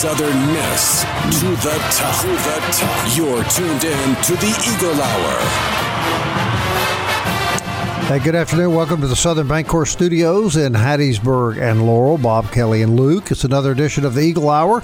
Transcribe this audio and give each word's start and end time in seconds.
Southern 0.00 0.46
Miss 0.54 1.02
to 1.40 1.48
the 1.56 1.76
top. 1.92 2.22
To 2.22 2.28
the 2.28 2.58
top. 2.72 3.18
You're 3.18 3.44
tuned 3.50 3.84
in 3.84 4.16
to 4.22 4.32
the 4.32 4.48
Eagle 4.66 4.98
Hour. 4.98 5.40
Hey, 8.06 8.18
good 8.24 8.34
afternoon. 8.34 8.74
Welcome 8.74 9.02
to 9.02 9.06
the 9.06 9.14
Southern 9.14 9.46
Bancorp 9.46 9.88
Studios 9.88 10.56
in 10.56 10.72
Hattiesburg 10.72 11.60
and 11.60 11.86
Laurel. 11.86 12.16
Bob 12.16 12.50
Kelly 12.50 12.80
and 12.80 12.96
Luke. 12.96 13.30
It's 13.30 13.44
another 13.44 13.72
edition 13.72 14.06
of 14.06 14.14
the 14.14 14.22
Eagle 14.22 14.48
Hour. 14.48 14.82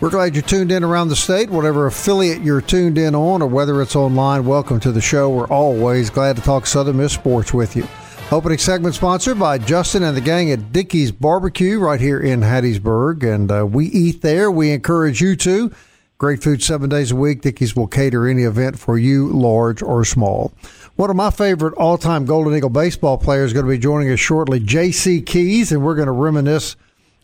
We're 0.00 0.10
glad 0.10 0.34
you're 0.34 0.42
tuned 0.42 0.72
in 0.72 0.82
around 0.82 1.10
the 1.10 1.14
state, 1.14 1.50
whatever 1.50 1.86
affiliate 1.86 2.42
you're 2.42 2.60
tuned 2.60 2.98
in 2.98 3.14
on, 3.14 3.42
or 3.42 3.46
whether 3.46 3.80
it's 3.80 3.94
online. 3.94 4.44
Welcome 4.44 4.80
to 4.80 4.90
the 4.90 5.00
show. 5.00 5.30
We're 5.30 5.46
always 5.46 6.10
glad 6.10 6.34
to 6.34 6.42
talk 6.42 6.66
Southern 6.66 6.96
Miss 6.96 7.12
sports 7.12 7.54
with 7.54 7.76
you. 7.76 7.86
Opening 8.30 8.58
segment 8.58 8.94
sponsored 8.94 9.38
by 9.38 9.56
Justin 9.56 10.02
and 10.02 10.14
the 10.14 10.20
gang 10.20 10.52
at 10.52 10.70
Dickey's 10.70 11.10
Barbecue 11.10 11.78
right 11.78 11.98
here 11.98 12.20
in 12.20 12.40
Hattiesburg. 12.40 13.22
And 13.22 13.50
uh, 13.50 13.64
we 13.66 13.86
eat 13.86 14.20
there. 14.20 14.50
We 14.50 14.70
encourage 14.70 15.22
you 15.22 15.34
to. 15.36 15.72
Great 16.18 16.42
food 16.42 16.62
seven 16.62 16.90
days 16.90 17.10
a 17.10 17.16
week. 17.16 17.40
Dickey's 17.40 17.74
will 17.74 17.86
cater 17.86 18.28
any 18.28 18.42
event 18.42 18.78
for 18.78 18.98
you, 18.98 19.28
large 19.28 19.82
or 19.82 20.04
small. 20.04 20.52
One 20.96 21.08
of 21.08 21.16
my 21.16 21.30
favorite 21.30 21.72
all 21.78 21.96
time 21.96 22.26
Golden 22.26 22.54
Eagle 22.54 22.68
baseball 22.68 23.16
players 23.16 23.46
is 23.46 23.52
going 23.54 23.64
to 23.64 23.70
be 23.72 23.78
joining 23.78 24.12
us 24.12 24.20
shortly, 24.20 24.60
J.C. 24.60 25.22
Keys, 25.22 25.72
and 25.72 25.82
we're 25.82 25.94
going 25.94 26.04
to 26.04 26.12
reminisce 26.12 26.76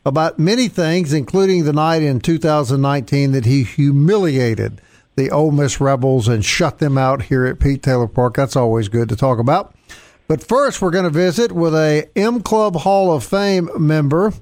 about 0.07 0.39
many 0.39 0.69
things, 0.69 1.13
including 1.13 1.65
the 1.65 1.75
night 1.75 2.03
in 2.03 2.19
2019 2.19 3.33
that 3.33 3.45
he 3.45 3.63
humiliated 3.63 4.81
the 5.17 5.31
Ole 5.31 5.51
Miss 5.51 5.83
Rebels 5.83 6.29
and 6.29 6.43
shut 6.43 6.79
them 6.79 6.97
out 6.97 7.25
here 7.25 7.45
at 7.45 7.61
Pete 7.61 7.83
Taylor 7.83 8.09
Park. 8.09 8.37
That's 8.37 8.57
always 8.57 8.89
good 8.89 9.11
to 9.11 9.17
talk 9.17 9.39
about. 9.39 9.75
But 10.27 10.47
first, 10.47 10.81
we're 10.81 10.91
going 10.91 11.05
to 11.05 11.11
visit 11.11 11.53
with 11.53 11.75
a 11.75 12.09
M 12.17 12.43
Club 12.43 12.77
Hall 12.77 13.13
of 13.13 13.25
Fame 13.25 13.69
member, 13.79 14.33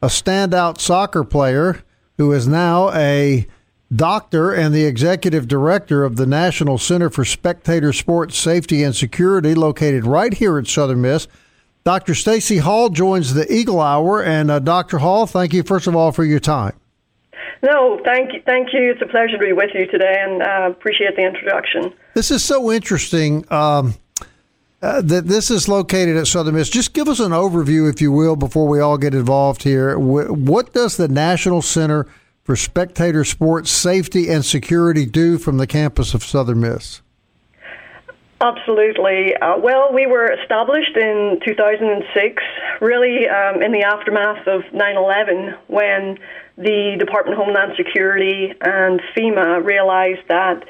a 0.00 0.06
standout 0.06 0.80
soccer 0.80 1.24
player 1.24 1.82
who 2.16 2.32
is 2.32 2.48
now 2.48 2.90
a 2.92 3.46
doctor 3.94 4.52
and 4.52 4.74
the 4.74 4.84
executive 4.84 5.46
director 5.46 6.04
of 6.04 6.16
the 6.16 6.26
National 6.26 6.78
Center 6.78 7.10
for 7.10 7.24
Spectator 7.24 7.92
Sports 7.92 8.38
Safety 8.38 8.82
and 8.82 8.96
Security, 8.96 9.54
located 9.54 10.06
right 10.06 10.32
here 10.32 10.58
at 10.58 10.66
Southern 10.66 11.02
Miss. 11.02 11.28
Dr. 11.84 12.14
Stacy 12.14 12.58
Hall 12.58 12.88
joins 12.88 13.34
the 13.34 13.50
Eagle 13.52 13.80
Hour. 13.80 14.22
And 14.22 14.50
uh, 14.50 14.58
Dr. 14.58 14.98
Hall, 14.98 15.26
thank 15.26 15.52
you, 15.52 15.62
first 15.62 15.86
of 15.86 15.94
all, 15.94 16.10
for 16.10 16.24
your 16.24 16.40
time. 16.40 16.74
No, 17.62 18.00
thank 18.04 18.32
you. 18.32 18.42
Thank 18.44 18.72
you. 18.72 18.90
It's 18.90 19.02
a 19.02 19.06
pleasure 19.06 19.38
to 19.38 19.38
be 19.38 19.52
with 19.52 19.70
you 19.72 19.86
today 19.86 20.16
and 20.18 20.42
uh, 20.42 20.70
appreciate 20.70 21.14
the 21.14 21.22
introduction. 21.22 21.94
This 22.14 22.30
is 22.30 22.42
so 22.42 22.72
interesting. 22.72 23.44
Um, 23.52 23.94
uh, 24.86 25.00
that 25.02 25.26
this 25.26 25.50
is 25.50 25.68
located 25.68 26.16
at 26.16 26.28
Southern 26.28 26.54
Miss. 26.54 26.70
Just 26.70 26.92
give 26.92 27.08
us 27.08 27.18
an 27.18 27.32
overview, 27.32 27.90
if 27.92 28.00
you 28.00 28.12
will, 28.12 28.36
before 28.36 28.68
we 28.68 28.78
all 28.78 28.96
get 28.96 29.14
involved 29.14 29.64
here. 29.64 29.98
What 29.98 30.72
does 30.72 30.96
the 30.96 31.08
National 31.08 31.60
Center 31.60 32.06
for 32.44 32.54
Spectator 32.54 33.24
Sports 33.24 33.70
Safety 33.70 34.30
and 34.30 34.44
Security 34.44 35.04
do 35.04 35.38
from 35.38 35.56
the 35.56 35.66
campus 35.66 36.14
of 36.14 36.22
Southern 36.22 36.60
Miss? 36.60 37.02
Absolutely. 38.40 39.34
Uh, 39.34 39.58
well, 39.58 39.92
we 39.92 40.06
were 40.06 40.30
established 40.30 40.96
in 40.96 41.40
2006, 41.44 42.42
really 42.80 43.26
um, 43.28 43.62
in 43.62 43.72
the 43.72 43.82
aftermath 43.82 44.46
of 44.46 44.62
9 44.72 44.96
11, 44.96 45.54
when 45.66 46.18
the 46.58 46.96
Department 46.98 47.40
of 47.40 47.44
Homeland 47.44 47.72
Security 47.76 48.52
and 48.60 49.00
FEMA 49.16 49.64
realized 49.64 50.20
that 50.28 50.62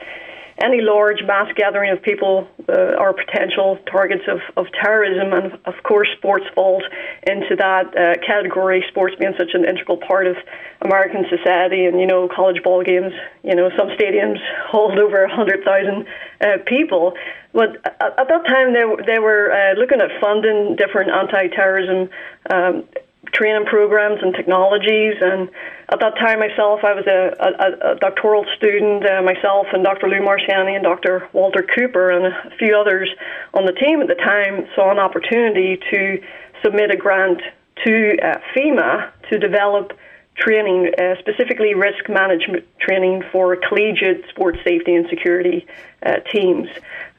any 0.59 0.81
large 0.81 1.23
mass 1.25 1.53
gathering 1.55 1.91
of 1.91 2.03
people 2.03 2.49
uh, 2.69 2.97
are 2.99 3.13
potential 3.13 3.79
targets 3.91 4.25
of, 4.27 4.41
of 4.57 4.67
terrorism, 4.73 5.33
and 5.33 5.53
of 5.67 5.75
course, 5.83 6.09
sports 6.17 6.47
falls 6.55 6.83
into 7.27 7.57
that 7.57 7.87
uh, 7.97 8.15
category. 8.27 8.85
Sports 8.89 9.15
being 9.19 9.35
such 9.39 9.51
an 9.53 9.65
integral 9.65 9.99
part 9.99 10.27
of 10.27 10.37
American 10.81 11.27
society, 11.29 11.85
and 11.85 12.01
you 12.01 12.07
know, 12.07 12.29
college 12.29 12.63
ball 12.63 12.83
games. 12.83 13.13
You 13.43 13.55
know, 13.55 13.71
some 13.77 13.89
stadiums 13.89 14.39
hold 14.69 14.99
over 14.99 15.25
a 15.25 15.35
hundred 15.35 15.63
thousand 15.65 16.07
uh, 16.41 16.59
people. 16.67 17.13
But 17.53 17.77
at, 17.85 18.19
at, 18.19 18.29
that 18.29 18.47
time, 18.47 18.73
they 18.73 18.85
they 19.07 19.19
were 19.19 19.53
uh, 19.53 19.79
looking 19.79 20.01
at 20.01 20.11
funding 20.21 20.77
different 20.77 21.11
anti-terrorism. 21.11 22.09
Um, 22.51 22.85
training 23.33 23.67
programs 23.67 24.21
and 24.23 24.35
technologies. 24.35 25.15
And 25.21 25.49
at 25.89 26.01
that 26.01 26.17
time, 26.17 26.41
myself, 26.41 26.81
I 26.85 26.95
was 26.95 27.07
a, 27.07 27.35
a, 27.39 27.93
a 27.93 27.95
doctoral 27.97 28.45
student. 28.57 29.05
Uh, 29.05 29.23
myself 29.23 29.67
and 29.73 29.85
Dr. 29.85 30.09
Lou 30.09 30.21
Marciani 30.21 30.75
and 30.75 30.85
Dr. 30.85 31.29
Walter 31.33 31.63
Cooper 31.63 32.11
and 32.11 32.27
a 32.27 32.57
few 32.59 32.77
others 32.77 33.09
on 33.55 33.67
the 33.67 33.73
team 33.73 34.01
at 34.01 34.09
the 34.09 34.15
time 34.15 34.67
saw 34.75 34.91
an 34.91 34.99
opportunity 34.99 35.79
to 35.91 36.23
submit 36.63 36.91
a 36.91 36.97
grant 36.97 37.41
to 37.85 38.17
uh, 38.23 38.39
FEMA 38.55 39.11
to 39.31 39.39
develop 39.39 39.93
training, 40.37 40.91
uh, 40.99 41.15
specifically 41.19 41.75
risk 41.75 42.09
management 42.09 42.65
training 42.79 43.23
for 43.33 43.57
collegiate 43.57 44.25
sports 44.29 44.59
safety 44.65 44.95
and 44.95 45.09
security 45.09 45.67
uh, 46.05 46.17
teams. 46.33 46.69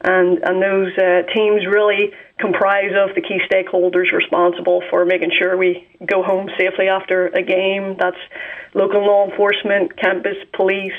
And, 0.00 0.38
and 0.44 0.62
those 0.62 0.96
uh, 0.96 1.22
teams 1.34 1.66
really 1.66 2.12
comprise 2.38 2.92
of 2.96 3.14
the 3.14 3.20
key 3.20 3.40
stakeholders 3.50 4.12
responsible 4.12 4.82
for 4.90 5.04
making 5.04 5.32
sure 5.36 5.56
we 5.56 5.86
go 6.04 6.22
home 6.22 6.48
safely 6.56 6.88
after 6.88 7.26
a 7.26 7.42
game. 7.42 7.96
That's 7.98 8.16
local 8.74 9.04
law 9.04 9.28
enforcement, 9.28 9.96
campus 9.96 10.36
police, 10.52 10.92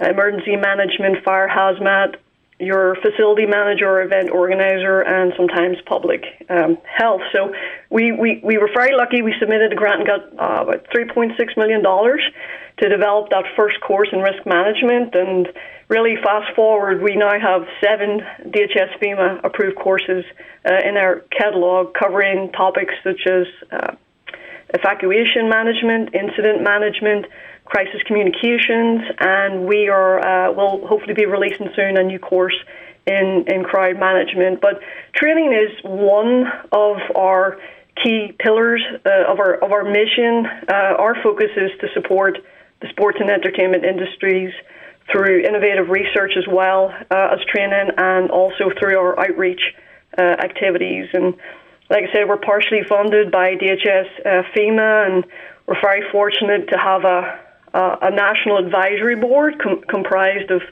emergency 0.00 0.56
management, 0.56 1.24
fire 1.24 1.48
hazmat, 1.48 2.16
your 2.60 2.94
facility 2.96 3.46
manager 3.46 4.02
event 4.02 4.30
organizer, 4.30 5.00
and 5.00 5.32
sometimes 5.36 5.78
public 5.86 6.24
um, 6.48 6.78
health. 6.84 7.22
So 7.32 7.52
we, 7.88 8.12
we, 8.12 8.40
we 8.44 8.58
were 8.58 8.68
very 8.72 8.94
lucky. 8.94 9.22
We 9.22 9.34
submitted 9.40 9.72
a 9.72 9.76
grant 9.76 10.00
and 10.00 10.06
got 10.06 10.22
uh, 10.38 10.62
about 10.64 10.86
$3.6 10.94 11.56
million 11.56 11.82
to 11.82 12.88
develop 12.88 13.30
that 13.30 13.44
first 13.56 13.80
course 13.80 14.08
in 14.12 14.20
risk 14.20 14.44
management. 14.46 15.14
And 15.14 15.48
really, 15.88 16.16
fast 16.22 16.54
forward, 16.54 17.02
we 17.02 17.16
now 17.16 17.38
have 17.40 17.66
seven 17.82 18.20
DHS 18.44 19.00
FEMA 19.00 19.40
approved 19.42 19.76
courses 19.76 20.24
uh, 20.64 20.78
in 20.86 20.96
our 20.96 21.24
catalog 21.36 21.94
covering 21.94 22.52
topics 22.52 22.94
such 23.02 23.26
as 23.26 23.46
uh, 23.72 23.94
evacuation 24.74 25.48
management, 25.48 26.14
incident 26.14 26.62
management, 26.62 27.26
crisis 27.70 28.02
communications, 28.04 29.00
and 29.20 29.64
we 29.64 29.88
are 29.88 30.18
uh, 30.18 30.52
will 30.52 30.86
hopefully 30.86 31.14
be 31.14 31.24
releasing 31.24 31.70
soon 31.76 31.96
a 31.96 32.02
new 32.02 32.18
course 32.18 32.56
in 33.06 33.44
in 33.46 33.62
crowd 33.62 33.98
management. 33.98 34.60
But 34.60 34.80
training 35.14 35.52
is 35.54 35.70
one 35.84 36.46
of 36.72 36.96
our 37.16 37.58
key 38.02 38.34
pillars 38.38 38.82
uh, 39.06 39.32
of 39.32 39.38
our 39.38 39.54
of 39.54 39.70
our 39.70 39.84
mission. 39.84 40.46
Uh, 40.68 40.98
our 40.98 41.14
focus 41.22 41.50
is 41.56 41.70
to 41.80 41.86
support 41.94 42.38
the 42.82 42.88
sports 42.90 43.18
and 43.20 43.30
entertainment 43.30 43.84
industries 43.84 44.52
through 45.12 45.40
innovative 45.40 45.90
research 45.90 46.32
as 46.36 46.44
well 46.50 46.92
uh, 47.10 47.34
as 47.34 47.38
training, 47.46 47.90
and 47.96 48.30
also 48.30 48.70
through 48.80 48.98
our 48.98 49.18
outreach 49.20 49.62
uh, 50.18 50.22
activities. 50.22 51.06
And 51.12 51.34
like 51.88 52.04
I 52.08 52.12
said, 52.12 52.28
we're 52.28 52.36
partially 52.36 52.82
funded 52.88 53.30
by 53.30 53.54
DHS 53.54 54.08
uh, 54.26 54.42
FEMA, 54.56 55.06
and 55.06 55.24
we're 55.66 55.80
very 55.80 56.02
fortunate 56.10 56.68
to 56.70 56.78
have 56.78 57.04
a 57.04 57.49
uh, 57.74 57.96
a 58.02 58.10
national 58.10 58.58
advisory 58.58 59.16
board 59.16 59.60
com- 59.62 59.82
comprised 59.88 60.50
of 60.50 60.62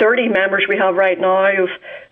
30 0.00 0.28
members 0.28 0.64
we 0.68 0.76
have 0.76 0.94
right 0.94 1.20
now 1.20 1.46
of 1.62 1.68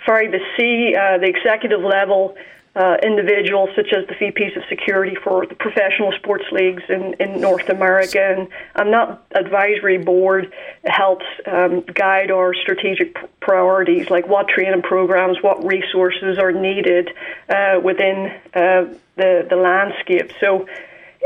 the 0.06 0.40
C 0.56 0.94
uh, 0.94 1.18
the 1.18 1.26
executive 1.26 1.80
level 1.80 2.36
uh, 2.76 2.96
individuals 3.02 3.68
such 3.74 3.92
as 3.92 4.06
the 4.06 4.14
VPs 4.14 4.56
of 4.56 4.62
security 4.68 5.16
for 5.24 5.44
the 5.44 5.56
professional 5.56 6.12
sports 6.12 6.44
leagues 6.52 6.82
in, 6.88 7.14
in 7.18 7.40
North 7.40 7.68
America. 7.68 8.20
And, 8.20 8.48
and 8.76 8.92
that 8.92 9.20
advisory 9.32 9.98
board 9.98 10.52
helps 10.84 11.24
um, 11.50 11.80
guide 11.80 12.30
our 12.30 12.54
strategic 12.54 13.16
priorities 13.40 14.08
like 14.08 14.28
what 14.28 14.46
training 14.48 14.82
programs 14.82 15.38
what 15.42 15.64
resources 15.64 16.38
are 16.38 16.52
needed 16.52 17.10
uh, 17.48 17.80
within 17.82 18.32
uh, 18.54 18.94
the 19.16 19.46
the 19.48 19.56
landscape. 19.56 20.32
So 20.40 20.68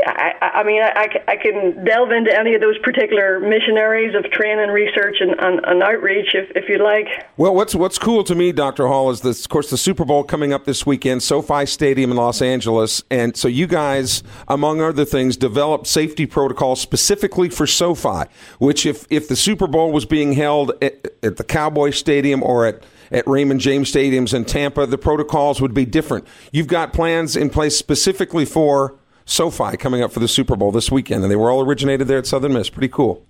I, 0.05 0.51
I 0.55 0.63
mean, 0.63 0.81
I, 0.81 1.07
I 1.27 1.37
can 1.37 1.85
delve 1.85 2.11
into 2.11 2.37
any 2.37 2.53
of 2.53 2.61
those 2.61 2.77
particular 2.79 3.39
missionaries 3.39 4.13
of 4.13 4.29
training, 4.31 4.69
research, 4.69 5.17
and, 5.21 5.31
and, 5.39 5.63
and, 5.65 5.81
outreach 5.81 6.33
if, 6.33 6.51
if 6.55 6.67
you'd 6.67 6.81
like. 6.81 7.07
Well, 7.37 7.55
what's 7.55 7.73
what's 7.73 7.97
cool 7.97 8.23
to 8.25 8.35
me, 8.35 8.51
Dr. 8.51 8.87
Hall, 8.87 9.09
is 9.09 9.21
this, 9.21 9.45
of 9.45 9.49
course, 9.49 9.69
the 9.69 9.77
Super 9.77 10.03
Bowl 10.03 10.23
coming 10.23 10.51
up 10.51 10.65
this 10.65 10.85
weekend, 10.85 11.23
SoFi 11.23 11.65
Stadium 11.65 12.11
in 12.11 12.17
Los 12.17 12.41
Angeles. 12.41 13.03
And 13.09 13.37
so 13.37 13.47
you 13.47 13.67
guys, 13.67 14.21
among 14.49 14.81
other 14.81 15.05
things, 15.05 15.37
developed 15.37 15.87
safety 15.87 16.25
protocols 16.25 16.81
specifically 16.81 17.49
for 17.49 17.65
SoFi, 17.65 18.29
which 18.59 18.85
if, 18.85 19.05
if 19.09 19.29
the 19.29 19.35
Super 19.35 19.67
Bowl 19.67 19.93
was 19.93 20.05
being 20.05 20.33
held 20.33 20.71
at, 20.83 21.07
at 21.23 21.37
the 21.37 21.43
Cowboy 21.43 21.91
Stadium 21.91 22.43
or 22.43 22.65
at 22.65 22.83
at 23.11 23.27
Raymond 23.27 23.59
James 23.59 23.91
Stadiums 23.91 24.33
in 24.33 24.45
Tampa, 24.45 24.87
the 24.87 24.97
protocols 24.97 25.61
would 25.61 25.75
be 25.75 25.85
different. 25.85 26.25
You've 26.51 26.67
got 26.67 26.91
plans 26.91 27.35
in 27.35 27.51
place 27.51 27.77
specifically 27.77 28.45
for 28.45 28.95
SoFi 29.25 29.77
coming 29.77 30.01
up 30.01 30.11
for 30.11 30.19
the 30.19 30.27
Super 30.27 30.55
Bowl 30.55 30.71
this 30.71 30.91
weekend, 30.91 31.23
and 31.23 31.31
they 31.31 31.35
were 31.35 31.49
all 31.49 31.65
originated 31.65 32.07
there 32.07 32.19
at 32.19 32.27
Southern 32.27 32.53
Miss. 32.53 32.69
Pretty 32.69 32.89
cool. 32.89 33.25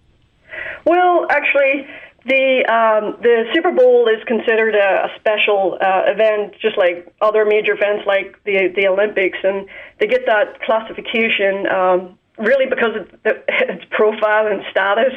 Well, 0.85 1.25
actually, 1.29 1.87
the 2.25 2.65
um, 2.65 3.21
the 3.21 3.45
Super 3.53 3.71
Bowl 3.71 4.07
is 4.07 4.23
considered 4.25 4.75
a, 4.75 5.05
a 5.05 5.09
special 5.19 5.77
uh, 5.81 6.03
event, 6.05 6.55
just 6.61 6.77
like 6.77 7.13
other 7.21 7.45
major 7.45 7.73
events 7.73 8.05
like 8.05 8.43
the 8.43 8.73
the 8.75 8.87
Olympics, 8.87 9.37
and 9.43 9.67
they 9.99 10.07
get 10.07 10.25
that 10.25 10.61
classification 10.61 11.67
um, 11.67 12.17
really 12.37 12.65
because 12.65 12.95
of 12.95 13.07
the, 13.23 13.43
its 13.47 13.85
profile 13.91 14.47
and 14.47 14.63
status. 14.71 15.13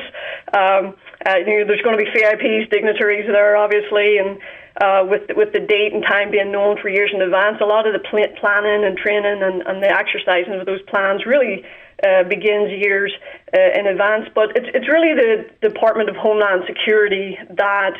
Um, 0.52 0.96
uh, 1.26 1.36
you 1.38 1.58
know, 1.58 1.66
there's 1.66 1.82
going 1.82 1.98
to 1.98 2.04
be 2.04 2.10
VIPs, 2.10 2.70
dignitaries 2.70 3.26
there, 3.26 3.56
obviously, 3.56 4.18
and 4.18 4.38
uh, 4.80 5.04
with 5.08 5.22
with 5.36 5.52
the 5.52 5.60
date 5.60 5.92
and 5.92 6.02
time 6.02 6.30
being 6.30 6.52
known 6.52 6.76
for 6.80 6.88
years 6.88 7.10
in 7.14 7.20
advance, 7.22 7.58
a 7.60 7.66
lot 7.66 7.86
of 7.86 7.92
the 7.92 8.04
pl- 8.08 8.34
planning 8.40 8.84
and 8.84 8.96
training 8.96 9.42
and, 9.42 9.62
and 9.66 9.82
the 9.82 9.90
exercising 9.90 10.54
of 10.54 10.66
those 10.66 10.82
plans 10.82 11.26
really 11.26 11.64
uh, 12.06 12.22
begins 12.24 12.70
years 12.70 13.12
uh, 13.54 13.78
in 13.78 13.86
advance. 13.86 14.28
But 14.34 14.56
it's 14.56 14.68
it's 14.74 14.88
really 14.88 15.14
the 15.14 15.68
Department 15.68 16.08
of 16.08 16.16
Homeland 16.16 16.62
Security 16.66 17.38
that. 17.50 17.96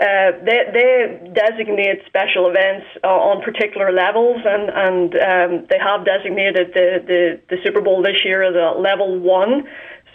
Uh, 0.00 0.30
they, 0.44 0.62
they 0.72 1.32
designate 1.34 1.98
special 2.06 2.48
events 2.48 2.86
uh, 3.02 3.08
on 3.08 3.42
particular 3.42 3.90
levels, 3.90 4.40
and, 4.46 4.70
and 4.70 5.14
um, 5.16 5.66
they 5.68 5.76
have 5.76 6.04
designated 6.04 6.70
the, 6.72 7.02
the, 7.04 7.40
the 7.50 7.56
Super 7.64 7.80
Bowl 7.80 8.00
this 8.00 8.24
year 8.24 8.44
as 8.44 8.54
a 8.54 8.78
level 8.78 9.18
one. 9.18 9.66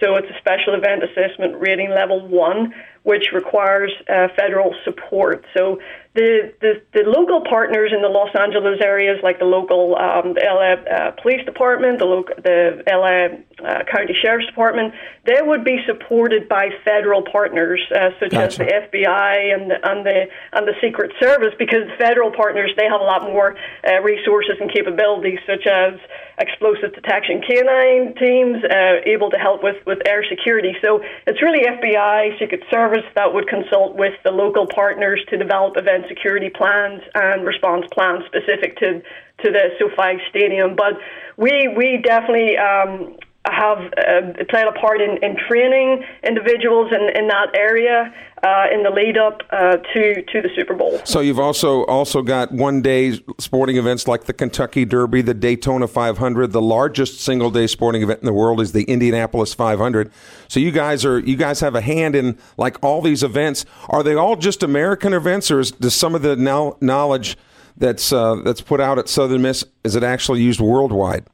So 0.02 0.16
it's 0.16 0.28
a 0.30 0.38
special 0.40 0.74
event 0.74 1.04
assessment 1.04 1.60
rating 1.60 1.90
level 1.90 2.26
one, 2.26 2.74
which 3.04 3.26
requires 3.34 3.92
uh, 4.08 4.30
federal 4.38 4.74
support. 4.86 5.44
So 5.56 5.82
the, 6.16 6.54
the, 6.62 6.74
the 6.94 7.10
local 7.10 7.42
partners 7.42 7.90
in 7.90 8.04
the 8.04 8.08
Los 8.08 8.30
Angeles 8.38 8.78
areas, 8.86 9.18
like 9.24 9.40
the 9.40 9.50
local 9.50 9.98
um, 9.98 10.38
the 10.38 10.46
LA 10.46 10.78
uh, 10.86 11.12
Police 11.18 11.42
Department, 11.44 11.98
the 11.98 12.06
local 12.06 12.36
the 12.38 12.86
LA 12.86 13.42
uh, 13.66 13.82
County 13.90 14.14
Sheriff's 14.22 14.46
Department, 14.46 14.94
they 15.26 15.42
would 15.42 15.66
be 15.66 15.82
supported 15.90 16.48
by 16.48 16.70
federal 16.86 17.26
partners 17.26 17.82
uh, 17.90 18.14
such 18.20 18.30
gotcha. 18.30 18.46
as 18.46 18.58
the 18.58 18.70
FBI 18.94 19.58
and 19.58 19.72
the, 19.72 19.78
and 19.82 20.06
the 20.06 20.30
and 20.54 20.68
the 20.70 20.78
Secret 20.86 21.18
Service, 21.20 21.58
because 21.58 21.90
federal 21.98 22.30
partners 22.30 22.70
they 22.78 22.86
have 22.86 23.02
a 23.02 23.10
lot 23.10 23.26
more 23.26 23.58
uh, 23.82 23.98
resources 24.06 24.62
and 24.62 24.70
capabilities, 24.70 25.40
such 25.50 25.66
as 25.66 25.98
explosive 26.38 26.94
detection 26.94 27.42
canine 27.42 28.14
teams 28.22 28.62
uh, 28.70 29.02
able 29.10 29.34
to 29.34 29.38
help 29.42 29.64
with 29.64 29.82
with 29.90 29.98
air 30.06 30.22
security. 30.30 30.78
So 30.78 31.02
it's 31.26 31.42
really 31.42 31.66
FBI, 31.66 32.38
Secret 32.38 32.62
Service 32.70 33.06
that 33.16 33.34
would 33.34 33.50
consult 33.50 33.98
with 33.98 34.14
the 34.24 34.32
local 34.32 34.70
partners 34.70 35.18
to 35.34 35.38
develop 35.42 35.74
events 35.74 36.03
and 36.04 36.10
security 36.10 36.50
plans 36.50 37.02
and 37.16 37.46
response 37.46 37.86
plans 37.92 38.24
specific 38.26 38.78
to 38.78 39.02
to 39.44 39.52
the 39.52 39.70
SoFi 39.80 40.22
Stadium. 40.30 40.76
But 40.76 40.94
we 41.38 41.74
we 41.76 41.98
definitely 42.04 42.58
um, 42.58 43.18
have 43.54 43.80
uh, 43.80 44.44
played 44.50 44.68
a 44.68 44.72
part 44.74 45.02
in, 45.02 45.18
in 45.24 45.38
training 45.48 46.04
individuals 46.24 46.92
in, 46.92 47.10
in 47.16 47.28
that 47.28 47.56
area 47.56 48.14
uh, 48.44 48.66
in 48.74 48.84
the 48.84 48.90
lead 48.90 49.18
up 49.18 49.42
uh, 49.52 49.78
to 49.78 50.22
to 50.24 50.42
the 50.42 50.50
Super 50.56 50.74
Bowl. 50.74 51.00
So 51.06 51.22
you've 51.22 51.40
also 51.40 51.86
also 51.86 52.22
got 52.22 52.52
one 52.52 52.82
day 52.82 53.20
sporting 53.40 53.78
events 53.78 54.08
like 54.08 54.26
the 54.26 54.34
Kentucky 54.34 54.84
Derby, 54.84 55.22
the 55.22 55.34
Daytona 55.34 55.88
500. 55.88 56.52
The 56.52 56.62
largest 56.62 57.22
single 57.22 57.52
day 57.52 57.68
sporting 57.68 58.04
event 58.04 58.20
in 58.20 58.26
the 58.26 58.34
world 58.34 58.60
is 58.60 58.74
the 58.74 58.84
Indianapolis 58.84 59.54
500. 59.54 60.12
So 60.50 60.60
you 60.60 60.72
guys 60.72 61.06
are 61.06 61.20
you 61.20 61.38
guys 61.38 61.62
have 61.62 61.76
a 61.76 61.82
hand 61.82 62.16
in 62.16 62.38
like 62.58 62.84
all 62.84 63.02
these 63.02 63.24
events. 63.24 63.66
Are 63.88 64.04
they 64.04 64.16
all 64.16 64.36
just 64.36 64.62
American 64.62 65.14
events, 65.14 65.50
or 65.50 65.62
is, 65.62 65.72
does 65.72 65.96
some 65.96 66.14
of 66.14 66.22
the 66.22 66.36
now 66.36 66.78
knowledge 66.82 67.38
that's 67.78 68.12
uh, 68.12 68.36
that's 68.44 68.62
put 68.62 68.82
out 68.82 69.00
at 69.00 69.08
Southern 69.08 69.42
Miss 69.42 69.64
is 69.84 69.96
it 69.96 70.04
actually 70.04 70.42
used 70.42 70.60
worldwide? 70.60 71.26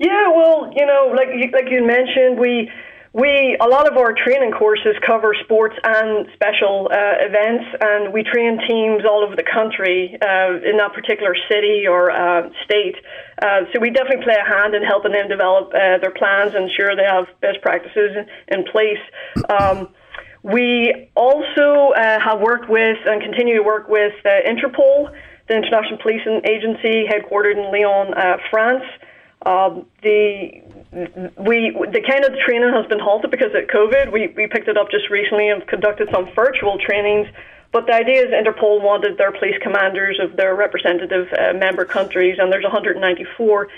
Yeah, 0.00 0.32
well, 0.34 0.72
you 0.74 0.86
know, 0.86 1.12
like 1.14 1.28
like 1.52 1.68
you 1.70 1.84
mentioned, 1.84 2.40
we 2.40 2.70
we 3.12 3.58
a 3.60 3.68
lot 3.68 3.86
of 3.86 3.98
our 3.98 4.14
training 4.14 4.50
courses 4.50 4.96
cover 5.04 5.36
sports 5.44 5.76
and 5.84 6.26
special 6.32 6.88
uh, 6.90 7.20
events, 7.20 7.68
and 7.82 8.10
we 8.10 8.24
train 8.24 8.56
teams 8.66 9.04
all 9.04 9.22
over 9.22 9.36
the 9.36 9.44
country 9.44 10.16
uh, 10.16 10.56
in 10.64 10.78
that 10.78 10.94
particular 10.94 11.36
city 11.52 11.84
or 11.86 12.10
uh, 12.10 12.48
state. 12.64 12.96
Uh, 13.42 13.68
so 13.74 13.78
we 13.78 13.90
definitely 13.90 14.24
play 14.24 14.40
a 14.40 14.48
hand 14.48 14.74
in 14.74 14.82
helping 14.82 15.12
them 15.12 15.28
develop 15.28 15.68
uh, 15.76 16.00
their 16.00 16.16
plans 16.16 16.54
and 16.54 16.70
ensure 16.70 16.96
they 16.96 17.04
have 17.04 17.28
best 17.42 17.60
practices 17.60 18.24
in, 18.48 18.64
place. 18.72 19.04
Um, 19.52 19.92
we 20.42 21.10
also 21.14 21.92
uh, 21.92 22.18
have 22.24 22.40
worked 22.40 22.70
with 22.70 22.96
and 23.04 23.20
continue 23.20 23.56
to 23.56 23.62
work 23.62 23.86
with 23.90 24.14
Interpol, 24.24 25.12
the 25.46 25.56
International 25.60 25.98
Policing 26.00 26.40
Agency, 26.48 27.04
headquartered 27.04 27.60
in 27.60 27.68
Lyon, 27.68 28.14
uh 28.14 28.38
France. 28.48 28.84
Um, 29.46 29.86
the 30.02 30.62
we 31.38 31.70
the 31.70 32.02
kind 32.06 32.24
of 32.24 32.36
training 32.44 32.72
has 32.74 32.86
been 32.86 32.98
halted 32.98 33.30
because 33.30 33.54
of 33.54 33.68
COVID. 33.68 34.12
We 34.12 34.28
we 34.36 34.46
picked 34.46 34.68
it 34.68 34.76
up 34.76 34.90
just 34.90 35.08
recently 35.08 35.48
and 35.48 35.66
conducted 35.66 36.08
some 36.12 36.28
virtual 36.34 36.78
trainings. 36.78 37.28
But 37.72 37.86
the 37.86 37.94
idea 37.94 38.22
is 38.26 38.30
Interpol 38.32 38.82
wanted 38.82 39.16
their 39.16 39.30
police 39.30 39.54
commanders 39.62 40.18
of 40.20 40.36
their 40.36 40.56
representative 40.56 41.28
uh, 41.32 41.52
member 41.52 41.84
countries, 41.84 42.36
and 42.38 42.52
there's 42.52 42.64
194, 42.64 43.68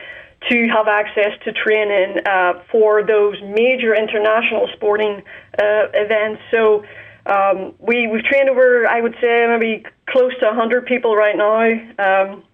to 0.48 0.68
have 0.68 0.88
access 0.88 1.32
to 1.44 1.52
training 1.52 2.26
uh, 2.26 2.62
for 2.70 3.02
those 3.02 3.40
major 3.42 3.94
international 3.94 4.68
sporting 4.74 5.22
uh, 5.58 5.92
events. 5.92 6.42
So 6.50 6.84
um, 7.26 7.74
we 7.78 8.06
we've 8.06 8.24
trained 8.24 8.48
over, 8.48 8.86
I 8.86 9.00
would 9.00 9.14
say, 9.20 9.46
maybe 9.46 9.84
close 10.08 10.32
to 10.40 10.46
100 10.46 10.86
people 10.86 11.14
right 11.14 11.36
now, 11.36 11.62
um, 11.98 12.44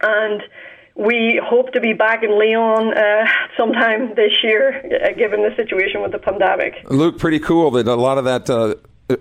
and 0.00 0.42
we 0.98 1.40
hope 1.42 1.72
to 1.72 1.80
be 1.80 1.92
back 1.92 2.24
in 2.24 2.30
Lyon 2.30 2.92
uh, 2.92 3.24
sometime 3.56 4.14
this 4.16 4.32
year, 4.42 4.82
uh, 4.84 5.16
given 5.16 5.42
the 5.42 5.54
situation 5.54 6.02
with 6.02 6.10
the 6.10 6.18
pandemic. 6.18 6.74
Luke, 6.90 7.18
pretty 7.18 7.38
cool 7.38 7.70
that 7.70 7.86
a 7.86 7.94
lot 7.94 8.18
of 8.18 8.24
that 8.24 8.50
uh, 8.50 8.74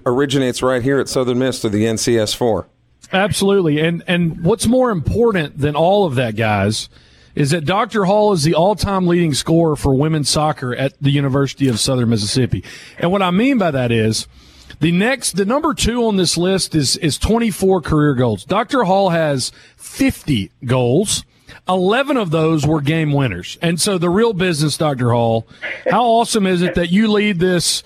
originates 0.05 0.63
right 0.63 0.81
here 0.81 0.99
at 0.99 1.07
Southern 1.07 1.37
Miss 1.37 1.61
to 1.61 1.69
the 1.69 1.83
NCS4. 1.83 2.65
Absolutely, 3.13 3.79
and 3.79 4.03
and 4.07 4.43
what's 4.43 4.65
more 4.65 4.89
important 4.89 5.59
than 5.59 5.75
all 5.75 6.05
of 6.05 6.15
that, 6.15 6.35
guys, 6.35 6.89
is 7.35 7.51
that 7.51 7.63
Dr. 7.63 8.05
Hall 8.05 8.33
is 8.33 8.43
the 8.43 8.55
all-time 8.55 9.05
leading 9.05 9.35
scorer 9.35 9.75
for 9.75 9.93
women's 9.93 10.29
soccer 10.29 10.75
at 10.75 10.93
the 10.99 11.11
University 11.11 11.67
of 11.69 11.79
Southern 11.79 12.09
Mississippi, 12.09 12.63
and 12.97 13.11
what 13.11 13.21
I 13.21 13.31
mean 13.31 13.59
by 13.59 13.71
that 13.71 13.91
is. 13.91 14.27
The 14.79 14.91
next, 14.91 15.37
the 15.37 15.45
number 15.45 15.73
two 15.73 16.05
on 16.05 16.17
this 16.17 16.37
list 16.37 16.75
is 16.75 16.97
is 16.97 17.17
24 17.17 17.81
career 17.81 18.13
goals. 18.13 18.45
Dr. 18.45 18.83
Hall 18.83 19.09
has 19.09 19.51
50 19.77 20.51
goals. 20.65 21.23
11 21.69 22.17
of 22.17 22.31
those 22.31 22.65
were 22.65 22.81
game 22.81 23.11
winners. 23.11 23.57
And 23.61 23.79
so 23.79 23.97
the 23.97 24.09
real 24.09 24.33
business, 24.33 24.77
Dr. 24.77 25.11
Hall, 25.11 25.47
how 25.89 26.03
awesome 26.03 26.47
is 26.47 26.61
it 26.61 26.75
that 26.75 26.91
you 26.91 27.11
lead 27.11 27.39
this 27.39 27.83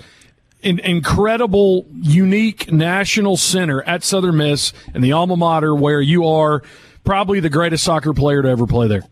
in, 0.62 0.80
incredible, 0.80 1.86
unique 1.94 2.72
national 2.72 3.38
center 3.38 3.82
at 3.84 4.04
Southern 4.04 4.38
Miss 4.38 4.74
and 4.94 5.04
the 5.04 5.12
alma 5.12 5.36
mater 5.36 5.76
where 5.76 6.02
you 6.02 6.28
are 6.28 6.62
probably 7.04 7.40
the 7.40 7.50
greatest 7.50 7.84
soccer 7.84 8.14
player 8.14 8.42
to 8.42 8.50
ever 8.50 8.68
play 8.68 8.88
there? 8.88 9.04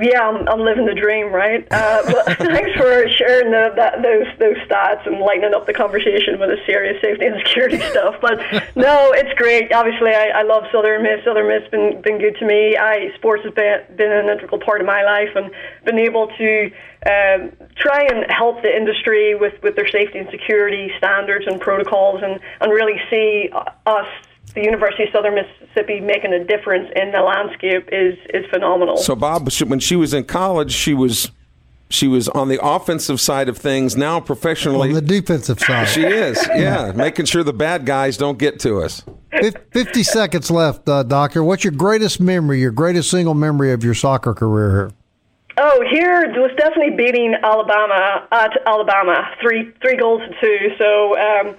Yeah, 0.00 0.22
I'm, 0.22 0.48
I'm 0.48 0.60
living 0.60 0.86
the 0.86 0.94
dream, 0.94 1.30
right? 1.32 1.68
Uh, 1.70 2.02
well, 2.06 2.24
thanks 2.24 2.72
for 2.80 3.04
sharing 3.10 3.50
the, 3.50 3.72
that, 3.76 4.00
those 4.00 4.24
those 4.38 4.56
stats 4.64 5.06
and 5.06 5.20
lightening 5.20 5.52
up 5.52 5.66
the 5.66 5.74
conversation 5.74 6.40
with 6.40 6.48
the 6.48 6.56
serious 6.64 6.96
safety 7.02 7.26
and 7.26 7.36
security 7.44 7.78
stuff. 7.90 8.16
But 8.22 8.40
no, 8.74 9.12
it's 9.12 9.36
great. 9.36 9.70
Obviously, 9.70 10.14
I, 10.14 10.40
I 10.40 10.42
love 10.44 10.64
Southern 10.72 11.02
Miss. 11.02 11.22
Southern 11.24 11.46
Miss 11.46 11.68
been 11.68 12.00
been 12.00 12.18
good 12.18 12.36
to 12.38 12.46
me. 12.46 12.74
I 12.78 13.12
sports 13.16 13.44
has 13.44 13.52
been 13.52 13.84
been 13.94 14.10
an 14.10 14.30
integral 14.30 14.60
part 14.64 14.80
of 14.80 14.86
my 14.86 15.04
life, 15.04 15.36
and 15.36 15.50
been 15.84 15.98
able 15.98 16.28
to 16.38 16.72
um, 17.04 17.52
try 17.76 18.08
and 18.08 18.24
help 18.32 18.62
the 18.62 18.74
industry 18.74 19.34
with 19.34 19.62
with 19.62 19.76
their 19.76 19.88
safety 19.88 20.18
and 20.18 20.28
security 20.30 20.90
standards 20.96 21.44
and 21.46 21.60
protocols, 21.60 22.22
and 22.22 22.40
and 22.62 22.72
really 22.72 22.96
see 23.10 23.50
us 23.84 24.08
the 24.54 24.62
University 24.62 25.04
of 25.04 25.08
Southern 25.12 25.34
Mississippi 25.34 26.00
making 26.00 26.32
a 26.32 26.44
difference 26.44 26.90
in 26.94 27.12
the 27.12 27.20
landscape 27.20 27.88
is 27.90 28.18
is 28.34 28.44
phenomenal. 28.50 28.96
So, 28.96 29.14
Bob, 29.16 29.48
when 29.66 29.80
she 29.80 29.96
was 29.96 30.12
in 30.12 30.24
college, 30.24 30.72
she 30.72 30.94
was 30.94 31.30
she 31.88 32.08
was 32.08 32.28
on 32.30 32.48
the 32.48 32.58
offensive 32.64 33.20
side 33.20 33.48
of 33.48 33.58
things. 33.58 33.96
Now, 33.96 34.20
professionally, 34.20 34.88
on 34.88 34.94
the 34.94 35.00
defensive 35.02 35.60
side, 35.60 35.88
she 35.88 36.02
is. 36.04 36.38
Yeah, 36.54 36.92
making 36.94 37.26
sure 37.26 37.42
the 37.42 37.52
bad 37.52 37.86
guys 37.86 38.16
don't 38.16 38.38
get 38.38 38.60
to 38.60 38.80
us. 38.82 39.02
Fifty 39.72 40.02
seconds 40.02 40.50
left, 40.50 40.88
uh, 40.88 41.02
Doctor. 41.02 41.42
What's 41.42 41.64
your 41.64 41.72
greatest 41.72 42.20
memory? 42.20 42.60
Your 42.60 42.70
greatest 42.70 43.10
single 43.10 43.34
memory 43.34 43.72
of 43.72 43.82
your 43.82 43.94
soccer 43.94 44.34
career 44.34 44.70
here? 44.70 44.92
Oh, 45.58 45.84
here 45.90 46.22
it 46.22 46.38
was 46.38 46.50
definitely 46.56 46.96
beating 46.96 47.34
Alabama 47.42 48.26
at 48.32 48.56
Alabama, 48.66 49.28
three 49.40 49.70
three 49.82 49.96
goals 49.96 50.22
to 50.22 50.40
two. 50.40 50.74
So 50.78 51.18
um, 51.18 51.56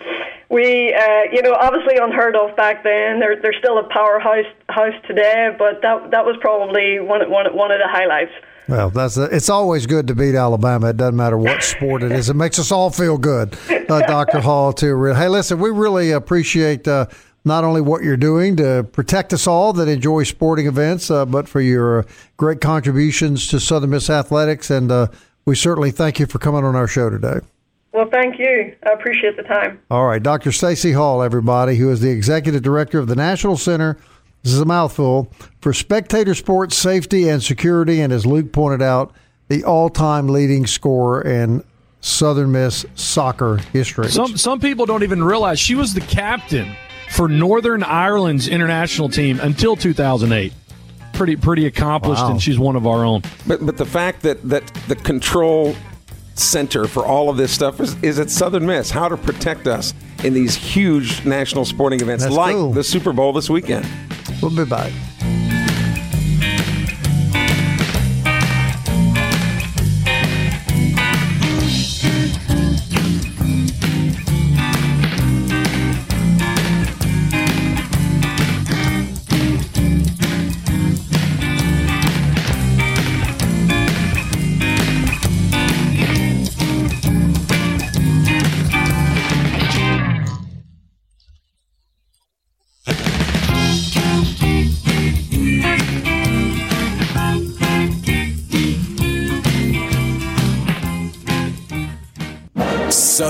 we, 0.50 0.94
uh, 0.94 1.24
you 1.32 1.42
know, 1.44 1.54
obviously 1.54 1.98
unheard 1.98 2.36
of 2.36 2.56
back 2.56 2.84
then. 2.84 3.20
They're 3.20 3.40
they're 3.40 3.54
still 3.60 3.78
a 3.78 3.84
powerhouse 3.90 4.52
house 4.70 4.96
today, 5.06 5.56
but 5.58 5.82
that 5.84 6.10
that 6.12 6.26
was 6.26 6.36
probably 6.42 7.00
one 7.00 7.30
one 7.30 7.46
one 7.56 7.72
of 7.72 7.80
the 7.80 7.88
highlights. 7.88 8.32
Well, 8.68 8.90
that's 8.90 9.18
a, 9.18 9.24
it's 9.24 9.50
always 9.50 9.86
good 9.86 10.08
to 10.08 10.16
beat 10.16 10.36
Alabama. 10.36 10.90
It 10.90 10.98
doesn't 10.98 11.18
matter 11.18 11.38
what 11.38 11.64
sport 11.64 12.02
it 12.02 12.14
is. 12.14 12.30
It 12.30 12.36
makes 12.36 12.58
us 12.58 12.72
all 12.72 12.90
feel 12.90 13.18
good, 13.18 13.58
uh, 13.70 14.00
Dr. 14.08 14.40
Hall. 14.40 14.74
Too. 14.74 15.04
Hey, 15.14 15.28
listen, 15.28 15.60
we 15.60 15.70
really 15.70 16.12
appreciate. 16.12 16.88
Uh, 16.88 17.08
not 17.46 17.64
only 17.64 17.82
what 17.82 18.04
you're 18.04 18.18
doing 18.18 18.56
to 18.56 18.88
protect 18.92 19.34
us 19.34 19.48
all 19.48 19.74
that 19.74 19.88
enjoy 19.88 20.24
sporting 20.24 20.68
events, 20.68 21.12
uh, 21.12 21.26
but 21.26 21.48
for 21.48 21.62
your 21.62 22.00
uh, 22.00 22.04
great 22.38 22.62
contributions 22.62 23.48
to 23.48 23.60
Southern 23.60 23.90
Miss 23.90 24.10
Athletics. 24.10 24.70
And 24.70 24.92
uh, 24.92 25.08
we 25.46 25.56
certainly 25.56 25.92
thank 25.92 26.20
you 26.20 26.26
for 26.26 26.40
coming 26.40 26.64
on 26.64 26.76
our 26.76 26.88
show 26.88 27.10
today. 27.10 27.40
Well, 27.92 28.08
thank 28.10 28.40
you. 28.40 28.76
I 28.86 28.92
appreciate 28.92 29.38
the 29.38 29.44
time. 29.44 29.80
All 29.92 30.08
right. 30.08 30.24
Dr. 30.24 30.52
Stacy 30.52 30.94
Hall, 30.94 31.22
everybody, 31.22 31.76
who 31.76 31.92
is 31.92 32.02
the 32.02 32.10
executive 32.10 32.64
director 32.64 32.98
of 32.98 33.08
the 33.08 33.16
National 33.16 33.56
Center, 33.56 33.98
this 34.42 34.54
is 34.54 34.60
a 34.60 34.66
mouthful, 34.66 35.32
for 35.62 35.74
spectator 35.74 36.34
sports 36.34 36.76
safety 36.76 37.30
and 37.30 37.44
security. 37.44 38.02
And 38.02 38.12
as 38.12 38.26
Luke 38.26 38.52
pointed 38.52 38.82
out, 38.82 39.14
the 39.48 39.64
all 39.64 39.90
time 39.90 40.28
leading 40.28 40.66
scorer 40.66 41.22
in 41.22 41.64
Southern 42.02 42.52
Miss 42.52 42.86
soccer 42.96 43.58
history. 43.58 44.10
Some, 44.10 44.38
some 44.38 44.60
people 44.60 44.86
don't 44.86 45.04
even 45.04 45.24
realize 45.24 45.60
she 45.60 45.76
was 45.76 45.94
the 45.94 46.02
captain 46.02 46.76
for 47.14 47.28
Northern 47.28 47.84
Ireland's 47.84 48.48
international 48.48 49.08
team 49.08 49.40
until 49.40 49.76
2008. 49.76 50.52
Pretty 51.14 51.36
pretty 51.36 51.68
accomplished, 51.68 52.24
wow. 52.24 52.32
and 52.32 52.42
she's 52.42 52.58
one 52.58 52.76
of 52.76 52.88
our 52.88 53.06
own. 53.06 53.22
But 53.46 53.64
but 53.64 53.78
the 53.78 53.86
fact 53.86 54.24
that 54.24 54.42
that 54.50 54.66
the 54.88 54.96
control 54.96 55.76
center 56.34 56.88
for 56.88 57.06
all 57.06 57.30
of 57.30 57.38
this 57.38 57.52
stuff 57.52 57.80
is, 57.80 57.96
is 58.02 58.18
at 58.18 58.32
Southern 58.32 58.66
Miss. 58.66 58.90
How 58.90 59.08
to 59.08 59.16
protect 59.16 59.68
us 59.68 59.94
in 60.24 60.34
these 60.34 60.56
huge 60.56 61.24
national 61.24 61.66
sporting 61.66 62.02
events 62.02 62.24
That's 62.24 62.36
like 62.36 62.56
cool. 62.56 62.72
the 62.72 62.84
Super 62.84 63.14
Bowl 63.14 63.32
this 63.32 63.48
weekend. 63.48 63.88
We'll 64.42 64.56
be 64.56 64.66
back. 64.66 64.92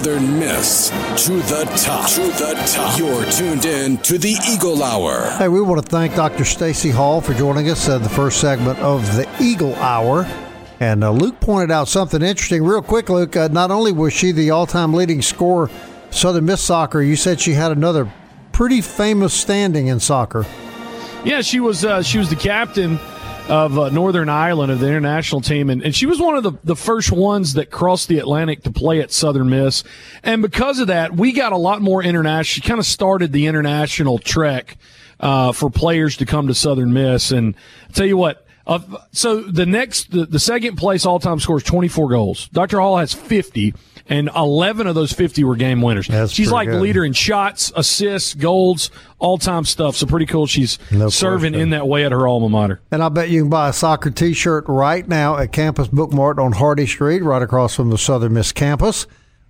Southern 0.03 0.38
Miss 0.38 0.89
to 1.25 1.31
the 1.31 1.63
top. 1.77 2.10
To 2.10 2.24
the 2.24 2.62
top. 2.67 3.00
You're 3.00 3.24
tuned 3.31 3.63
in 3.63 3.95
to 4.00 4.17
the 4.17 4.36
Eagle 4.51 4.83
Hour. 4.83 5.29
Hey, 5.38 5.48
we 5.48 5.62
want 5.62 5.81
to 5.81 5.89
thank 5.89 6.13
Dr. 6.13 6.43
Stacy 6.43 6.89
Hall 6.89 7.22
for 7.22 7.33
joining 7.33 7.69
us 7.69 7.88
in 7.88 8.03
the 8.03 8.10
first 8.10 8.41
segment 8.41 8.77
of 8.79 9.15
the 9.15 9.25
Eagle 9.39 9.74
Hour. 9.75 10.27
And 10.81 11.05
uh, 11.05 11.12
Luke 11.12 11.39
pointed 11.39 11.72
out 11.72 11.88
something 11.88 12.22
interesting. 12.22 12.65
Real 12.65 12.81
quick, 12.81 13.07
Luke, 13.07 13.38
uh, 13.38 13.48
not 13.48 13.72
only 13.72 13.93
was 13.93 14.12
she 14.12 14.33
the 14.33 14.50
all 14.50 14.65
time 14.65 14.93
leading 14.93 15.22
scorer 15.22 15.72
Southern 16.12 16.43
Miss 16.43 16.62
soccer, 16.62 17.01
you 17.01 17.15
said 17.15 17.39
she 17.39 17.53
had 17.53 17.72
another 17.72 18.12
pretty 18.51 18.81
famous 18.81 19.33
standing 19.33 19.88
in 19.88 20.01
soccer. 20.01 20.45
Yeah, 21.24 21.39
she 21.39 21.62
was 21.62 21.86
uh, 21.86 22.01
she 22.01 22.17
was 22.17 22.29
the 22.29 22.36
captain 22.36 23.00
of 23.50 23.78
uh, 23.78 23.90
Northern 23.90 24.30
Ireland 24.30 24.72
of 24.72 24.80
the 24.80 24.88
international 24.88 25.42
team, 25.42 25.70
and, 25.70 25.84
and 25.84 25.96
she 25.96 26.06
was 26.06 26.20
one 26.20 26.36
of 26.36 26.44
the, 26.44 26.54
the 26.64 26.76
first 26.76 27.12
ones 27.12 27.54
that 27.54 27.70
crossed 27.70 28.08
the 28.08 28.20
Atlantic 28.20 28.64
to 28.64 28.72
play 28.72 29.02
at 29.02 29.12
Southern 29.12 29.50
Miss. 29.50 29.84
And 30.24 30.42
because 30.42 30.80
of 30.80 30.88
that, 30.88 31.14
we 31.16 31.34
got 31.34 31.52
a 31.52 31.58
lot 31.58 31.82
more 31.82 32.02
international. 32.02 32.44
She 32.44 32.62
kind 32.62 32.80
of 32.80 32.86
started 32.86 33.32
the 33.32 33.48
international 33.48 34.18
trek 34.18 34.78
uh, 35.20 35.52
for 35.52 35.70
players 35.70 36.18
to 36.18 36.26
come 36.26 36.48
to 36.48 36.54
Southern 36.54 36.94
Miss. 36.94 37.32
And 37.32 37.56
I'll 37.88 37.94
tell 37.94 38.06
you 38.06 38.18
what, 38.18 38.46
uh, 38.66 38.80
so 39.12 39.42
the 39.42 39.66
next, 39.66 40.12
the, 40.12 40.26
the 40.26 40.40
second 40.40 40.78
place 40.78 41.06
all 41.06 41.20
time 41.20 41.40
scores 41.40 41.64
24 41.64 42.10
goals. 42.10 42.48
Dr. 42.50 42.80
Hall 42.80 42.98
has 42.98 43.14
50 43.14 43.74
and 44.10 44.29
11 44.36 44.86
of 44.88 44.95
those 44.95 45.13
50 45.13 45.43
were 45.45 45.55
game 45.55 45.81
winners. 45.81 46.07
That's 46.07 46.31
She's 46.31 46.51
like 46.51 46.67
good. 46.67 46.81
leader 46.81 47.05
in 47.05 47.13
shots, 47.13 47.72
assists, 47.75 48.33
goals, 48.33 48.91
all 49.17 49.38
time 49.38 49.63
stuff. 49.63 49.95
So 49.95 50.05
pretty 50.05 50.25
cool. 50.25 50.45
She's 50.45 50.77
No 50.91 51.10
serving 51.10 51.55
in 51.55 51.69
that 51.69 51.88
way 51.88 52.03
at 52.03 52.12
her 52.12 52.27
alma 52.27 52.50
mater. 52.50 52.81
And 52.91 53.01
I 53.01 53.10
bet 53.10 53.29
you 53.29 53.43
can 53.43 53.50
buy 53.50 53.69
a 53.69 53.74
soccer 53.74 54.12
t 54.12 54.33
shirt 54.33 54.65
right 54.67 55.07
now 55.07 55.38
at 55.38 55.53
Campus 55.53 55.88
Bookmart 55.88 56.38
on 56.38 56.51
Hardy 56.51 56.86
Street, 56.86 57.24
right 57.24 57.41
across 57.41 57.75
from 57.75 57.89
the 57.89 57.98
Southern 57.98 58.33
Miss 58.33 58.51
campus. 58.51 59.07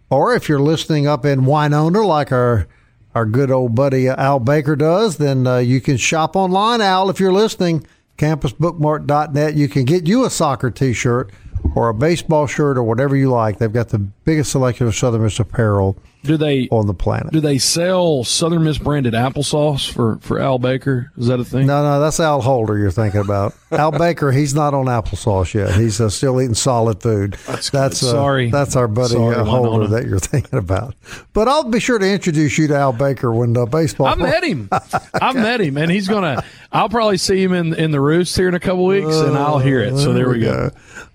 Or 0.09 0.35
if 0.35 0.47
you're 0.47 0.59
listening 0.59 1.07
up 1.07 1.25
in 1.25 1.45
Winona, 1.45 2.01
like 2.05 2.31
our 2.31 2.67
our 3.15 3.25
good 3.25 3.49
old 3.51 3.73
buddy 3.75 4.09
uh, 4.09 4.15
Al 4.21 4.39
Baker 4.39 4.75
does, 4.75 5.17
then 5.17 5.47
uh, 5.47 5.57
you 5.57 5.81
can 5.81 5.97
shop 5.97 6.35
online, 6.35 6.81
Al, 6.81 7.09
if 7.09 7.19
you're 7.19 7.33
listening. 7.33 7.85
CampusBookmart.net. 8.17 9.55
You 9.55 9.67
can 9.67 9.85
get 9.85 10.07
you 10.07 10.25
a 10.25 10.29
soccer 10.29 10.69
t 10.69 10.93
shirt 10.93 11.31
or 11.75 11.89
a 11.89 11.93
baseball 11.93 12.47
shirt 12.47 12.77
or 12.77 12.83
whatever 12.83 13.15
you 13.15 13.29
like. 13.29 13.57
They've 13.57 13.71
got 13.71 13.89
the 13.89 13.99
biggest 13.99 14.51
selection 14.51 14.87
of 14.87 14.95
Southern 14.95 15.23
Miss 15.23 15.39
apparel 15.39 15.97
Do 16.23 16.37
they 16.37 16.69
on 16.69 16.87
the 16.87 16.93
planet. 16.93 17.33
do 17.33 17.41
they 17.41 17.57
sell 17.57 18.23
Southern 18.23 18.63
Miss 18.63 18.77
branded 18.77 19.13
applesauce 19.13 19.91
for 19.91 20.17
for 20.21 20.39
Al 20.39 20.59
Baker? 20.59 21.11
Is 21.17 21.27
that 21.27 21.39
a 21.39 21.43
thing? 21.45 21.67
No, 21.67 21.83
no, 21.83 21.99
that's 21.99 22.19
Al 22.19 22.41
Holder 22.41 22.77
you're 22.77 22.91
thinking 22.91 23.19
about. 23.21 23.53
Al 23.71 23.91
Baker, 23.91 24.31
he's 24.31 24.53
not 24.53 24.73
on 24.73 24.85
applesauce 24.85 25.53
yet. 25.53 25.75
He's 25.75 25.99
uh, 25.99 26.09
still 26.09 26.39
eating 26.41 26.53
solid 26.53 27.01
food. 27.01 27.33
That's 27.47 27.69
that's 27.69 28.01
uh, 28.03 28.11
Sorry. 28.11 28.49
That's 28.49 28.75
our 28.75 28.87
buddy 28.87 29.15
Sorry, 29.15 29.35
uh, 29.35 29.43
Holder 29.43 29.87
that 29.87 30.05
you're 30.07 30.19
thinking 30.19 30.59
about. 30.59 30.95
But 31.33 31.47
I'll 31.47 31.69
be 31.69 31.79
sure 31.79 31.99
to 31.99 32.07
introduce 32.09 32.57
you 32.57 32.67
to 32.67 32.75
Al 32.77 32.93
Baker 32.93 33.31
when 33.33 33.53
the 33.53 33.65
baseball. 33.65 34.07
I 34.07 34.15
met 34.15 34.43
him. 34.43 34.69
I 35.13 35.33
met 35.33 35.59
him, 35.59 35.77
and 35.77 35.91
he's 35.91 36.07
gonna. 36.07 36.43
I'll 36.73 36.89
probably 36.89 37.17
see 37.17 37.41
him 37.41 37.53
in 37.53 37.73
in 37.75 37.91
the 37.91 38.01
roost 38.01 38.35
here 38.35 38.47
in 38.47 38.55
a 38.55 38.59
couple 38.59 38.85
weeks, 38.85 39.15
and 39.17 39.37
I'll 39.37 39.59
hear 39.59 39.79
it. 39.79 39.95
So 39.97 40.11
there 40.11 40.27
we 40.29 40.39
go. 40.39 40.71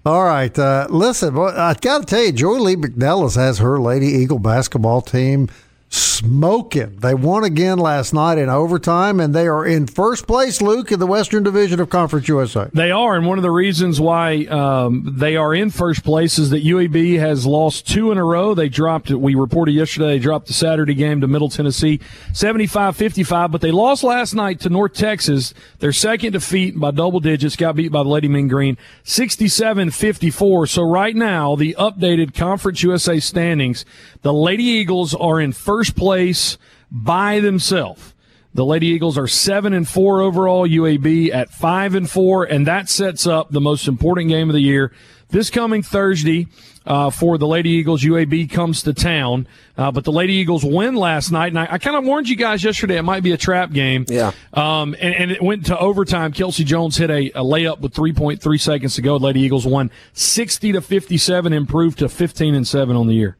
All 0.06 0.24
right. 0.24 0.56
Uh, 0.56 0.86
listen, 0.88 1.36
I 1.36 1.74
got 1.80 1.98
to 1.98 2.04
tell 2.06 2.22
you, 2.22 2.32
Joye 2.32 2.58
Lee-McNelis 2.58 3.34
has 3.36 3.58
her 3.58 3.80
Lady 3.80 4.06
Eagle 4.06 4.38
basketball 4.38 5.02
team 5.02 5.48
smoking. 5.90 6.96
They 6.96 7.14
won 7.14 7.44
again 7.44 7.78
last 7.78 8.12
night 8.12 8.38
in 8.38 8.48
overtime, 8.48 9.20
and 9.20 9.34
they 9.34 9.46
are 9.46 9.64
in 9.64 9.86
first 9.86 10.26
place, 10.26 10.60
Luke, 10.60 10.92
in 10.92 10.98
the 10.98 11.06
Western 11.06 11.42
Division 11.42 11.80
of 11.80 11.88
Conference 11.88 12.28
USA. 12.28 12.68
They 12.72 12.90
are, 12.90 13.16
and 13.16 13.26
one 13.26 13.38
of 13.38 13.42
the 13.42 13.50
reasons 13.50 14.00
why 14.00 14.44
um, 14.46 15.14
they 15.16 15.36
are 15.36 15.54
in 15.54 15.70
first 15.70 16.04
place 16.04 16.38
is 16.38 16.50
that 16.50 16.64
UAB 16.64 17.18
has 17.18 17.46
lost 17.46 17.88
two 17.88 18.12
in 18.12 18.18
a 18.18 18.24
row. 18.24 18.54
They 18.54 18.68
dropped, 18.68 19.10
we 19.10 19.34
reported 19.34 19.72
yesterday, 19.72 20.08
they 20.08 20.18
dropped 20.18 20.48
the 20.48 20.52
Saturday 20.52 20.94
game 20.94 21.20
to 21.20 21.26
Middle 21.26 21.48
Tennessee 21.48 22.00
75 22.32 22.96
55, 22.96 23.50
but 23.50 23.60
they 23.60 23.70
lost 23.70 24.04
last 24.04 24.34
night 24.34 24.60
to 24.60 24.68
North 24.68 24.94
Texas. 24.94 25.54
Their 25.78 25.92
second 25.92 26.32
defeat 26.32 26.78
by 26.78 26.90
double 26.90 27.20
digits 27.20 27.56
got 27.56 27.76
beat 27.76 27.92
by 27.92 28.02
the 28.02 28.08
Lady 28.08 28.28
Mean 28.28 28.48
Green 28.48 28.76
67 29.04 29.90
54. 29.90 30.66
So 30.66 30.82
right 30.82 31.16
now, 31.16 31.56
the 31.56 31.76
updated 31.78 32.34
Conference 32.34 32.82
USA 32.82 33.20
standings, 33.20 33.84
the 34.22 34.32
Lady 34.32 34.64
Eagles 34.64 35.14
are 35.14 35.40
in 35.40 35.52
first 35.52 35.77
place 35.84 36.58
by 36.90 37.40
themselves. 37.40 38.14
The 38.54 38.64
Lady 38.64 38.88
Eagles 38.88 39.18
are 39.18 39.28
seven 39.28 39.72
and 39.72 39.86
four 39.86 40.20
overall. 40.20 40.66
UAB 40.66 41.32
at 41.32 41.50
five 41.50 41.94
and 41.94 42.08
four, 42.08 42.44
and 42.44 42.66
that 42.66 42.88
sets 42.88 43.26
up 43.26 43.50
the 43.50 43.60
most 43.60 43.86
important 43.86 44.28
game 44.28 44.48
of 44.48 44.54
the 44.54 44.60
year 44.60 44.92
this 45.28 45.50
coming 45.50 45.82
Thursday. 45.82 46.48
Uh, 46.86 47.10
for 47.10 47.36
the 47.36 47.46
Lady 47.46 47.68
Eagles, 47.68 48.02
UAB 48.02 48.50
comes 48.50 48.82
to 48.84 48.94
town, 48.94 49.46
uh, 49.76 49.92
but 49.92 50.04
the 50.04 50.12
Lady 50.12 50.32
Eagles 50.32 50.64
win 50.64 50.94
last 50.94 51.30
night, 51.30 51.48
and 51.48 51.58
I, 51.58 51.68
I 51.72 51.78
kind 51.78 51.94
of 51.98 52.04
warned 52.04 52.30
you 52.30 52.36
guys 52.36 52.64
yesterday 52.64 52.96
it 52.96 53.02
might 53.02 53.22
be 53.22 53.32
a 53.32 53.36
trap 53.36 53.72
game. 53.72 54.06
Yeah. 54.08 54.32
Um, 54.54 54.96
and, 54.98 55.14
and 55.14 55.30
it 55.30 55.42
went 55.42 55.66
to 55.66 55.78
overtime. 55.78 56.32
Kelsey 56.32 56.64
Jones 56.64 56.96
hit 56.96 57.10
a, 57.10 57.26
a 57.38 57.44
layup 57.44 57.80
with 57.80 57.92
3.3 57.92 58.58
seconds 58.58 58.94
to 58.94 59.02
go. 59.02 59.18
Lady 59.18 59.40
Eagles 59.40 59.66
won 59.66 59.90
60 60.14 60.72
to 60.72 60.80
57, 60.80 61.52
improved 61.52 61.98
to 61.98 62.08
15 62.08 62.54
and 62.54 62.66
seven 62.66 62.96
on 62.96 63.06
the 63.06 63.14
year. 63.14 63.37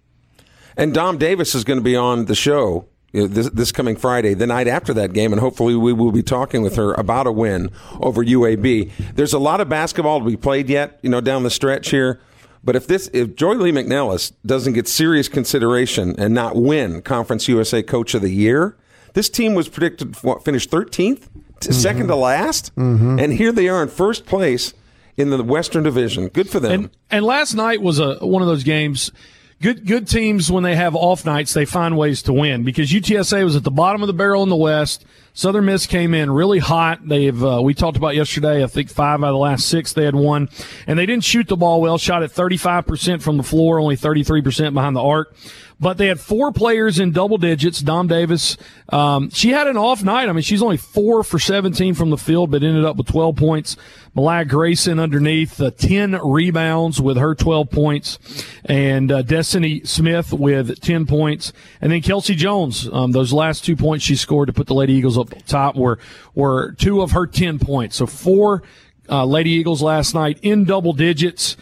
And 0.79 0.95
Dom 0.95 1.19
Davis 1.19 1.55
is 1.55 1.65
going 1.65 1.79
to 1.79 1.85
be 1.85 1.97
on 1.97 2.27
the 2.27 2.37
show 2.37 2.87
uh, 3.15 3.27
this, 3.27 3.51
this 3.51 3.73
coming 3.73 3.97
Friday, 3.97 4.35
the 4.35 4.47
night 4.47 4.69
after 4.69 4.95
that 4.95 5.13
game, 5.13 5.33
and 5.33 5.41
hopefully 5.41 5.75
we 5.75 5.93
will 5.93 6.13
be 6.13 6.23
talking 6.23 6.63
with 6.63 6.77
her 6.77 6.95
about 6.95 7.27
a 7.27 7.33
win 7.33 7.71
over 8.01 8.25
UAB. 8.25 8.93
There's 9.15 9.33
a 9.33 9.39
lot 9.39 9.61
of 9.61 9.69
basketball 9.69 10.21
to 10.21 10.27
be 10.27 10.37
played 10.37 10.69
yet, 10.69 11.01
you 11.03 11.11
know, 11.11 11.21
down 11.21 11.43
the 11.43 11.51
stretch 11.51 11.91
here. 11.91 12.21
But 12.63 12.77
if 12.77 12.87
this, 12.87 13.09
if 13.13 13.35
Joye 13.35 13.55
Lee-McNelis 13.55 14.33
doesn't 14.47 14.75
get 14.75 14.87
serious 14.87 15.29
consideration 15.29 16.15
and 16.19 16.33
not 16.35 16.55
win 16.55 17.03
Conference 17.03 17.49
USA 17.49 17.83
Coach 17.83 18.15
of 18.15 18.23
the 18.23 18.31
Year, 18.31 18.77
this 19.15 19.29
team 19.29 19.55
was 19.55 19.69
predicted 19.69 20.15
to 20.15 20.21
what, 20.27 20.45
finish 20.45 20.69
13th, 20.69 21.29
to 21.61 21.73
second 21.73 22.07
to 22.07 22.15
last, 22.15 22.71
and 22.77 23.33
here 23.33 23.51
they 23.51 23.69
are 23.69 23.83
in 23.83 23.89
first 23.89 24.27
place 24.27 24.75
in 25.17 25.31
the 25.31 25.43
Western 25.43 25.83
Division. 25.83 26.29
Good 26.29 26.49
for 26.49 26.61
them. 26.61 26.73
And 26.73 26.91
and 27.11 27.25
last 27.25 27.55
night 27.55 27.83
was 27.83 27.99
a 27.99 28.19
one 28.19 28.43
of 28.43 28.49
those 28.49 28.63
games. 28.63 29.11
Good 29.61 29.87
good 29.87 30.07
teams 30.07 30.53
when 30.53 30.63
they 30.63 30.77
have 30.77 30.95
off 30.95 31.25
nights, 31.25 31.53
they 31.53 31.65
find 31.65 31.99
ways 31.99 32.23
to 32.23 32.33
win 32.33 32.63
because 32.63 32.93
UTSA 32.93 33.43
was 33.43 33.57
at 33.57 33.65
the 33.65 33.73
bottom 33.73 34.05
of 34.05 34.07
the 34.07 34.13
barrel 34.13 34.45
in 34.45 34.49
the 34.49 34.57
West. 34.57 35.05
Southern 35.35 35.65
Miss 35.65 35.85
came 35.85 36.15
in 36.15 36.31
really 36.31 36.61
hot. 36.61 37.01
They've 37.05 37.43
uh, 37.43 37.61
we 37.61 37.75
talked 37.75 37.97
about 37.97 38.15
yesterday. 38.15 38.63
I 38.63 38.69
think 38.69 38.89
five 38.89 39.21
out 39.25 39.31
of 39.31 39.33
the 39.33 39.39
last 39.39 39.67
six 39.67 39.93
they 39.93 40.05
had 40.05 40.15
won, 40.15 40.49
and 40.87 40.97
they 40.97 41.07
didn't 41.07 41.25
shoot 41.25 41.49
the 41.49 41.57
ball 41.57 41.81
well. 41.81 41.99
Shot 41.99 42.23
at 42.23 42.31
thirty 42.31 42.57
five 42.57 42.87
percent 42.87 43.21
from 43.21 43.37
the 43.37 43.43
floor, 43.43 43.81
only 43.81 43.97
thirty 43.97 44.23
three 44.23 44.43
percent 44.43 44.75
behind 44.75 44.95
the 44.95 45.03
arc. 45.03 45.35
But 45.81 45.97
they 45.97 46.09
had 46.09 46.19
four 46.19 46.51
players 46.51 46.99
in 46.99 47.13
double 47.13 47.39
digits. 47.39 47.81
Dom 47.81 48.09
Davis, 48.09 48.57
um, 48.89 49.31
she 49.31 49.51
had 49.51 49.69
an 49.69 49.77
off 49.77 50.03
night. 50.03 50.29
I 50.29 50.33
mean, 50.33 50.43
she's 50.43 50.63
only 50.63 50.77
four 50.77 51.23
for 51.23 51.39
17 51.39 51.95
from 51.95 52.11
the 52.11 52.17
field, 52.17 52.51
but 52.51 52.65
ended 52.65 52.85
up 52.85 52.97
with 52.97 53.07
12 53.07 53.37
points. 53.37 53.77
Malaya 54.13 54.45
Grayson 54.45 54.99
underneath 54.99 55.61
uh, 55.61 55.71
10 55.71 56.19
rebounds 56.25 57.01
with 57.01 57.17
her 57.17 57.37
12 57.37 57.71
points, 57.71 58.19
and 58.65 59.13
uh, 59.13 59.23
Destiny 59.23 59.83
Smith 59.85 60.33
with 60.33 60.81
10 60.81 61.07
points, 61.07 61.53
and 61.81 61.93
then 61.93 62.03
Kelsey 62.03 62.35
Jones. 62.35 62.89
Um, 62.93 63.13
those 63.13 63.33
last 63.33 63.65
two 63.65 63.77
points 63.77 64.05
she 64.05 64.17
scored 64.17 64.49
to 64.49 64.53
put 64.53 64.67
the 64.67 64.75
Lady 64.75 64.95
Eagles 64.95 65.17
up 65.17 65.31
top 65.47 65.77
were 65.77 66.01
were 66.35 66.73
two 66.73 67.03
of 67.03 67.13
her 67.13 67.29
10 67.29 67.61
points. 67.61 67.95
So 67.95 68.07
four 68.07 68.65
uh, 69.09 69.25
Lady 69.25 69.51
Eagles 69.51 69.83
last 69.83 70.15
night 70.15 70.39
in 70.43 70.65
double 70.65 70.93
digits. 70.93 71.57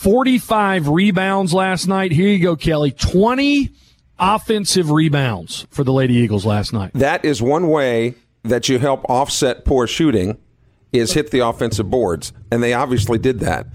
45 0.00 0.88
rebounds 0.88 1.52
last 1.52 1.86
night. 1.86 2.10
Here 2.10 2.28
you 2.28 2.42
go, 2.42 2.56
Kelly. 2.56 2.90
20 2.90 3.68
offensive 4.18 4.90
rebounds 4.90 5.66
for 5.68 5.84
the 5.84 5.92
Lady 5.92 6.14
Eagles 6.14 6.46
last 6.46 6.72
night. 6.72 6.92
That 6.94 7.22
is 7.22 7.42
one 7.42 7.68
way 7.68 8.14
that 8.42 8.66
you 8.70 8.78
help 8.78 9.04
offset 9.10 9.66
poor 9.66 9.86
shooting 9.86 10.38
is 10.90 11.12
hit 11.12 11.32
the 11.32 11.40
offensive 11.40 11.90
boards, 11.90 12.32
and 12.50 12.62
they 12.62 12.72
obviously 12.72 13.18
did 13.18 13.40
that. 13.40 13.66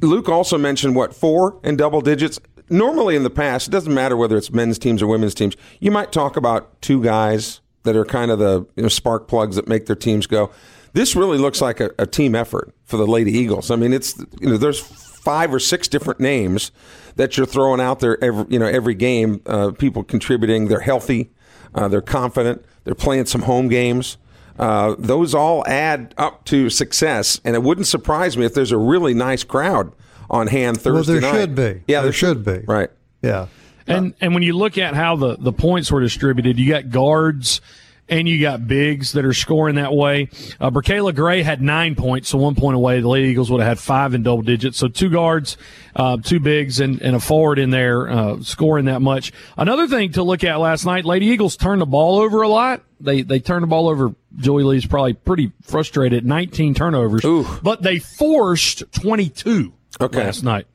Luke 0.00 0.30
also 0.30 0.56
mentioned 0.56 0.96
what 0.96 1.14
four 1.14 1.60
in 1.62 1.76
double 1.76 2.00
digits. 2.00 2.40
Normally 2.70 3.14
in 3.14 3.22
the 3.22 3.28
past, 3.28 3.68
it 3.68 3.70
doesn't 3.70 3.92
matter 3.92 4.16
whether 4.16 4.38
it's 4.38 4.50
men's 4.50 4.78
teams 4.78 5.02
or 5.02 5.06
women's 5.06 5.34
teams. 5.34 5.58
You 5.80 5.90
might 5.90 6.10
talk 6.10 6.38
about 6.38 6.80
two 6.80 7.02
guys 7.02 7.60
that 7.82 7.96
are 7.96 8.06
kind 8.06 8.30
of 8.30 8.38
the 8.38 8.66
you 8.76 8.82
know, 8.82 8.88
spark 8.88 9.28
plugs 9.28 9.56
that 9.56 9.68
make 9.68 9.84
their 9.84 9.94
teams 9.94 10.26
go. 10.26 10.50
This 10.94 11.14
really 11.14 11.36
looks 11.36 11.60
like 11.60 11.80
a, 11.80 11.90
a 11.98 12.06
team 12.06 12.34
effort 12.34 12.74
for 12.84 12.96
the 12.96 13.06
Lady 13.06 13.32
Eagles. 13.32 13.70
I 13.70 13.76
mean, 13.76 13.92
it's 13.92 14.16
you 14.40 14.48
know 14.48 14.56
there's 14.56 14.80
five 15.26 15.52
or 15.52 15.58
six 15.58 15.88
different 15.88 16.20
names 16.20 16.70
that 17.16 17.36
you're 17.36 17.46
throwing 17.46 17.80
out 17.80 17.98
there 17.98 18.22
every 18.22 18.46
you 18.48 18.60
know 18.60 18.66
every 18.66 18.94
game. 18.94 19.42
Uh, 19.44 19.72
people 19.72 20.04
contributing. 20.04 20.68
They're 20.68 20.78
healthy. 20.78 21.30
Uh, 21.74 21.88
they're 21.88 22.00
confident. 22.00 22.64
They're 22.84 22.94
playing 22.94 23.26
some 23.26 23.42
home 23.42 23.66
games. 23.66 24.18
Uh, 24.56 24.94
those 24.96 25.34
all 25.34 25.66
add 25.66 26.14
up 26.16 26.44
to 26.44 26.70
success, 26.70 27.40
and 27.44 27.56
it 27.56 27.62
wouldn't 27.64 27.88
surprise 27.88 28.36
me 28.36 28.46
if 28.46 28.54
there's 28.54 28.70
a 28.70 28.78
really 28.78 29.14
nice 29.14 29.42
crowd 29.42 29.92
on 30.30 30.46
hand 30.46 30.80
Thursday 30.80 31.14
well, 31.14 31.20
there 31.20 31.32
night. 31.32 31.40
should 31.40 31.54
be. 31.56 31.82
Yeah, 31.88 32.02
there, 32.02 32.12
should 32.12 32.44
be. 32.44 32.60
Right. 32.60 32.90
Yeah. 33.20 33.48
And 33.88 34.14
and 34.20 34.32
when 34.32 34.44
you 34.44 34.52
look 34.56 34.78
at 34.78 34.94
how 34.94 35.16
the, 35.16 35.36
the 35.36 35.52
points 35.52 35.90
were 35.90 36.00
distributed, 36.00 36.56
you 36.56 36.70
got 36.70 36.90
guards 36.90 37.60
and 38.08 38.28
you 38.28 38.40
got 38.40 38.66
bigs 38.68 39.12
that 39.12 39.24
are 39.24 39.32
scoring 39.32 39.76
that 39.76 39.92
way. 39.92 40.28
Uh, 40.60 40.70
Gray 40.70 41.42
had 41.42 41.60
nine 41.60 41.94
points, 41.94 42.28
so 42.28 42.38
one 42.38 42.54
point 42.54 42.76
away. 42.76 43.00
The 43.00 43.08
Lady 43.08 43.28
Eagles 43.28 43.50
would 43.50 43.60
have 43.60 43.68
had 43.68 43.78
five 43.78 44.14
in 44.14 44.22
double 44.22 44.42
digits. 44.42 44.78
So 44.78 44.88
two 44.88 45.10
guards, 45.10 45.56
uh, 45.94 46.18
two 46.18 46.40
bigs, 46.40 46.80
and, 46.80 47.00
and 47.02 47.16
a 47.16 47.20
forward 47.20 47.58
in 47.58 47.70
there 47.70 48.08
uh, 48.08 48.42
scoring 48.42 48.84
that 48.86 49.00
much. 49.02 49.32
Another 49.56 49.88
thing 49.88 50.12
to 50.12 50.22
look 50.22 50.44
at 50.44 50.56
last 50.60 50.84
night, 50.84 51.04
Lady 51.04 51.26
Eagles 51.26 51.56
turned 51.56 51.80
the 51.80 51.86
ball 51.86 52.18
over 52.18 52.42
a 52.42 52.48
lot. 52.48 52.82
They 53.00 53.22
they 53.22 53.40
turned 53.40 53.62
the 53.62 53.66
ball 53.68 53.88
over. 53.88 54.14
Joey 54.36 54.62
Lee's 54.62 54.86
probably 54.86 55.14
pretty 55.14 55.52
frustrated. 55.62 56.24
19 56.24 56.74
turnovers, 56.74 57.24
Ooh. 57.24 57.46
but 57.62 57.82
they 57.82 57.98
forced 57.98 58.84
22 58.92 59.72
Okay. 60.00 60.18
last 60.24 60.42
night. 60.42 60.66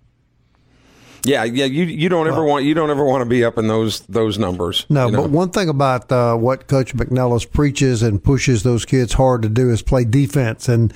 Yeah, 1.23 1.43
yeah. 1.43 1.65
You 1.65 1.85
you 1.85 2.09
don't 2.09 2.27
ever 2.27 2.43
want 2.43 2.65
you 2.65 2.73
don't 2.73 2.89
ever 2.89 3.05
want 3.05 3.21
to 3.21 3.29
be 3.29 3.43
up 3.43 3.57
in 3.57 3.67
those 3.67 4.01
those 4.01 4.37
numbers. 4.37 4.85
No, 4.89 5.05
you 5.05 5.11
know? 5.11 5.21
but 5.21 5.31
one 5.31 5.51
thing 5.51 5.69
about 5.69 6.11
uh, 6.11 6.35
what 6.35 6.67
Coach 6.67 6.95
McNelis 6.95 7.49
preaches 7.49 8.01
and 8.01 8.23
pushes 8.23 8.63
those 8.63 8.85
kids 8.85 9.13
hard 9.13 9.41
to 9.43 9.49
do 9.49 9.69
is 9.69 9.81
play 9.81 10.03
defense. 10.03 10.67
And 10.67 10.93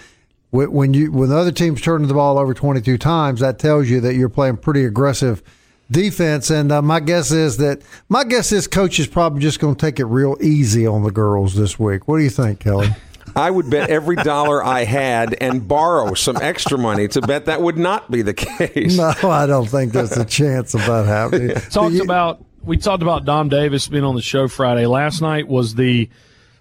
when 0.52 0.94
you 0.94 1.12
when 1.12 1.30
the 1.30 1.38
other 1.38 1.52
team's 1.52 1.82
turning 1.82 2.08
the 2.08 2.14
ball 2.14 2.38
over 2.38 2.54
22 2.54 2.98
times, 2.98 3.40
that 3.42 3.60
tells 3.60 3.90
you 3.90 4.02
that 4.02 4.16
you're 4.16 4.30
playing 4.30 4.58
pretty 4.58 4.86
aggressive 4.86 5.44
defense. 5.92 6.50
And 6.50 6.72
uh, 6.72 6.82
my 6.82 7.00
guess 7.00 7.32
is 7.32 7.58
that 7.58 7.82
my 8.10 8.24
guess 8.24 8.52
is 8.52 8.68
Coach 8.68 9.00
is 9.00 9.08
probably 9.08 9.42
just 9.42 9.60
going 9.60 9.76
to 9.76 9.82
take 9.86 10.00
it 10.00 10.06
real 10.06 10.38
easy 10.42 10.88
on 10.88 11.04
the 11.04 11.12
girls 11.12 11.56
this 11.56 11.78
week. 11.78 12.08
What 12.08 12.18
do 12.18 12.24
you 12.24 12.30
think, 12.30 12.60
Kelly? 12.60 12.90
I 13.36 13.50
would 13.52 13.70
bet 13.70 13.90
every 13.90 14.16
dollar 14.18 14.64
I 14.64 14.84
had 14.84 15.34
and 15.42 15.68
borrow 15.68 16.14
some 16.14 16.38
extra 16.38 16.78
money 16.78 17.08
to 17.10 17.22
bet 17.22 17.46
that 17.46 17.62
would 17.62 17.78
not 17.78 18.10
be 18.12 18.22
the 18.22 18.34
case. 18.34 18.98
no, 18.98 19.14
I 19.30 19.46
don't 19.46 19.68
think 19.70 19.94
there's 19.94 20.16
a 20.18 20.26
chance 20.26 20.74
of 20.74 20.86
that 20.86 21.06
happening. 21.06 21.50
talked 21.72 21.94
You- 21.94 22.04
about 22.04 22.44
we 22.64 22.78
talked 22.78 23.04
about 23.04 23.26
Dom 23.26 23.48
Davis 23.50 23.88
being 23.88 24.04
on 24.04 24.16
the 24.16 24.22
show 24.22 24.48
Friday. 24.48 24.86
Last 24.88 25.22
night 25.22 25.48
was 25.48 25.76
the 25.76 26.10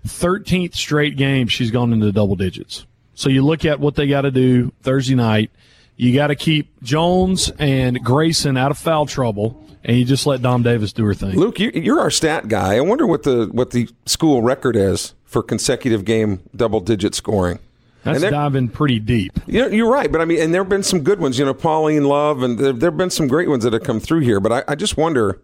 13th 0.06 0.74
straight 0.74 1.16
game 1.16 1.48
she's 1.48 1.70
gone 1.70 1.92
into 1.92 2.12
double 2.12 2.36
digits. 2.36 2.86
So 3.14 3.28
you 3.30 3.42
look 3.42 3.64
at 3.64 3.80
what 3.80 3.94
they 3.94 4.06
got 4.06 4.22
to 4.22 4.30
do 4.30 4.72
Thursday 4.82 5.14
night. 5.14 5.50
You 5.96 6.12
got 6.12 6.26
to 6.26 6.34
keep 6.34 6.82
Jones 6.82 7.50
and 7.58 8.02
Grayson 8.04 8.56
out 8.56 8.70
of 8.72 8.78
foul 8.78 9.06
trouble, 9.06 9.64
and 9.84 9.96
you 9.96 10.04
just 10.04 10.26
let 10.26 10.42
Dom 10.42 10.62
Davis 10.64 10.92
do 10.92 11.04
her 11.04 11.14
thing. 11.14 11.38
Luke, 11.38 11.60
you, 11.60 11.70
you're 11.72 12.00
our 12.00 12.10
stat 12.10 12.48
guy. 12.48 12.74
I 12.76 12.80
wonder 12.80 13.06
what 13.06 13.22
the 13.22 13.48
what 13.52 13.70
the 13.70 13.88
school 14.04 14.42
record 14.42 14.74
is 14.74 15.14
for 15.34 15.42
consecutive 15.42 16.04
game 16.06 16.40
double 16.56 16.80
digit 16.80 17.14
scoring. 17.14 17.58
That's 18.04 18.16
and 18.16 18.22
there- 18.22 18.30
diving 18.30 18.68
pretty 18.68 18.98
deep. 19.00 19.32
You 19.46 19.62
know, 19.62 19.66
you're 19.68 19.90
right, 19.90 20.10
but 20.12 20.20
I 20.20 20.24
mean, 20.24 20.40
and 20.40 20.54
there 20.54 20.62
have 20.62 20.68
been 20.68 20.82
some 20.82 21.00
good 21.00 21.18
ones. 21.20 21.38
You 21.38 21.44
know, 21.44 21.52
Pauline 21.54 22.04
Love, 22.04 22.42
and 22.42 22.58
there 22.58 22.72
there 22.72 22.90
have 22.90 22.96
been 22.96 23.10
some 23.10 23.26
great 23.28 23.48
ones 23.48 23.64
that 23.64 23.72
have 23.72 23.82
come 23.82 23.98
through 24.00 24.20
here. 24.20 24.40
But 24.40 24.52
I, 24.52 24.72
I 24.72 24.74
just 24.76 24.96
wonder. 24.96 25.40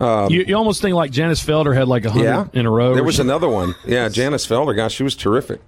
you, 0.00 0.44
you 0.46 0.54
almost 0.56 0.80
think 0.82 0.94
like 0.94 1.10
Janice 1.10 1.42
Felder 1.44 1.74
had 1.74 1.88
like 1.88 2.04
a 2.04 2.10
hundred 2.10 2.24
Yeah, 2.24 2.46
in 2.52 2.66
a 2.66 2.70
row. 2.70 2.94
There 2.94 3.02
was 3.04 3.16
something. 3.16 3.30
another 3.30 3.48
one. 3.48 3.74
Yeah, 3.86 4.08
Janice 4.08 4.46
Felder. 4.46 4.74
Gosh, 4.76 4.94
she 4.94 5.02
was 5.02 5.16
terrific. 5.16 5.60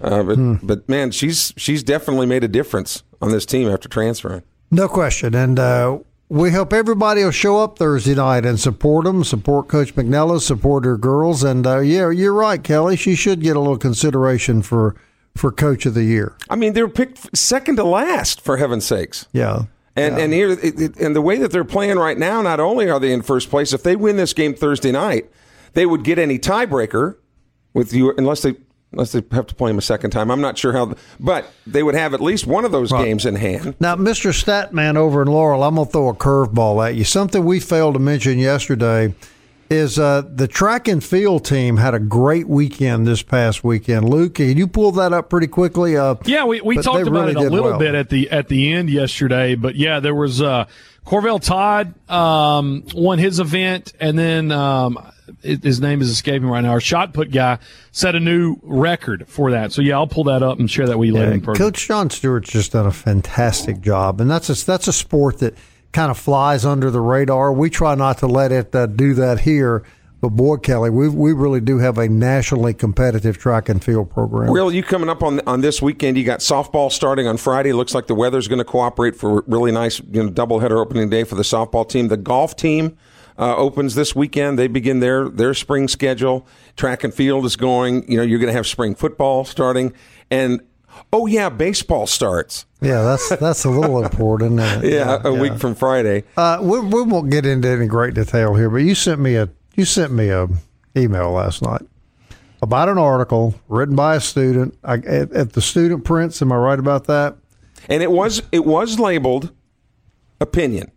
Uh, 0.00 0.22
but 0.22 0.36
but 0.66 0.88
man, 0.88 1.10
she's 1.10 1.52
she's 1.56 1.82
definitely 1.82 2.26
made 2.26 2.44
a 2.44 2.48
difference 2.48 3.02
on 3.20 3.30
this 3.30 3.44
team 3.46 3.68
after 3.68 3.88
transferring. 3.88 4.42
No 4.70 4.88
question. 4.88 5.34
And 5.34 5.58
uh, 5.58 5.98
we 6.28 6.50
hope 6.50 6.72
everybody 6.72 7.22
will 7.22 7.30
show 7.30 7.58
up 7.58 7.78
Thursday 7.78 8.14
night 8.14 8.46
and 8.46 8.58
support 8.58 9.04
them, 9.04 9.24
support 9.24 9.68
Coach 9.68 9.94
McNelis, 9.94 10.42
support 10.42 10.84
her 10.84 10.96
girls. 10.96 11.44
And 11.44 11.66
uh, 11.66 11.80
yeah, 11.80 12.10
you're 12.10 12.32
right, 12.32 12.62
Kelly. 12.62 12.96
She 12.96 13.14
should 13.14 13.40
get 13.40 13.56
a 13.56 13.60
little 13.60 13.78
consideration 13.78 14.62
for 14.62 14.96
for 15.36 15.50
Coach 15.50 15.84
of 15.84 15.94
the 15.94 16.04
Year. 16.04 16.36
I 16.48 16.56
mean, 16.56 16.74
they 16.74 16.82
were 16.82 16.88
picked 16.88 17.36
second 17.36 17.76
to 17.76 17.84
last 17.84 18.40
for 18.40 18.56
heaven's 18.56 18.86
sakes. 18.86 19.26
Yeah. 19.32 19.64
And 19.96 20.18
and 20.18 20.32
here 20.32 20.50
it, 20.50 20.80
it, 20.80 20.96
and 20.96 21.14
the 21.14 21.22
way 21.22 21.38
that 21.38 21.52
they're 21.52 21.64
playing 21.64 21.98
right 21.98 22.18
now, 22.18 22.42
not 22.42 22.58
only 22.58 22.90
are 22.90 22.98
they 22.98 23.12
in 23.12 23.22
first 23.22 23.48
place, 23.48 23.72
if 23.72 23.82
they 23.82 23.94
win 23.94 24.16
this 24.16 24.32
game 24.32 24.54
Thursday 24.54 24.90
night, 24.90 25.30
they 25.74 25.86
would 25.86 26.02
get 26.02 26.18
any 26.18 26.38
tiebreaker 26.38 27.16
with 27.74 27.92
you 27.92 28.12
unless 28.16 28.42
they 28.42 28.56
unless 28.94 29.12
they 29.12 29.22
have 29.32 29.46
to 29.48 29.54
play 29.54 29.70
them 29.70 29.78
a 29.78 29.82
second 29.82 30.10
time. 30.10 30.30
I'm 30.30 30.40
not 30.40 30.56
sure 30.56 30.72
how, 30.72 30.94
but 31.20 31.50
they 31.66 31.82
would 31.82 31.94
have 31.94 32.14
at 32.14 32.20
least 32.20 32.46
one 32.46 32.64
of 32.64 32.72
those 32.72 32.92
games 32.92 33.26
in 33.26 33.34
hand. 33.36 33.74
Now, 33.80 33.96
Mr. 33.96 34.32
Statman 34.32 34.96
over 34.96 35.22
in 35.22 35.28
Laurel, 35.28 35.62
I'm 35.62 35.74
going 35.74 35.86
to 35.86 35.92
throw 35.92 36.08
a 36.08 36.14
curveball 36.14 36.86
at 36.88 36.94
you. 36.94 37.04
Something 37.04 37.44
we 37.44 37.60
failed 37.60 37.94
to 37.94 38.00
mention 38.00 38.38
yesterday 38.38 39.14
is 39.70 39.98
uh, 39.98 40.22
the 40.32 40.46
track 40.46 40.88
and 40.88 41.02
field 41.02 41.44
team 41.44 41.78
had 41.78 41.94
a 41.94 41.98
great 41.98 42.48
weekend 42.48 43.06
this 43.06 43.22
past 43.22 43.64
weekend. 43.64 44.08
Luke, 44.08 44.34
can 44.34 44.56
you 44.56 44.66
pull 44.66 44.92
that 44.92 45.12
up 45.12 45.30
pretty 45.30 45.46
quickly? 45.46 45.96
Uh, 45.96 46.14
Yeah, 46.24 46.44
we, 46.44 46.60
we 46.60 46.76
talked 46.76 47.06
about 47.06 47.28
really 47.28 47.30
it 47.32 47.36
a 47.48 47.50
little 47.50 47.70
well. 47.70 47.78
bit 47.78 47.94
at 47.94 48.10
the 48.10 48.30
at 48.30 48.48
the 48.48 48.72
end 48.72 48.90
yesterday, 48.90 49.54
but 49.54 49.74
yeah, 49.74 50.00
there 50.00 50.14
was 50.14 50.42
uh, 50.42 50.66
Corvell 51.04 51.38
Todd 51.42 51.94
um, 52.10 52.84
won 52.94 53.18
his 53.18 53.38
event, 53.38 53.92
and 54.00 54.18
then 54.18 54.50
um, 54.50 54.98
his 55.42 55.80
name 55.80 56.00
is 56.00 56.08
escaping 56.10 56.48
right 56.48 56.62
now. 56.62 56.70
Our 56.70 56.80
shot 56.80 57.12
put 57.12 57.30
guy 57.30 57.58
set 57.92 58.14
a 58.14 58.20
new 58.20 58.56
record 58.62 59.28
for 59.28 59.50
that. 59.50 59.72
So 59.72 59.82
yeah, 59.82 59.96
I'll 59.96 60.06
pull 60.06 60.24
that 60.24 60.42
up 60.42 60.58
and 60.58 60.70
share 60.70 60.86
that 60.86 60.98
with 60.98 61.08
you 61.08 61.14
later 61.14 61.30
the 61.32 61.40
program. 61.40 61.56
Coach 61.56 61.86
John 61.86 62.08
Stewart's 62.10 62.50
just 62.50 62.72
done 62.72 62.86
a 62.86 62.92
fantastic 62.92 63.80
job, 63.80 64.20
and 64.20 64.30
that's 64.30 64.48
a, 64.48 64.64
that's 64.64 64.88
a 64.88 64.92
sport 64.92 65.38
that 65.38 65.54
kind 65.92 66.10
of 66.10 66.18
flies 66.18 66.64
under 66.64 66.90
the 66.90 67.00
radar. 67.00 67.52
We 67.52 67.70
try 67.70 67.94
not 67.94 68.18
to 68.18 68.26
let 68.26 68.50
it 68.50 68.74
uh, 68.74 68.86
do 68.86 69.14
that 69.14 69.40
here, 69.40 69.84
but 70.24 70.30
boy, 70.30 70.56
Kelly, 70.56 70.88
we 70.88 71.10
we 71.10 71.34
really 71.34 71.60
do 71.60 71.76
have 71.80 71.98
a 71.98 72.08
nationally 72.08 72.72
competitive 72.72 73.36
track 73.36 73.68
and 73.68 73.84
field 73.84 74.10
program. 74.10 74.50
Will, 74.50 74.72
you 74.72 74.82
coming 74.82 75.10
up 75.10 75.22
on 75.22 75.40
on 75.46 75.60
this 75.60 75.82
weekend? 75.82 76.16
You 76.16 76.24
got 76.24 76.40
softball 76.40 76.90
starting 76.90 77.26
on 77.26 77.36
Friday. 77.36 77.74
Looks 77.74 77.94
like 77.94 78.06
the 78.06 78.14
weather's 78.14 78.48
going 78.48 78.58
to 78.58 78.64
cooperate 78.64 79.16
for 79.16 79.40
a 79.40 79.42
really 79.46 79.70
nice 79.70 80.00
you 80.00 80.22
know, 80.22 80.30
doubleheader 80.30 80.80
opening 80.80 81.10
day 81.10 81.24
for 81.24 81.34
the 81.34 81.42
softball 81.42 81.86
team. 81.86 82.08
The 82.08 82.16
golf 82.16 82.56
team 82.56 82.96
uh, 83.38 83.54
opens 83.56 83.96
this 83.96 84.16
weekend. 84.16 84.58
They 84.58 84.66
begin 84.66 85.00
their 85.00 85.28
their 85.28 85.52
spring 85.52 85.88
schedule. 85.88 86.46
Track 86.74 87.04
and 87.04 87.12
field 87.12 87.44
is 87.44 87.56
going. 87.56 88.10
You 88.10 88.16
know, 88.16 88.22
you're 88.22 88.38
going 88.38 88.50
to 88.50 88.56
have 88.56 88.66
spring 88.66 88.94
football 88.94 89.44
starting, 89.44 89.92
and 90.30 90.62
oh 91.12 91.26
yeah, 91.26 91.50
baseball 91.50 92.06
starts. 92.06 92.64
Yeah, 92.80 93.02
that's 93.02 93.28
that's 93.36 93.64
a 93.66 93.70
little 93.70 94.02
important. 94.04 94.58
Uh, 94.58 94.80
Yeah, 94.82 95.20
a 95.22 95.34
week 95.34 95.58
from 95.58 95.74
Friday. 95.74 96.24
Uh, 96.34 96.60
we, 96.62 96.80
we 96.80 97.02
won't 97.02 97.30
get 97.30 97.44
into 97.44 97.68
any 97.68 97.88
great 97.88 98.14
detail 98.14 98.54
here, 98.54 98.70
but 98.70 98.78
you 98.78 98.94
sent 98.94 99.20
me 99.20 99.36
a 99.36 99.50
you 99.76 99.84
sent 99.84 100.12
me 100.12 100.28
a 100.28 100.48
email 100.96 101.32
last 101.32 101.62
night 101.62 101.82
about 102.62 102.88
an 102.88 102.98
article 102.98 103.54
written 103.68 103.96
by 103.96 104.16
a 104.16 104.20
student 104.20 104.78
I, 104.84 104.94
at, 104.94 105.32
at 105.32 105.52
the 105.52 105.60
Student 105.60 106.04
Printz. 106.04 106.40
Am 106.40 106.52
I 106.52 106.56
right 106.56 106.78
about 106.78 107.06
that? 107.06 107.36
and 107.88 108.02
it 108.02 108.10
was 108.10 108.42
it 108.52 108.64
was 108.64 108.98
labeled 108.98 109.52
opinion. 110.40 110.90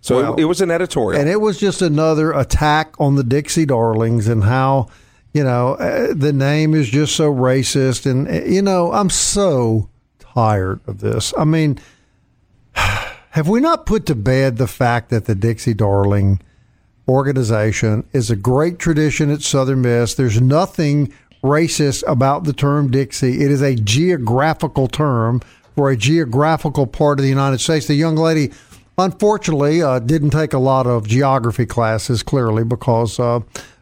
So 0.00 0.16
Well, 0.16 0.34
it, 0.34 0.42
it 0.42 0.44
was 0.44 0.60
an 0.60 0.70
editorial. 0.70 1.20
And 1.20 1.28
it 1.28 1.40
was 1.40 1.58
just 1.58 1.82
another 1.82 2.32
attack 2.32 2.94
on 3.00 3.16
the 3.16 3.24
Dixie 3.24 3.66
Darlings 3.66 4.28
and 4.28 4.44
how, 4.44 4.88
you 5.32 5.42
know, 5.44 5.74
uh, 5.74 6.14
the 6.14 6.32
name 6.32 6.74
is 6.74 6.88
just 6.88 7.16
so 7.16 7.32
racist. 7.32 8.08
And, 8.08 8.28
uh, 8.28 8.44
you 8.44 8.62
know, 8.62 8.92
I'm 8.92 9.10
so 9.10 9.90
tired 10.18 10.80
of 10.86 11.00
this. 11.00 11.34
I 11.36 11.44
mean, 11.44 11.78
have 12.72 13.48
we 13.48 13.60
not 13.60 13.86
put 13.86 14.06
to 14.06 14.14
bed 14.14 14.56
the 14.56 14.68
fact 14.68 15.10
that 15.10 15.24
the 15.26 15.34
Dixie 15.34 15.74
Darling 15.74 16.40
organization 17.08 18.06
is 18.12 18.30
a 18.30 18.36
great 18.36 18.78
tradition 18.78 19.30
at 19.30 19.42
Southern 19.42 19.82
Miss? 19.82 20.14
There's 20.14 20.40
nothing 20.40 21.12
racist 21.42 22.02
about 22.06 22.44
the 22.44 22.52
term 22.52 22.90
Dixie, 22.90 23.42
it 23.42 23.50
is 23.50 23.62
a 23.62 23.76
geographical 23.76 24.88
term 24.88 25.40
for 25.74 25.90
a 25.90 25.96
geographical 25.96 26.86
part 26.86 27.20
of 27.20 27.22
the 27.22 27.28
United 27.28 27.60
States. 27.60 27.86
The 27.86 27.94
young 27.94 28.16
lady 28.16 28.50
unfortunately 28.98 29.80
uh, 29.80 30.00
didn't 30.00 30.30
take 30.30 30.52
a 30.52 30.58
lot 30.58 30.86
of 30.86 31.06
geography 31.06 31.64
classes 31.64 32.22
clearly 32.22 32.64
because 32.64 33.20
uh, 33.20 33.40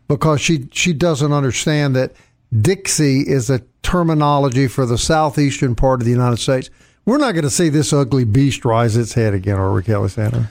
because 0.09 0.41
she 0.41 0.69
she 0.73 0.93
doesn't 0.93 1.33
understand 1.33 1.97
that 1.97 2.13
Dixie 2.61 3.21
is 3.21 3.51
a 3.51 3.63
terminology 3.83 4.69
for 4.69 4.87
the 4.87 4.99
southeastern 4.99 5.75
part 5.75 6.01
of 6.01 6.05
the 6.05 6.13
United 6.13 6.39
States. 6.39 6.71
We're 7.07 7.19
not 7.19 7.33
going 7.33 7.45
to 7.45 7.51
see 7.51 7.69
this 7.69 7.93
ugly 7.93 8.25
beast 8.25 8.65
rise 8.65 8.97
its 8.97 9.15
head 9.15 9.33
again, 9.33 9.57
are 9.57 9.73
we, 9.73 9.83
Kelly 9.83 10.09
Santa? 10.09 10.51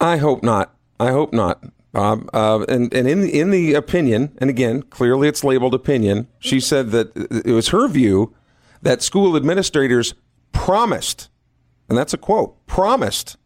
I 0.00 0.18
hope 0.18 0.42
not. 0.42 0.72
I 1.00 1.10
hope 1.10 1.32
not. 1.32 1.62
Bob. 1.94 2.28
Uh, 2.34 2.64
and 2.68 2.92
and 2.92 3.08
in 3.08 3.22
in 3.22 3.50
the 3.50 3.74
opinion, 3.74 4.36
and 4.38 4.50
again, 4.50 4.82
clearly 4.82 5.28
it's 5.28 5.44
labeled 5.44 5.74
opinion. 5.74 6.26
She 6.40 6.60
said 6.60 6.90
that 6.90 7.12
it 7.46 7.52
was 7.52 7.68
her 7.68 7.88
view 7.88 8.34
that 8.82 9.00
school 9.00 9.36
administrators 9.36 10.14
promised, 10.52 11.30
and 11.88 11.96
that's 11.96 12.12
a 12.12 12.18
quote, 12.18 12.66
promised 12.66 13.36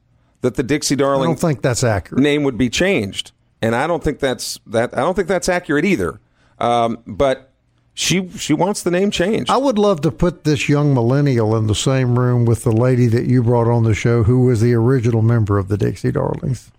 that 0.40 0.54
the 0.54 0.62
Dixie 0.62 0.94
I 0.94 0.96
Darling 0.96 1.30
don't 1.30 1.40
think 1.40 1.62
that's 1.62 1.84
accurate. 1.84 2.22
name 2.22 2.42
would 2.42 2.56
be 2.56 2.70
changed, 2.70 3.32
and 3.60 3.76
I 3.76 3.86
don't 3.86 4.02
think 4.02 4.18
that's 4.18 4.58
that. 4.66 4.96
I 4.96 5.00
don't 5.02 5.14
think 5.14 5.28
that's 5.28 5.48
accurate 5.48 5.84
either. 5.84 6.18
Um, 6.58 7.02
but 7.06 7.52
she 7.92 8.28
she 8.30 8.54
wants 8.54 8.82
the 8.82 8.90
name 8.90 9.10
changed. 9.10 9.50
I 9.50 9.58
would 9.58 9.76
love 9.78 10.00
to 10.02 10.10
put 10.10 10.44
this 10.44 10.68
young 10.68 10.94
millennial 10.94 11.54
in 11.54 11.66
the 11.66 11.74
same 11.74 12.18
room 12.18 12.46
with 12.46 12.64
the 12.64 12.72
lady 12.72 13.08
that 13.08 13.26
you 13.26 13.42
brought 13.42 13.68
on 13.68 13.84
the 13.84 13.94
show, 13.94 14.22
who 14.22 14.46
was 14.46 14.60
the 14.60 14.72
original 14.72 15.20
member 15.20 15.58
of 15.58 15.68
the 15.68 15.76
Dixie 15.76 16.12
Darlings. 16.12 16.70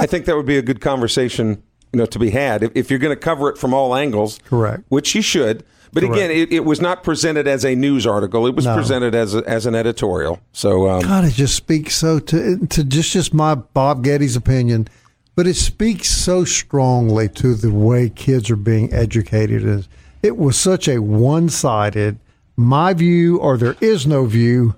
I 0.00 0.06
think 0.06 0.24
that 0.26 0.36
would 0.36 0.46
be 0.46 0.56
a 0.58 0.62
good 0.62 0.80
conversation, 0.80 1.62
you 1.92 1.98
know, 1.98 2.06
to 2.06 2.18
be 2.18 2.30
had 2.30 2.62
if, 2.62 2.72
if 2.74 2.90
you're 2.90 2.98
going 2.98 3.14
to 3.14 3.20
cover 3.20 3.48
it 3.50 3.58
from 3.58 3.74
all 3.74 3.94
angles. 3.94 4.38
Correct. 4.44 4.84
Which 4.88 5.14
you 5.14 5.22
should. 5.22 5.64
But 5.92 6.04
Correct. 6.04 6.16
again, 6.16 6.30
it, 6.30 6.52
it 6.52 6.64
was 6.64 6.80
not 6.80 7.02
presented 7.02 7.48
as 7.48 7.64
a 7.64 7.74
news 7.74 8.06
article. 8.06 8.46
It 8.46 8.54
was 8.54 8.64
No. 8.64 8.76
presented 8.76 9.14
as 9.14 9.34
a, 9.34 9.38
as 9.48 9.66
an 9.66 9.74
editorial. 9.74 10.38
So 10.52 10.88
um, 10.88 11.02
God, 11.02 11.24
it 11.24 11.32
just 11.32 11.56
speaks 11.56 11.96
so 11.96 12.20
to 12.20 12.58
to 12.66 12.84
just 12.84 13.10
just 13.12 13.34
my 13.34 13.56
Bob 13.56 14.04
Getty's 14.04 14.36
opinion, 14.36 14.86
but 15.34 15.48
it 15.48 15.54
speaks 15.54 16.08
so 16.08 16.44
strongly 16.44 17.28
to 17.30 17.54
the 17.54 17.72
way 17.72 18.08
kids 18.08 18.50
are 18.50 18.56
being 18.56 18.92
educated. 18.92 19.88
It 20.22 20.36
was 20.36 20.56
such 20.56 20.86
a 20.86 20.98
one 21.00 21.48
sided, 21.48 22.20
my 22.56 22.92
view 22.94 23.38
or 23.38 23.56
there 23.56 23.76
is 23.80 24.06
no 24.06 24.26
view, 24.26 24.76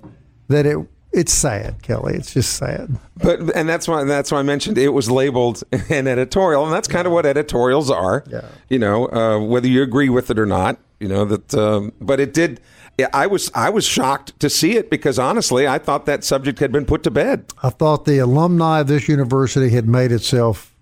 that 0.48 0.64
it 0.64 0.78
it's 1.12 1.32
sad, 1.32 1.82
Kelly. 1.82 2.14
It's 2.14 2.32
just 2.34 2.54
sad. 2.54 2.98
But 3.16 3.54
and 3.54 3.68
that's 3.68 3.86
why 3.86 4.04
that's 4.04 4.32
why 4.32 4.38
I 4.38 4.42
mentioned 4.42 4.78
it 4.78 4.88
was 4.90 5.10
labeled 5.10 5.62
an 5.90 6.06
editorial, 6.06 6.64
and 6.64 6.72
that's 6.72 6.88
kind 6.88 7.06
of 7.06 7.12
what 7.12 7.26
editorials 7.26 7.90
are. 7.90 8.24
Yeah. 8.28 8.46
You 8.68 8.78
know, 8.78 9.06
uh, 9.08 9.38
whether 9.38 9.68
you 9.68 9.82
agree 9.82 10.08
with 10.08 10.30
it 10.30 10.38
or 10.38 10.46
not. 10.46 10.78
You 11.00 11.08
know 11.08 11.24
that, 11.24 11.52
um, 11.54 11.92
but 12.00 12.20
it 12.20 12.32
did. 12.32 12.60
yeah, 12.96 13.08
I 13.12 13.26
was 13.26 13.50
I 13.54 13.70
was 13.70 13.84
shocked 13.84 14.38
to 14.38 14.48
see 14.48 14.76
it 14.76 14.88
because 14.88 15.18
honestly, 15.18 15.66
I 15.66 15.78
thought 15.78 16.06
that 16.06 16.22
subject 16.22 16.60
had 16.60 16.70
been 16.70 16.84
put 16.84 17.02
to 17.02 17.10
bed. 17.10 17.46
I 17.62 17.70
thought 17.70 18.04
the 18.04 18.18
alumni 18.18 18.80
of 18.80 18.86
this 18.86 19.08
university 19.08 19.70
had 19.70 19.88
made 19.88 20.12
itself 20.12 20.74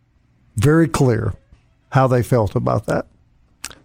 very 0.57 0.89
clear 0.89 1.33
how 1.93 2.07
they 2.07 2.23
felt 2.23 2.55
about 2.55 2.85
that. 2.87 3.07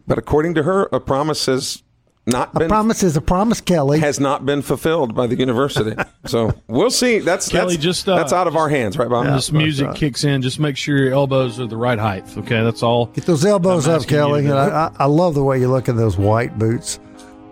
But 0.08 0.18
according 0.18 0.54
to 0.56 0.64
her, 0.64 0.84
a 0.92 1.00
promise 1.00 1.46
has 1.46 1.82
not 2.28 2.56
A 2.56 2.60
been 2.60 2.70
promise 2.70 3.04
is 3.04 3.16
a 3.16 3.22
promise, 3.22 3.62
Kelly. 3.62 4.00
has 4.00 4.20
not 4.20 4.46
been 4.46 4.62
fulfilled 4.62 5.14
by 5.14 5.28
the 5.28 5.36
university. 5.38 5.96
so 6.26 6.54
we'll 6.68 6.90
see. 6.90 7.20
That's 7.20 7.50
Kelly, 7.50 7.76
that's, 7.76 7.84
just, 7.84 8.10
uh, 8.10 8.16
that's 8.16 8.34
out 8.34 8.48
of 8.48 8.56
our 8.56 8.68
hands, 8.70 8.98
right, 8.98 9.10
Bob? 9.10 9.26
this 9.28 9.52
music 9.52 9.94
kicks 9.96 10.24
in. 10.24 10.42
Just 10.42 10.60
make 10.60 10.76
sure 10.78 10.98
your 10.98 11.14
elbows 11.14 11.60
are 11.60 11.68
the 11.68 11.78
right 11.78 12.00
height. 12.00 12.26
Okay, 12.38 12.64
that's 12.64 12.82
all. 12.84 13.08
Get 13.08 13.26
those 13.26 13.46
elbows 13.46 13.88
up, 13.88 14.08
Kelly. 14.08 14.46
And. 14.46 14.54
I, 14.54 14.88
I, 14.88 14.92
I 15.00 15.06
love 15.06 15.36
the 15.36 15.44
way 15.44 15.60
you 15.60 15.70
look 15.70 15.88
in 15.88 15.96
those 15.98 16.18
white 16.18 16.58
boots. 16.58 17.00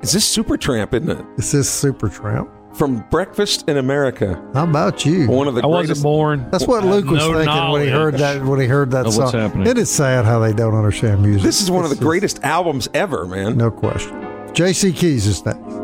Is 0.02 0.12
this 0.12 0.36
Supertramp, 0.38 0.94
isn't 0.94 1.10
it? 1.10 1.26
This 1.38 1.54
is 1.54 1.68
Supertramp. 1.68 2.50
From 2.76 3.02
Breakfast 3.12 3.70
in 3.70 3.78
America, 3.78 4.44
How 4.56 4.64
about 4.64 5.06
you? 5.06 5.28
one 5.30 5.48
of 5.48 5.54
the 5.54 5.62
I 5.62 5.68
wasn't 5.68 5.88
greatest. 5.90 6.02
born. 6.04 6.48
That's 6.50 6.66
what 6.66 6.84
Luke 6.84 7.06
was 7.06 7.20
no 7.20 7.34
thinking 7.36 7.72
when 7.72 7.84
he 7.84 7.88
heard 7.90 8.16
that. 8.16 8.44
When 8.44 8.60
he 8.60 8.66
heard 8.66 8.90
that 8.92 9.06
of 9.06 9.14
song, 9.14 9.26
what's 9.26 9.36
happening. 9.36 9.68
it 9.68 9.78
is 9.78 9.92
sad 9.92 10.26
how 10.26 10.40
they 10.40 10.54
don't 10.54 10.74
understand 10.74 11.22
music. 11.22 11.44
This 11.44 11.62
is 11.62 11.70
one 11.70 11.86
of 11.86 11.92
It's 11.92 12.00
the 12.00 12.06
greatest 12.06 12.44
albums 12.44 12.90
ever, 12.96 13.28
man. 13.28 13.58
no 13.58 13.70
question. 13.70 14.20
J.C. 14.54 14.94
Keys 14.94 15.26
is 15.26 15.44
next. 15.44 15.83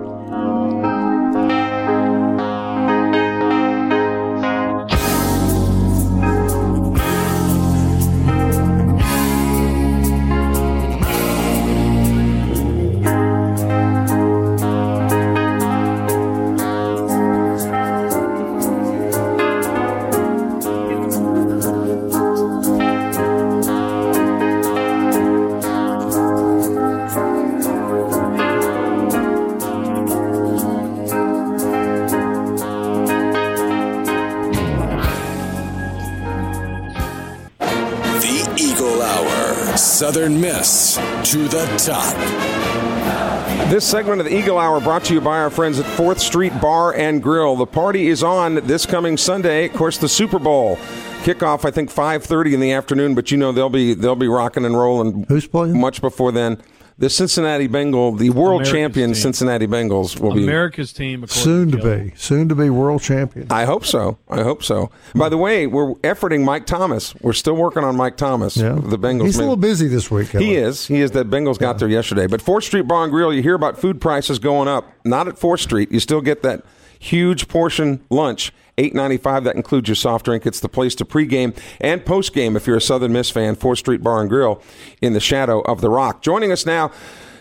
Segment 43.89 44.21
of 44.21 44.27
the 44.27 44.37
Eagle 44.37 44.59
Hour 44.59 44.79
brought 44.79 45.03
to 45.05 45.15
you 45.15 45.19
by 45.19 45.39
our 45.39 45.49
friends 45.49 45.79
at 45.79 45.85
Fourth 45.97 46.19
Street 46.19 46.53
Bar 46.61 46.93
and 46.93 47.23
Grill. 47.23 47.55
The 47.55 47.65
party 47.65 48.07
is 48.07 48.21
on 48.21 48.55
this 48.67 48.85
coming 48.85 49.17
Sunday. 49.17 49.65
Of 49.65 49.73
course, 49.73 49.97
the 49.97 50.07
Super 50.07 50.37
Bowl 50.37 50.75
kickoff. 51.23 51.65
I 51.65 51.71
think 51.71 51.89
five 51.89 52.23
thirty 52.23 52.53
in 52.53 52.59
the 52.59 52.71
afternoon, 52.71 53.15
but 53.15 53.31
you 53.31 53.37
know 53.37 53.51
they'll 53.51 53.67
be 53.67 53.95
they'll 53.95 54.15
be 54.15 54.27
rocking 54.27 54.63
and 54.63 54.77
rolling. 54.77 55.25
Who's 55.27 55.47
playing? 55.47 55.81
Much 55.81 56.01
before 56.01 56.31
then. 56.31 56.61
The 56.99 57.09
Cincinnati 57.09 57.67
Bengal, 57.67 58.11
the 58.11 58.29
world 58.29 58.61
America's 58.61 58.71
champion 58.73 59.07
team. 59.11 59.15
Cincinnati 59.15 59.67
Bengals 59.67 60.19
will 60.19 60.33
be 60.33 60.43
America's 60.43 60.91
team. 60.91 61.25
Soon 61.27 61.71
to 61.71 61.77
Kelly. 61.77 62.09
be, 62.09 62.13
soon 62.17 62.49
to 62.49 62.55
be 62.55 62.69
world 62.69 63.01
champion. 63.01 63.47
I 63.49 63.63
hope 63.63 63.85
so. 63.85 64.17
I 64.29 64.43
hope 64.43 64.63
so. 64.63 64.91
By 65.15 65.29
the 65.29 65.37
way, 65.37 65.65
we're 65.65 65.93
efforting 65.95 66.43
Mike 66.43 66.65
Thomas. 66.65 67.15
We're 67.21 67.31
still 67.31 67.55
working 67.55 67.85
on 67.85 67.95
Mike 67.95 68.17
Thomas. 68.17 68.57
Yeah, 68.57 68.73
The 68.73 68.99
Bengals. 68.99 69.27
He's 69.27 69.37
a 69.37 69.39
little 69.39 69.55
busy 69.55 69.87
this 69.87 70.11
week. 70.11 70.29
Kelly. 70.31 70.45
He 70.45 70.55
is. 70.55 70.87
He 70.87 70.99
is. 70.99 71.11
That 71.11 71.29
Bengals 71.29 71.57
got 71.57 71.79
there 71.79 71.87
yesterday. 71.87 72.27
But 72.27 72.41
Fourth 72.41 72.65
Street 72.65 72.85
Bar 72.85 73.05
and 73.05 73.11
Grill, 73.13 73.33
you 73.33 73.41
hear 73.41 73.55
about 73.55 73.79
food 73.79 74.01
prices 74.01 74.37
going 74.37 74.67
up. 74.67 74.91
Not 75.05 75.29
at 75.29 75.39
Fourth 75.39 75.61
Street. 75.61 75.91
You 75.93 76.01
still 76.01 76.19
get 76.19 76.41
that 76.43 76.65
huge 76.99 77.47
portion 77.47 78.05
lunch, 78.09 78.53
eight 78.77 78.93
ninety 78.93 79.17
five. 79.17 79.43
That 79.45 79.55
includes 79.55 79.87
your 79.87 79.95
soft 79.95 80.25
drink. 80.25 80.45
It's 80.45 80.59
the 80.59 80.69
place 80.69 80.93
to 80.95 81.05
pregame 81.05 81.57
and 81.81 82.05
postgame 82.05 82.55
if 82.55 82.67
you're 82.67 82.77
a 82.77 82.81
Southern 82.81 83.13
Miss 83.13 83.31
fan. 83.31 83.55
Fourth 83.55 83.79
Street 83.79 84.03
Bar 84.03 84.21
and 84.21 84.29
Grill 84.29 84.61
in 85.01 85.13
the 85.13 85.19
shadow 85.19 85.61
of 85.61 85.81
the 85.81 85.89
Rock. 85.89 86.21
Joining 86.21 86.51
us 86.51 86.65
now. 86.65 86.91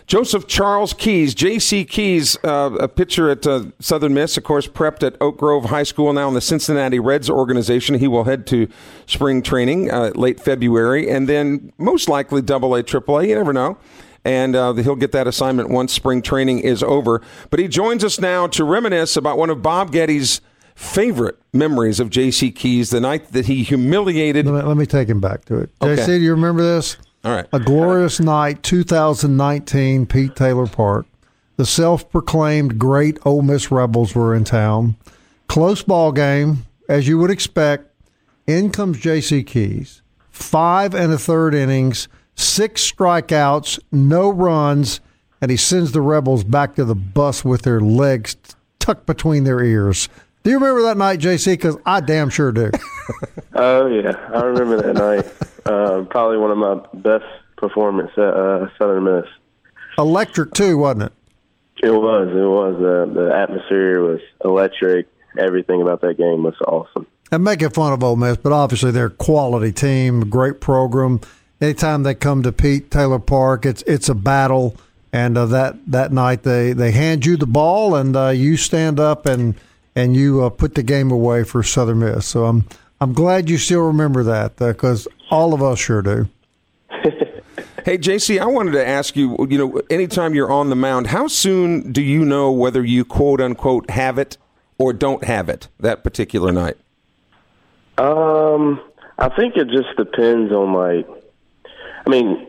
Joseph 0.07 0.47
Charles 0.47 0.91
Keys, 0.93 1.35
J.C. 1.35 1.85
Keys, 1.85 2.35
uh, 2.43 2.75
a 2.79 2.87
pitcher 2.87 3.29
at 3.29 3.45
uh, 3.45 3.65
Southern 3.77 4.15
Miss, 4.15 4.37
of 4.37 4.43
course, 4.43 4.67
prepped 4.67 5.03
at 5.03 5.15
Oak 5.21 5.37
Grove 5.37 5.65
High 5.65 5.83
School, 5.83 6.11
now 6.13 6.27
in 6.27 6.33
the 6.33 6.41
Cincinnati 6.41 6.97
Reds 6.97 7.29
organization. 7.29 7.93
He 7.93 8.07
will 8.07 8.23
head 8.23 8.47
to 8.47 8.67
spring 9.05 9.43
training 9.43 9.91
uh, 9.91 10.09
late 10.15 10.39
February, 10.39 11.07
and 11.07 11.29
then 11.29 11.71
most 11.77 12.09
likely 12.09 12.41
Double 12.41 12.73
A, 12.73 12.81
Triple 12.81 13.19
A. 13.19 13.27
You 13.27 13.35
never 13.35 13.53
know. 13.53 13.77
And 14.25 14.55
uh, 14.55 14.73
he'll 14.73 14.95
get 14.95 15.11
that 15.13 15.27
assignment 15.27 15.69
once 15.69 15.93
spring 15.93 16.21
training 16.21 16.59
is 16.59 16.83
over. 16.83 17.21
But 17.49 17.59
he 17.59 17.67
joins 17.67 18.03
us 18.03 18.19
now 18.19 18.47
to 18.47 18.63
reminisce 18.63 19.15
about 19.15 19.37
one 19.37 19.49
of 19.49 19.61
Bob 19.61 19.91
Getty's 19.91 20.41
favorite 20.75 21.37
memories 21.53 21.99
of 21.99 22.09
J.C. 22.09 22.51
Keys, 22.51 22.89
the 22.89 22.99
night 22.99 23.31
that 23.31 23.45
he 23.45 23.63
humiliated. 23.63 24.45
Let 24.45 24.63
me, 24.63 24.67
let 24.69 24.77
me 24.77 24.85
take 24.85 25.09
him 25.09 25.19
back 25.19 25.45
to 25.45 25.59
it. 25.59 25.69
Okay. 25.81 26.01
JC, 26.01 26.05
do 26.05 26.21
you 26.21 26.31
remember 26.31 26.61
this? 26.61 26.97
All 27.23 27.35
right. 27.35 27.47
A 27.51 27.59
glorious 27.59 28.19
night, 28.19 28.63
2019, 28.63 30.05
Pete 30.05 30.35
Taylor 30.35 30.67
Park. 30.67 31.05
The 31.57 31.65
self-proclaimed 31.65 32.79
great 32.79 33.19
Ole 33.25 33.41
Miss 33.41 33.69
Rebels 33.69 34.15
were 34.15 34.33
in 34.33 34.45
town. 34.45 34.95
Close 35.47 35.83
ball 35.83 36.13
game, 36.13 36.65
as 36.87 37.07
you 37.07 37.17
would 37.17 37.29
expect. 37.31 37.91
In 38.47 38.69
comes 38.71 38.99
J.C. 38.99 39.43
Keys. 39.43 40.01
Five 40.29 40.95
and 40.95 41.11
a 41.11 41.17
third 41.17 41.53
innings, 41.53 42.07
six 42.39 42.89
strikeouts, 42.91 43.79
no 43.91 44.29
runs, 44.29 45.01
and 45.41 45.51
he 45.51 45.57
sends 45.57 45.91
the 45.91 46.01
Rebels 46.01 46.43
back 46.43 46.75
to 46.75 46.85
the 46.85 46.95
bus 46.95 47.43
with 47.43 47.63
their 47.63 47.79
legs 47.79 48.35
tucked 48.79 49.05
between 49.05 49.43
their 49.43 49.61
ears. 49.61 50.09
Do 50.43 50.51
you 50.51 50.57
remember 50.57 50.81
that 50.83 50.97
night, 50.97 51.19
JC? 51.19 51.53
Because 51.53 51.77
I 51.85 51.99
damn 51.99 52.29
sure 52.29 52.51
do. 52.51 52.71
oh 53.55 53.87
yeah, 53.87 54.13
I 54.33 54.43
remember 54.43 54.81
that 54.81 54.93
night. 54.93 55.25
Uh, 55.65 56.03
probably 56.09 56.37
one 56.37 56.51
of 56.51 56.57
my 56.57 56.81
best 56.93 57.25
performances 57.57 58.17
at 58.17 58.33
uh, 58.33 58.67
Southern 58.77 59.03
Miss. 59.03 59.25
Electric 59.97 60.53
too, 60.53 60.77
wasn't 60.77 61.03
it? 61.03 61.13
It 61.83 61.91
was. 61.91 62.29
It 62.29 62.47
was. 62.47 62.75
Uh, 62.75 63.13
the 63.13 63.35
atmosphere 63.35 64.01
was 64.01 64.21
electric. 64.43 65.07
Everything 65.37 65.81
about 65.81 66.01
that 66.01 66.17
game 66.17 66.43
was 66.43 66.55
awesome. 66.65 67.05
And 67.31 67.43
making 67.43 67.69
fun 67.69 67.93
of 67.93 68.03
Ole 68.03 68.15
Miss, 68.15 68.37
but 68.37 68.51
obviously 68.51 68.91
they're 68.91 69.07
a 69.07 69.11
quality 69.11 69.71
team, 69.71 70.29
great 70.29 70.61
program. 70.61 71.19
Anytime 71.61 72.03
they 72.03 72.15
come 72.15 72.43
to 72.43 72.51
Pete 72.51 72.89
Taylor 72.89 73.19
Park, 73.19 73.65
it's 73.65 73.81
it's 73.83 74.09
a 74.09 74.15
battle. 74.15 74.75
And 75.11 75.37
uh, 75.37 75.47
that 75.47 75.75
that 75.87 76.11
night 76.11 76.43
they, 76.43 76.71
they 76.73 76.91
hand 76.91 77.25
you 77.25 77.35
the 77.35 77.47
ball 77.47 77.95
and 77.95 78.15
uh, 78.15 78.29
you 78.29 78.57
stand 78.57 78.99
up 78.99 79.25
and 79.25 79.55
and 79.95 80.15
you 80.15 80.43
uh, 80.43 80.49
put 80.49 80.75
the 80.75 80.83
game 80.83 81.11
away 81.11 81.43
for 81.43 81.63
Southern 81.63 81.99
Miss. 81.99 82.25
So 82.25 82.45
I'm 82.45 82.65
I'm 83.01 83.13
glad 83.13 83.49
you 83.49 83.57
still 83.57 83.81
remember 83.81 84.23
that 84.23 84.57
because 84.57 85.07
all 85.31 85.53
of 85.53 85.63
us 85.63 85.79
sure 85.79 86.01
do. 86.01 86.29
Hey, 87.85 87.97
JC, 87.97 88.39
I 88.39 88.45
wanted 88.45 88.73
to 88.73 88.87
ask 88.87 89.15
you, 89.15 89.35
you 89.49 89.57
know, 89.57 89.81
anytime 89.89 90.35
you're 90.35 90.51
on 90.51 90.69
the 90.69 90.75
mound, 90.75 91.07
how 91.07 91.27
soon 91.27 91.91
do 91.91 92.01
you 92.01 92.25
know 92.25 92.51
whether 92.51 92.83
you 92.83 93.05
quote 93.05 93.41
unquote 93.41 93.89
have 93.89 94.19
it 94.19 94.37
or 94.77 94.93
don't 94.93 95.23
have 95.23 95.49
it 95.49 95.69
that 95.79 96.03
particular 96.03 96.51
night? 96.51 96.77
Um, 97.97 98.79
I 99.17 99.29
think 99.29 99.55
it 99.55 99.69
just 99.69 99.95
depends 99.97 100.51
on 100.51 100.73
like, 100.73 101.07
I 102.09 102.11
mean, 102.11 102.47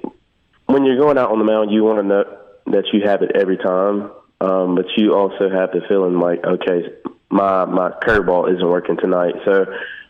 when 0.65 0.87
you're 0.87 0.97
going 0.97 1.19
out 1.19 1.31
on 1.31 1.39
the 1.39 1.45
mound, 1.45 1.71
you 1.71 1.85
want 1.85 1.99
to 1.99 2.03
know 2.03 2.25
that 2.73 2.85
you 2.95 3.03
have 3.05 3.21
it 3.21 3.33
every 3.35 3.59
time, 3.59 4.11
um, 4.41 4.75
but 4.75 4.87
you 4.97 5.15
also 5.15 5.51
have 5.51 5.73
the 5.73 5.83
feeling 5.87 6.19
like, 6.19 6.43
okay, 6.43 6.95
my 7.29 7.67
my 7.67 7.91
curveball 7.91 8.51
isn't 8.55 8.67
working 8.67 8.97
tonight, 8.97 9.35
so 9.45 9.67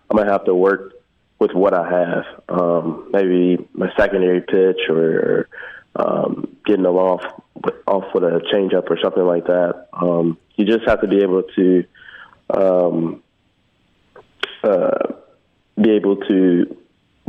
I'm 0.09 0.17
gonna 0.17 0.31
have 0.31 0.45
to 0.45 0.55
work 0.55 0.93
with 1.41 1.51
what 1.53 1.75
I 1.75 1.91
have. 1.91 2.25
Um, 2.49 3.11
maybe 3.13 3.69
my 3.75 3.93
secondary 3.99 4.41
pitch 4.41 4.89
or, 4.89 5.49
um, 5.97 6.57
getting 6.65 6.85
them 6.85 6.95
off 6.95 7.25
off 7.89 8.05
with 8.15 8.23
a 8.23 8.41
changeup 8.55 8.89
or 8.89 9.01
something 9.03 9.27
like 9.27 9.47
that. 9.47 9.89
Um, 9.93 10.39
you 10.55 10.65
just 10.65 10.89
have 10.89 11.01
to 11.01 11.09
be 11.09 11.25
able 11.25 11.43
to 11.57 11.85
um, 12.51 13.23
uh, 14.63 15.13
be 15.77 15.91
able 15.91 16.19
to 16.29 16.77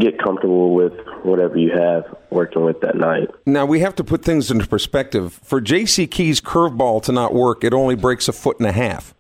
get 0.02 0.20
comfortable 0.20 0.74
with 0.74 0.94
whatever 1.24 1.58
you 1.58 1.72
have 1.72 2.04
working 2.30 2.64
with 2.64 2.82
that 2.82 2.96
night. 2.96 3.30
Now 3.46 3.66
we 3.66 3.80
have 3.82 3.96
to 3.96 4.04
put 4.04 4.24
things 4.24 4.52
into 4.52 4.68
perspective. 4.68 5.40
For 5.44 5.62
J.C. 5.62 6.08
Key's 6.08 6.42
curveball 6.42 7.04
to 7.04 7.12
not 7.12 7.34
work, 7.34 7.64
it 7.64 7.74
only 7.74 7.96
breaks 7.96 8.28
a 8.28 8.34
foot 8.34 8.60
and 8.60 8.68
a 8.68 8.72
half 8.72 9.14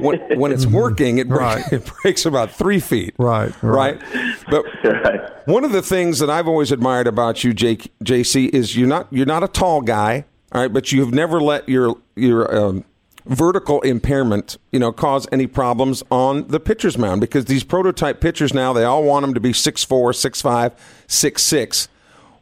when, 0.00 0.20
when 0.38 0.52
it's 0.52 0.66
working, 0.66 1.18
it, 1.18 1.28
break, 1.28 1.40
right. 1.40 1.64
it 1.72 1.90
breaks 2.02 2.26
about 2.26 2.50
three 2.50 2.80
feet. 2.80 3.14
Right, 3.18 3.52
right. 3.62 4.00
right? 4.02 4.34
But 4.50 4.64
right. 4.84 5.46
one 5.46 5.64
of 5.64 5.72
the 5.72 5.82
things 5.82 6.18
that 6.18 6.30
I've 6.30 6.48
always 6.48 6.72
admired 6.72 7.06
about 7.06 7.44
you, 7.44 7.52
Jake, 7.52 7.92
JC, 8.02 8.48
is 8.48 8.76
you're 8.76 8.88
not 8.88 9.08
you're 9.10 9.26
not 9.26 9.42
a 9.42 9.48
tall 9.48 9.80
guy, 9.80 10.24
all 10.52 10.62
right, 10.62 10.72
but 10.72 10.92
you've 10.92 11.12
never 11.12 11.40
let 11.40 11.68
your 11.68 11.96
your 12.16 12.54
um, 12.56 12.84
vertical 13.26 13.80
impairment, 13.82 14.58
you 14.70 14.78
know, 14.78 14.92
cause 14.92 15.26
any 15.32 15.46
problems 15.46 16.02
on 16.10 16.46
the 16.48 16.60
pitcher's 16.60 16.98
mound 16.98 17.20
because 17.20 17.46
these 17.46 17.64
prototype 17.64 18.20
pitchers 18.20 18.52
now 18.52 18.72
they 18.72 18.84
all 18.84 19.02
want 19.02 19.24
them 19.24 19.34
to 19.34 19.40
be 19.40 19.52
six 19.52 19.82
four, 19.84 20.12
six 20.12 20.40
five, 20.40 20.72
six 21.06 21.42
six. 21.42 21.88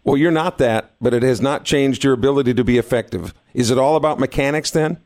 Well, 0.04 0.16
you're 0.16 0.32
not 0.32 0.58
that, 0.58 0.90
but 1.00 1.14
it 1.14 1.22
has 1.22 1.40
not 1.40 1.64
changed 1.64 2.02
your 2.02 2.12
ability 2.12 2.54
to 2.54 2.64
be 2.64 2.76
effective. 2.76 3.32
Is 3.54 3.70
it 3.70 3.78
all 3.78 3.94
about 3.94 4.18
mechanics 4.18 4.72
then? 4.72 4.98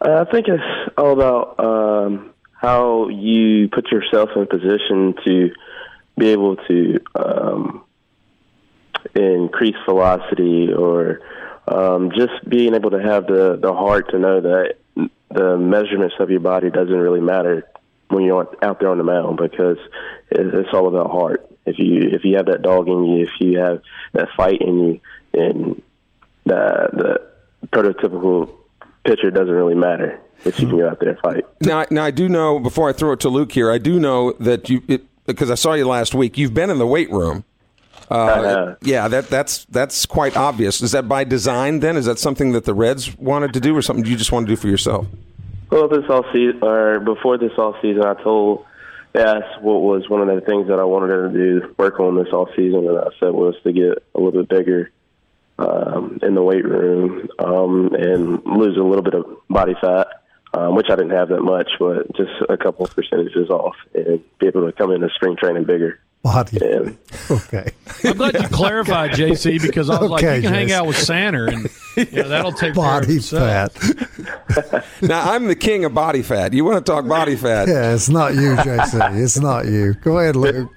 Uh, 0.00 0.24
I 0.26 0.30
think 0.30 0.46
it's 0.48 0.92
all 0.96 1.12
about 1.12 1.58
um, 1.58 2.32
how 2.52 3.08
you 3.08 3.68
put 3.68 3.90
yourself 3.90 4.30
in 4.36 4.46
position 4.46 5.14
to 5.24 5.50
be 6.16 6.28
able 6.28 6.56
to 6.56 7.00
um, 7.16 7.84
increase 9.14 9.76
velocity 9.84 10.72
or 10.72 11.20
um, 11.68 12.10
just 12.16 12.48
being 12.48 12.74
able 12.74 12.90
to 12.90 13.02
have 13.02 13.26
the, 13.26 13.58
the 13.60 13.72
heart 13.72 14.10
to 14.10 14.18
know 14.18 14.40
that 14.40 14.74
the 15.30 15.56
measurements 15.56 16.14
of 16.18 16.30
your 16.30 16.40
body 16.40 16.70
doesn't 16.70 16.92
really 16.92 17.20
matter 17.20 17.66
when 18.08 18.24
you're 18.24 18.48
out 18.62 18.80
there 18.80 18.90
on 18.90 18.98
the 18.98 19.04
mound 19.04 19.38
because 19.38 19.78
it's 20.30 20.68
all 20.72 20.88
about 20.88 21.10
heart. 21.10 21.48
If 21.64 21.78
you 21.78 22.10
if 22.12 22.24
you 22.24 22.36
have 22.36 22.46
that 22.46 22.62
dog 22.62 22.88
in 22.88 23.04
you, 23.04 23.22
if 23.22 23.30
you 23.40 23.58
have 23.58 23.82
that 24.12 24.28
fight 24.36 24.60
in 24.60 24.78
you, 24.78 25.00
and 25.32 25.82
the 26.44 26.88
the 26.92 27.68
prototypical 27.68 28.50
pitcher 29.04 29.30
doesn't 29.30 29.54
really 29.54 29.76
matter. 29.76 30.20
if 30.44 30.58
you 30.58 30.66
can 30.68 30.78
go 30.78 30.88
out 30.88 30.98
there 30.98 31.10
and 31.10 31.18
fight. 31.20 31.44
Now, 31.60 31.86
now 31.90 32.04
I 32.04 32.10
do 32.10 32.28
know. 32.28 32.58
Before 32.58 32.88
I 32.88 32.92
throw 32.92 33.12
it 33.12 33.20
to 33.20 33.28
Luke 33.28 33.52
here, 33.52 33.70
I 33.70 33.78
do 33.78 34.00
know 34.00 34.32
that 34.40 34.68
you 34.68 34.82
because 35.26 35.50
I 35.50 35.54
saw 35.54 35.74
you 35.74 35.86
last 35.86 36.14
week. 36.14 36.36
You've 36.36 36.54
been 36.54 36.70
in 36.70 36.78
the 36.78 36.86
weight 36.86 37.10
room. 37.10 37.44
Uh, 38.12 38.74
yeah, 38.82 39.08
that 39.08 39.28
that's 39.28 39.64
that's 39.66 40.04
quite 40.06 40.36
obvious. 40.36 40.82
Is 40.82 40.92
that 40.92 41.08
by 41.08 41.24
design? 41.24 41.80
Then 41.80 41.96
is 41.96 42.06
that 42.06 42.18
something 42.18 42.52
that 42.52 42.64
the 42.64 42.74
Reds 42.74 43.16
wanted 43.16 43.54
to 43.54 43.60
do, 43.60 43.76
or 43.76 43.82
something 43.82 44.04
you 44.04 44.16
just 44.16 44.32
want 44.32 44.46
to 44.46 44.52
do 44.52 44.56
for 44.56 44.68
yourself? 44.68 45.06
Well, 45.70 45.88
this 45.88 46.04
all 46.10 46.24
season, 46.32 46.60
or 46.62 47.00
before 47.00 47.38
this 47.38 47.52
all 47.56 47.74
season, 47.80 48.04
I 48.04 48.14
told 48.22 48.66
yes 49.14 49.42
what 49.60 49.80
was 49.80 50.08
one 50.08 50.28
of 50.28 50.34
the 50.34 50.42
things 50.42 50.68
that 50.68 50.78
I 50.78 50.84
wanted 50.84 51.08
to 51.08 51.28
do, 51.30 51.74
work 51.78 51.98
on 52.00 52.16
this 52.16 52.32
all 52.32 52.48
season, 52.54 52.86
and 52.86 52.98
I 52.98 53.08
said 53.18 53.30
was 53.30 53.54
to 53.62 53.72
get 53.72 54.04
a 54.14 54.20
little 54.20 54.42
bit 54.42 54.48
bigger 54.48 54.90
um, 55.58 56.18
in 56.22 56.34
the 56.34 56.42
weight 56.42 56.64
room 56.64 57.28
um, 57.38 57.94
and 57.94 58.44
lose 58.44 58.76
a 58.76 58.82
little 58.82 59.02
bit 59.02 59.14
of 59.14 59.24
body 59.48 59.74
fat, 59.80 60.08
um, 60.52 60.74
which 60.74 60.88
I 60.90 60.96
didn't 60.96 61.10
have 61.10 61.28
that 61.30 61.40
much, 61.40 61.70
but 61.78 62.14
just 62.14 62.32
a 62.48 62.56
couple 62.56 62.84
of 62.84 62.94
percentages 62.94 63.48
off 63.48 63.76
and 63.94 64.22
be 64.38 64.48
able 64.48 64.66
to 64.66 64.72
come 64.72 64.90
into 64.90 65.08
spring 65.14 65.36
training 65.36 65.64
bigger. 65.64 65.98
Body. 66.22 66.58
And, 66.64 66.96
okay. 67.30 67.72
I'm 68.04 68.16
glad 68.16 68.34
you 68.34 68.48
clarified, 68.48 69.10
JC, 69.12 69.60
because 69.60 69.90
I 69.90 70.00
was 70.00 70.12
okay, 70.12 70.34
like, 70.34 70.36
you 70.36 70.42
can 70.42 70.54
hang 70.54 70.72
out 70.72 70.86
with 70.86 70.96
Sander, 70.96 71.46
and 71.46 71.68
you 71.96 72.22
know, 72.22 72.28
that'll 72.28 72.52
take 72.52 72.74
body 72.74 73.18
fat. 73.18 73.76
now 75.02 75.32
I'm 75.32 75.48
the 75.48 75.56
king 75.56 75.84
of 75.84 75.94
body 75.94 76.22
fat. 76.22 76.52
You 76.52 76.64
want 76.64 76.84
to 76.84 76.92
talk 76.92 77.08
body 77.08 77.34
fat? 77.34 77.66
Yeah, 77.66 77.92
it's 77.92 78.08
not 78.08 78.34
you, 78.34 78.54
JC. 78.54 79.20
It's 79.20 79.40
not 79.40 79.66
you. 79.66 79.94
Go 79.94 80.20
ahead, 80.20 80.36
Luke. 80.36 80.70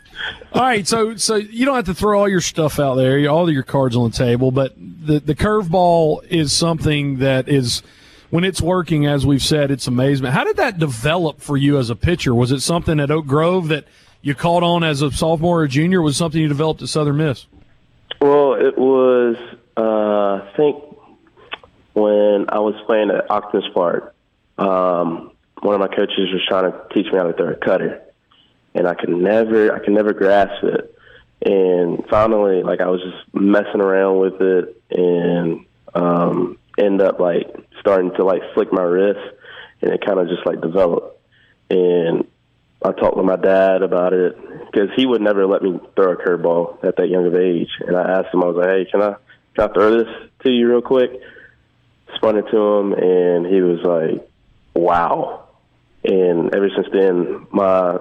All 0.53 0.61
right, 0.61 0.87
so 0.87 1.15
so 1.15 1.35
you 1.35 1.65
don't 1.65 1.75
have 1.75 1.85
to 1.85 1.93
throw 1.93 2.19
all 2.19 2.29
your 2.29 2.41
stuff 2.41 2.79
out 2.79 2.95
there, 2.95 3.27
all 3.29 3.51
your 3.51 3.63
cards 3.63 3.95
on 3.95 4.09
the 4.09 4.17
table, 4.17 4.49
but 4.49 4.73
the 4.77 5.19
the 5.19 5.35
curveball 5.35 6.25
is 6.27 6.53
something 6.53 7.19
that 7.19 7.47
is 7.47 7.83
when 8.31 8.43
it's 8.43 8.61
working, 8.61 9.05
as 9.05 9.25
we've 9.25 9.43
said, 9.43 9.69
it's 9.69 9.85
amazement. 9.85 10.33
How 10.33 10.43
did 10.43 10.57
that 10.57 10.79
develop 10.79 11.39
for 11.39 11.55
you 11.55 11.77
as 11.77 11.89
a 11.89 11.95
pitcher? 11.95 12.33
Was 12.33 12.51
it 12.51 12.61
something 12.61 12.99
at 12.99 13.11
Oak 13.11 13.27
Grove 13.27 13.67
that 13.67 13.85
you 14.25 14.35
caught 14.35 14.63
on 14.63 14.83
as 14.83 15.01
a 15.01 15.11
sophomore 15.11 15.61
or 15.61 15.67
junior? 15.67 16.01
Was 16.01 16.17
something 16.17 16.41
you 16.41 16.47
developed 16.47 16.81
at 16.81 16.89
Southern 16.89 17.17
Miss? 17.17 17.45
Well, 18.19 18.53
it 18.53 18.77
was 18.77 19.37
uh, 19.77 19.81
I 19.81 20.53
think 20.57 20.83
when 21.93 22.45
I 22.49 22.59
was 22.59 22.75
playing 22.85 23.11
at 23.11 23.29
Optimist 23.29 23.73
Park. 23.73 24.13
Um, 24.57 25.31
one 25.61 25.73
of 25.73 25.81
my 25.81 25.87
coaches 25.87 26.31
was 26.31 26.41
trying 26.47 26.71
to 26.71 26.81
teach 26.93 27.11
me 27.11 27.17
how 27.17 27.23
to 27.23 27.33
throw 27.33 27.49
a 27.49 27.55
cutter 27.55 28.05
and 28.75 28.87
I 28.87 28.93
could 28.93 29.09
never 29.09 29.73
I 29.73 29.79
could 29.79 29.93
never 29.93 30.13
grasp 30.13 30.63
it. 30.63 30.91
And 31.43 32.05
finally, 32.09 32.61
like 32.61 32.81
I 32.81 32.87
was 32.87 33.01
just 33.01 33.33
messing 33.33 33.81
around 33.81 34.19
with 34.19 34.41
it, 34.41 34.81
and 34.91 35.65
um, 35.93 36.57
end 36.77 37.01
up 37.01 37.19
like 37.19 37.47
starting 37.79 38.11
to 38.15 38.23
like 38.23 38.41
flick 38.53 38.71
my 38.71 38.83
wrist, 38.83 39.35
and 39.81 39.91
it 39.91 40.05
kind 40.05 40.19
of 40.19 40.27
just 40.27 40.45
like 40.45 40.61
developed. 40.61 41.19
And 41.69 42.27
I 42.81 42.91
talked 42.91 43.17
with 43.17 43.25
my 43.25 43.35
dad 43.35 43.81
about 43.81 44.13
it 44.13 44.37
because 44.71 44.89
he 44.95 45.05
would 45.05 45.21
never 45.21 45.45
let 45.47 45.63
me 45.63 45.79
throw 45.95 46.13
a 46.13 46.17
curveball 46.17 46.83
at 46.83 46.97
that 46.97 47.09
young 47.09 47.25
of 47.25 47.35
age. 47.35 47.69
And 47.85 47.95
I 47.95 48.19
asked 48.19 48.33
him, 48.33 48.43
I 48.43 48.47
was 48.47 48.57
like, 48.57 48.69
"Hey, 48.69 48.85
can 48.91 49.01
I 49.01 49.15
can 49.55 49.69
I 49.69 49.73
throw 49.73 49.97
this 49.97 50.13
to 50.43 50.51
you 50.51 50.69
real 50.69 50.81
quick?" 50.81 51.11
Spun 52.15 52.37
it 52.37 52.45
to 52.51 52.57
him, 52.57 52.93
and 52.93 53.45
he 53.45 53.61
was 53.61 53.81
like, 53.83 54.29
"Wow." 54.75 55.45
And 56.03 56.53
ever 56.53 56.69
since 56.75 56.87
then, 56.93 57.47
my 57.51 57.99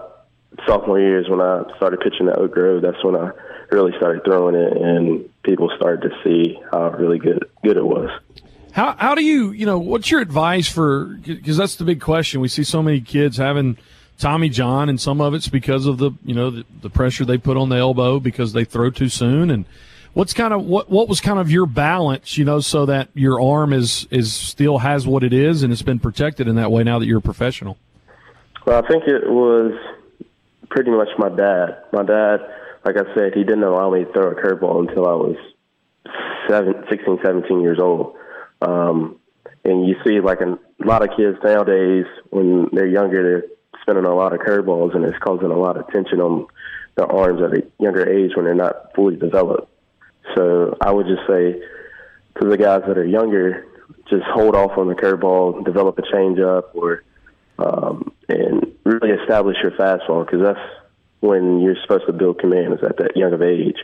sophomore 0.66 1.00
year 1.00 1.20
is 1.20 1.28
when 1.28 1.40
I 1.40 1.62
started 1.76 2.00
pitching 2.00 2.28
at 2.28 2.38
Oak 2.38 2.52
Grove. 2.52 2.82
That's 2.82 3.02
when 3.02 3.16
I 3.16 3.30
really 3.70 3.92
started 3.96 4.24
throwing 4.24 4.54
it, 4.54 4.76
and 4.76 5.28
people 5.42 5.70
started 5.76 6.10
to 6.10 6.16
see 6.22 6.58
how 6.70 6.90
really 6.90 7.18
good 7.18 7.44
good 7.64 7.76
it 7.76 7.84
was. 7.84 8.10
How 8.72 8.94
how 8.98 9.14
do 9.14 9.24
you 9.24 9.52
you 9.52 9.66
know 9.66 9.78
what's 9.78 10.10
your 10.10 10.20
advice 10.20 10.68
for 10.68 11.06
because 11.24 11.56
that's 11.56 11.76
the 11.76 11.84
big 11.84 12.00
question. 12.00 12.40
We 12.40 12.48
see 12.48 12.64
so 12.64 12.82
many 12.82 13.00
kids 13.00 13.36
having 13.36 13.78
Tommy 14.18 14.48
John, 14.48 14.88
and 14.88 15.00
some 15.00 15.20
of 15.20 15.34
it's 15.34 15.48
because 15.48 15.86
of 15.86 15.98
the 15.98 16.12
you 16.24 16.34
know 16.34 16.50
the, 16.50 16.64
the 16.82 16.90
pressure 16.90 17.24
they 17.24 17.38
put 17.38 17.56
on 17.56 17.68
the 17.68 17.76
elbow 17.76 18.20
because 18.20 18.52
they 18.52 18.64
throw 18.64 18.90
too 18.90 19.08
soon. 19.08 19.50
And 19.50 19.64
what's 20.12 20.32
kind 20.32 20.54
of 20.54 20.64
what 20.64 20.88
what 20.90 21.08
was 21.08 21.20
kind 21.20 21.38
of 21.38 21.50
your 21.50 21.66
balance, 21.66 22.38
you 22.38 22.44
know, 22.44 22.60
so 22.60 22.86
that 22.86 23.08
your 23.14 23.40
arm 23.40 23.72
is 23.72 24.06
is 24.10 24.32
still 24.32 24.78
has 24.78 25.06
what 25.06 25.24
it 25.24 25.32
is 25.32 25.62
and 25.62 25.72
it's 25.72 25.82
been 25.82 25.98
protected 25.98 26.48
in 26.48 26.56
that 26.56 26.70
way 26.70 26.84
now 26.84 26.98
that 26.98 27.06
you're 27.06 27.18
a 27.18 27.22
professional. 27.22 27.76
Well, 28.66 28.82
I 28.82 28.88
think 28.88 29.04
it 29.06 29.28
was 29.28 29.72
pretty 30.70 30.90
much 30.90 31.08
my 31.18 31.28
dad. 31.28 31.82
My 31.92 32.02
dad, 32.02 32.38
like 32.84 32.96
I 32.96 33.14
said, 33.14 33.34
he 33.34 33.44
didn't 33.44 33.64
allow 33.64 33.90
me 33.90 34.04
to 34.04 34.12
throw 34.12 34.30
a 34.30 34.34
curveball 34.34 34.88
until 34.88 35.06
I 35.06 35.14
was 35.14 35.36
seven, 36.48 36.74
16, 36.88 37.18
17 37.22 37.60
years 37.60 37.78
old. 37.78 38.16
Um, 38.62 39.20
and 39.64 39.86
you 39.86 39.96
see, 40.06 40.20
like, 40.20 40.40
a 40.40 40.58
lot 40.84 41.02
of 41.02 41.16
kids 41.16 41.38
nowadays, 41.42 42.06
when 42.30 42.68
they're 42.72 42.86
younger, 42.86 43.22
they're 43.22 43.48
spinning 43.84 44.04
a 44.04 44.14
lot 44.14 44.32
of 44.32 44.40
curveballs, 44.40 44.94
and 44.94 45.04
it's 45.04 45.18
causing 45.18 45.50
a 45.50 45.58
lot 45.58 45.76
of 45.76 45.86
tension 45.88 46.20
on 46.20 46.46
the 46.96 47.06
arms 47.06 47.42
at 47.42 47.52
a 47.52 47.62
younger 47.78 48.08
age 48.08 48.32
when 48.34 48.46
they're 48.46 48.54
not 48.54 48.94
fully 48.94 49.16
developed. 49.16 49.70
So 50.34 50.76
I 50.80 50.90
would 50.90 51.06
just 51.06 51.22
say 51.28 51.60
to 52.40 52.48
the 52.48 52.56
guys 52.56 52.82
that 52.86 52.96
are 52.96 53.04
younger, 53.04 53.66
just 54.08 54.24
hold 54.24 54.54
off 54.54 54.78
on 54.78 54.88
the 54.88 54.94
curveball, 54.94 55.64
develop 55.64 55.98
a 55.98 56.02
changeup, 56.02 56.74
or 56.74 57.02
um, 57.58 58.12
and 58.28 58.74
really 58.84 59.10
establish 59.10 59.56
your 59.62 59.72
fastball 59.72 60.24
because 60.24 60.42
that's 60.42 60.58
when 61.20 61.60
you're 61.60 61.76
supposed 61.82 62.06
to 62.06 62.12
build 62.12 62.38
command 62.38 62.74
is 62.74 62.80
at 62.82 62.96
that 62.98 63.16
young 63.16 63.32
of 63.32 63.42
age, 63.42 63.76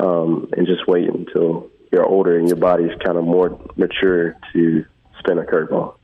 um, 0.00 0.48
and 0.56 0.66
just 0.66 0.86
wait 0.86 1.08
until 1.08 1.68
you're 1.90 2.06
older 2.06 2.38
and 2.38 2.48
your 2.48 2.56
body's 2.56 2.96
kind 3.04 3.18
of 3.18 3.24
more 3.24 3.60
mature 3.76 4.36
to 4.52 4.84
spin 5.18 5.38
a 5.38 5.42
curveball. 5.42 5.94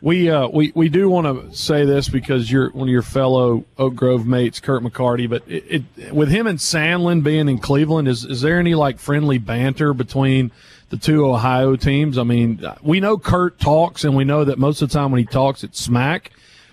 We 0.00 0.30
uh, 0.30 0.48
we 0.48 0.72
we 0.74 0.88
do 0.88 1.08
want 1.08 1.26
to 1.26 1.56
say 1.56 1.84
this 1.84 2.08
because 2.08 2.50
you're 2.50 2.70
one 2.70 2.88
of 2.88 2.92
your 2.92 3.02
fellow 3.02 3.64
Oak 3.78 3.94
Grove 3.94 4.26
mates, 4.26 4.60
Kirk 4.60 4.82
McCarty. 4.82 5.28
But 5.28 5.42
it, 5.48 5.84
it, 5.96 6.12
with 6.12 6.28
him 6.28 6.46
and 6.46 6.58
Sandlin 6.58 7.22
being 7.24 7.48
in 7.48 7.58
Cleveland, 7.58 8.08
is 8.08 8.24
is 8.24 8.40
there 8.42 8.58
any 8.58 8.74
like 8.74 8.98
friendly 8.98 9.38
banter 9.38 9.92
between 9.92 10.52
the 10.90 10.96
two 10.96 11.26
Ohio 11.26 11.74
teams? 11.76 12.16
I 12.16 12.22
mean, 12.22 12.64
we 12.82 13.00
know 13.00 13.18
Kirk 13.18 13.58
talks, 13.58 14.04
and 14.04 14.14
we 14.16 14.24
know 14.24 14.44
that 14.44 14.58
most 14.58 14.82
of 14.82 14.88
the 14.88 14.92
time 14.92 15.10
when 15.10 15.18
he 15.18 15.26
talks, 15.26 15.64
it's 15.64 15.80
smack, 15.80 16.30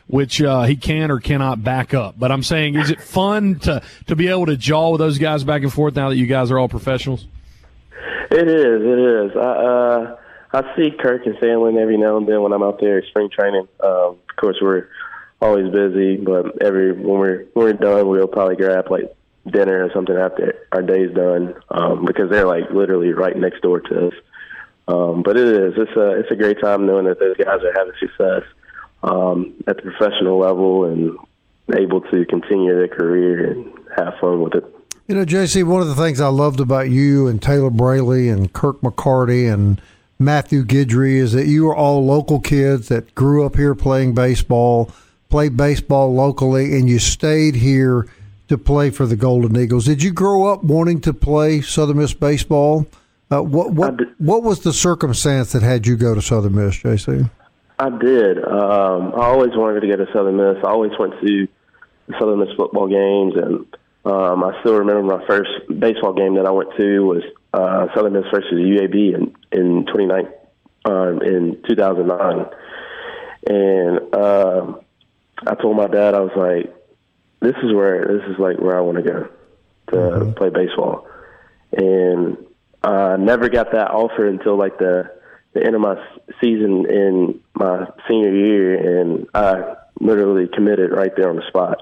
which 0.07 0.41
uh, 0.41 0.63
he 0.63 0.75
can 0.75 1.09
or 1.09 1.19
cannot 1.19 1.63
back 1.63 1.93
up. 1.93 2.15
But 2.19 2.31
I'm 2.31 2.43
saying, 2.43 2.75
is 2.75 2.91
it 2.91 3.01
fun 3.01 3.59
to 3.59 3.81
to 4.07 4.15
be 4.15 4.27
able 4.27 4.47
to 4.47 4.57
jaw 4.57 4.91
with 4.91 4.99
those 4.99 5.17
guys 5.17 5.43
back 5.43 5.63
and 5.63 5.73
forth 5.73 5.95
now 5.95 6.09
that 6.09 6.17
you 6.17 6.27
guys 6.27 6.51
are 6.51 6.59
all 6.59 6.69
professionals? 6.69 7.25
It 8.31 8.47
is. 8.47 8.81
It 8.83 8.99
is. 8.99 9.35
I, 9.35 9.39
uh, 9.39 10.17
I 10.51 10.75
see 10.75 10.91
Kirk 10.91 11.25
and 11.25 11.35
Sandlin 11.35 11.79
every 11.79 11.97
now 11.97 12.17
and 12.17 12.27
then 12.27 12.41
when 12.41 12.53
I'm 12.53 12.63
out 12.63 12.79
there 12.79 13.03
spring 13.05 13.29
training. 13.29 13.67
Um, 13.81 14.17
of 14.29 14.35
course, 14.35 14.57
we're 14.61 14.89
always 15.41 15.71
busy, 15.71 16.17
but 16.17 16.61
every 16.61 16.91
when 16.91 17.19
we're 17.19 17.45
when 17.53 17.65
we're 17.65 17.73
done, 17.73 18.07
we'll 18.07 18.27
probably 18.27 18.55
grab 18.55 18.89
like 18.89 19.15
dinner 19.47 19.85
or 19.85 19.91
something 19.93 20.15
after 20.15 20.65
our 20.71 20.81
day's 20.81 21.13
done 21.13 21.55
um, 21.69 22.05
because 22.05 22.29
they're 22.29 22.47
like 22.47 22.69
literally 22.71 23.11
right 23.11 23.37
next 23.37 23.61
door 23.61 23.79
to 23.79 24.07
us. 24.07 24.13
Um, 24.87 25.21
but 25.21 25.37
it 25.37 25.47
is. 25.47 25.73
It's 25.77 25.95
a 25.95 26.19
it's 26.19 26.31
a 26.31 26.35
great 26.35 26.59
time 26.59 26.87
knowing 26.87 27.05
that 27.05 27.19
those 27.19 27.37
guys 27.37 27.61
are 27.63 27.73
having 27.77 27.93
success 27.99 28.43
um, 29.03 29.53
at 29.67 29.77
the 29.77 29.83
professional 29.83 30.39
level 30.39 30.85
and 30.85 31.17
able 31.77 32.01
to 32.01 32.25
continue 32.25 32.73
their 32.73 32.87
career 32.87 33.51
and 33.51 33.71
have 33.95 34.15
fun 34.19 34.41
with 34.41 34.55
it. 34.55 34.75
You 35.07 35.15
know, 35.15 35.25
JC, 35.25 35.63
one 35.63 35.81
of 35.81 35.87
the 35.87 35.95
things 35.95 36.19
I 36.19 36.27
loved 36.27 36.59
about 36.59 36.89
you 36.89 37.27
and 37.27 37.41
Taylor 37.41 37.69
Braley 37.69 38.29
and 38.29 38.51
Kirk 38.51 38.81
McCarty 38.81 39.51
and 39.51 39.81
Matthew 40.21 40.65
Guidry 40.65 41.15
is 41.15 41.31
that 41.31 41.47
you 41.47 41.69
are 41.69 41.75
all 41.75 42.05
local 42.05 42.41
kids 42.41 42.89
that 42.89 43.15
grew 43.15 43.45
up 43.45 43.55
here 43.55 43.73
playing 43.73 44.13
baseball, 44.13 44.91
played 45.29 45.55
baseball 45.55 46.13
locally, 46.13 46.77
and 46.77 46.89
you 46.89 46.99
stayed 46.99 47.55
here 47.55 48.05
to 48.49 48.57
play 48.57 48.89
for 48.89 49.05
the 49.05 49.15
Golden 49.15 49.55
Eagles. 49.55 49.85
Did 49.85 50.03
you 50.03 50.11
grow 50.11 50.51
up 50.51 50.61
wanting 50.61 50.99
to 51.01 51.13
play 51.13 51.61
Southern 51.61 51.99
Miss 51.99 52.13
baseball? 52.13 52.85
Uh, 53.31 53.41
what 53.41 53.71
what 53.71 53.95
what 54.17 54.43
was 54.43 54.59
the 54.59 54.73
circumstance 54.73 55.53
that 55.53 55.63
had 55.63 55.87
you 55.87 55.95
go 55.95 56.13
to 56.13 56.21
Southern 56.21 56.55
Miss, 56.55 56.75
JC? 56.75 57.29
I 57.77 57.89
did. 57.89 58.43
Um, 58.43 59.13
I 59.15 59.23
always 59.23 59.55
wanted 59.55 59.79
to 59.79 59.87
get 59.87 59.97
to 59.97 60.07
Southern 60.11 60.35
Miss. 60.35 60.57
I 60.65 60.69
always 60.69 60.91
went 60.99 61.13
to 61.21 61.47
Southern 62.19 62.39
Miss 62.39 62.49
football 62.57 62.89
games, 62.89 63.35
and 63.37 63.65
um, 64.03 64.43
I 64.43 64.59
still 64.59 64.79
remember 64.79 65.03
my 65.03 65.25
first 65.27 65.49
baseball 65.79 66.11
game 66.11 66.35
that 66.35 66.45
I 66.45 66.51
went 66.51 66.75
to 66.75 67.05
was 67.05 67.23
uh, 67.53 67.87
Southern 67.95 68.13
Miss 68.13 68.25
versus 68.31 68.53
UAB 68.53 69.15
in 69.15 69.35
in 69.51 69.85
29 69.85 70.27
um, 70.85 71.21
in 71.21 71.61
2009, 71.67 72.45
and 73.47 74.15
um, 74.15 74.81
I 75.45 75.55
told 75.55 75.77
my 75.77 75.87
dad 75.87 76.13
I 76.15 76.19
was 76.19 76.31
like, 76.35 76.73
"This 77.41 77.55
is 77.63 77.73
where 77.73 78.05
this 78.05 78.29
is 78.29 78.39
like 78.39 78.59
where 78.59 78.77
I 78.77 78.81
want 78.81 78.97
to 78.97 79.03
go 79.03 79.29
to 79.89 79.95
mm-hmm. 79.95 80.33
play 80.33 80.49
baseball," 80.49 81.07
and 81.71 82.37
I 82.83 83.17
never 83.17 83.49
got 83.49 83.71
that 83.71 83.91
offer 83.91 84.27
until 84.27 84.57
like 84.57 84.77
the 84.77 85.11
the 85.53 85.65
end 85.65 85.75
of 85.75 85.81
my 85.81 85.95
season 86.39 86.85
in 86.89 87.41
my 87.55 87.87
senior 88.07 88.35
year, 88.35 89.01
and 89.01 89.27
I 89.33 89.75
literally 89.99 90.47
committed 90.47 90.91
right 90.91 91.11
there 91.15 91.29
on 91.29 91.35
the 91.35 91.47
spot 91.47 91.81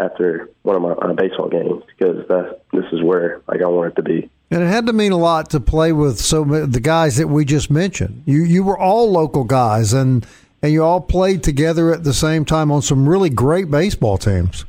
after 0.00 0.50
one 0.62 0.76
of 0.76 0.82
my 0.82 0.92
uh, 0.92 1.12
baseball 1.12 1.48
games 1.48 1.82
because 1.86 2.26
that 2.28 2.60
this 2.72 2.84
is 2.92 3.02
where 3.02 3.42
like 3.48 3.62
I 3.62 3.66
wanted 3.66 3.96
to 3.96 4.02
be. 4.02 4.30
And 4.50 4.62
it 4.62 4.66
had 4.66 4.86
to 4.86 4.92
mean 4.92 5.12
a 5.12 5.16
lot 5.16 5.50
to 5.50 5.60
play 5.60 5.92
with 5.92 6.18
so 6.18 6.44
the 6.44 6.80
guys 6.80 7.16
that 7.18 7.28
we 7.28 7.44
just 7.44 7.70
mentioned. 7.70 8.22
You 8.26 8.42
you 8.42 8.64
were 8.64 8.78
all 8.78 9.10
local 9.10 9.44
guys, 9.44 9.92
and 9.92 10.26
and 10.62 10.72
you 10.72 10.82
all 10.82 11.00
played 11.00 11.42
together 11.42 11.92
at 11.92 12.04
the 12.04 12.12
same 12.12 12.44
time 12.44 12.72
on 12.72 12.82
some 12.82 13.08
really 13.08 13.30
great 13.30 13.70
baseball 13.70 14.18
teams. 14.18 14.64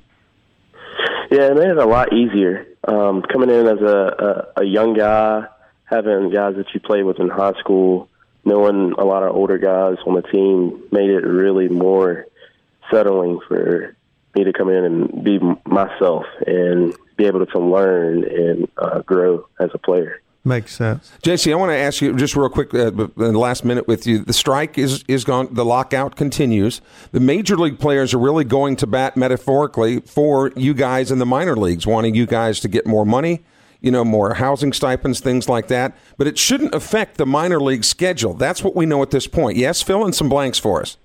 Yeah, 1.32 1.48
it 1.48 1.56
made 1.56 1.70
it 1.70 1.78
a 1.78 1.86
lot 1.86 2.14
easier 2.14 2.68
um, 2.88 3.22
coming 3.22 3.50
in 3.50 3.68
as 3.68 3.80
a, 3.80 4.52
a, 4.58 4.62
a 4.62 4.66
young 4.66 4.94
guy, 4.94 5.46
having 5.86 6.30
guys 6.30 6.56
that 6.56 6.68
you 6.74 6.80
played 6.80 7.04
with 7.04 7.20
in 7.20 7.30
high 7.30 7.54
school, 7.60 8.10
knowing 8.44 8.94
a 8.98 9.06
lot 9.06 9.24
of 9.24 9.36
older 9.36 9.58
guys 9.58 9.98
on 10.06 10.16
the 10.16 10.24
team 10.24 10.84
made 10.92 11.10
it 11.10 11.26
really 11.26 11.68
more 11.68 12.26
settling 12.92 13.40
for 13.48 13.96
me 14.36 14.44
to 14.44 14.54
come 14.54 14.70
in 14.70 14.84
and 14.84 15.24
be 15.24 15.40
myself 15.66 16.26
and 16.46 16.96
be 17.22 17.28
able 17.28 17.46
to 17.46 17.60
learn 17.60 18.24
and 18.24 18.68
uh, 18.78 19.00
grow 19.02 19.48
as 19.60 19.70
a 19.74 19.78
player. 19.78 20.22
Makes 20.44 20.76
sense. 20.76 21.12
JC, 21.22 21.52
I 21.52 21.56
want 21.56 21.70
to 21.70 21.78
ask 21.78 22.02
you 22.02 22.16
just 22.16 22.36
real 22.36 22.50
quick, 22.50 22.74
uh, 22.74 22.88
in 22.88 23.10
the 23.16 23.38
last 23.38 23.64
minute 23.64 23.88
with 23.88 24.08
you. 24.08 24.20
The 24.20 24.34
strike 24.34 24.76
is, 24.76 25.04
is 25.08 25.24
gone, 25.24 25.50
the 25.52 25.64
lockout 25.64 26.16
continues. 26.16 26.82
The 27.12 27.20
major 27.20 27.56
league 27.56 27.78
players 27.78 28.16
are 28.16 28.18
really 28.18 28.44
going 28.44 28.76
to 28.78 28.88
bat 28.88 29.16
metaphorically 29.16 30.00
for 30.00 30.52
you 30.56 30.74
guys 30.74 31.12
in 31.12 31.20
the 31.20 31.28
minor 31.28 31.56
leagues, 31.56 31.86
wanting 31.86 32.16
you 32.16 32.26
guys 32.26 32.60
to 32.62 32.68
get 32.68 32.88
more 32.88 33.06
money, 33.06 33.44
you 33.82 33.92
know, 33.92 34.04
more 34.04 34.34
housing 34.34 34.74
stipends, 34.74 35.20
things 35.20 35.48
like 35.48 35.68
that. 35.68 35.96
But 36.18 36.26
it 36.26 36.40
shouldn't 36.40 36.74
affect 36.74 37.18
the 37.18 37.28
minor 37.28 37.62
league 37.62 37.84
schedule. 37.84 38.34
That's 38.34 38.64
what 38.64 38.76
we 38.76 38.88
know 38.88 39.04
at 39.04 39.12
this 39.12 39.28
point. 39.28 39.58
Yes, 39.58 39.84
fill 39.84 40.04
in 40.08 40.14
some 40.14 40.28
blanks 40.28 40.58
for 40.58 40.82
us. 40.82 40.98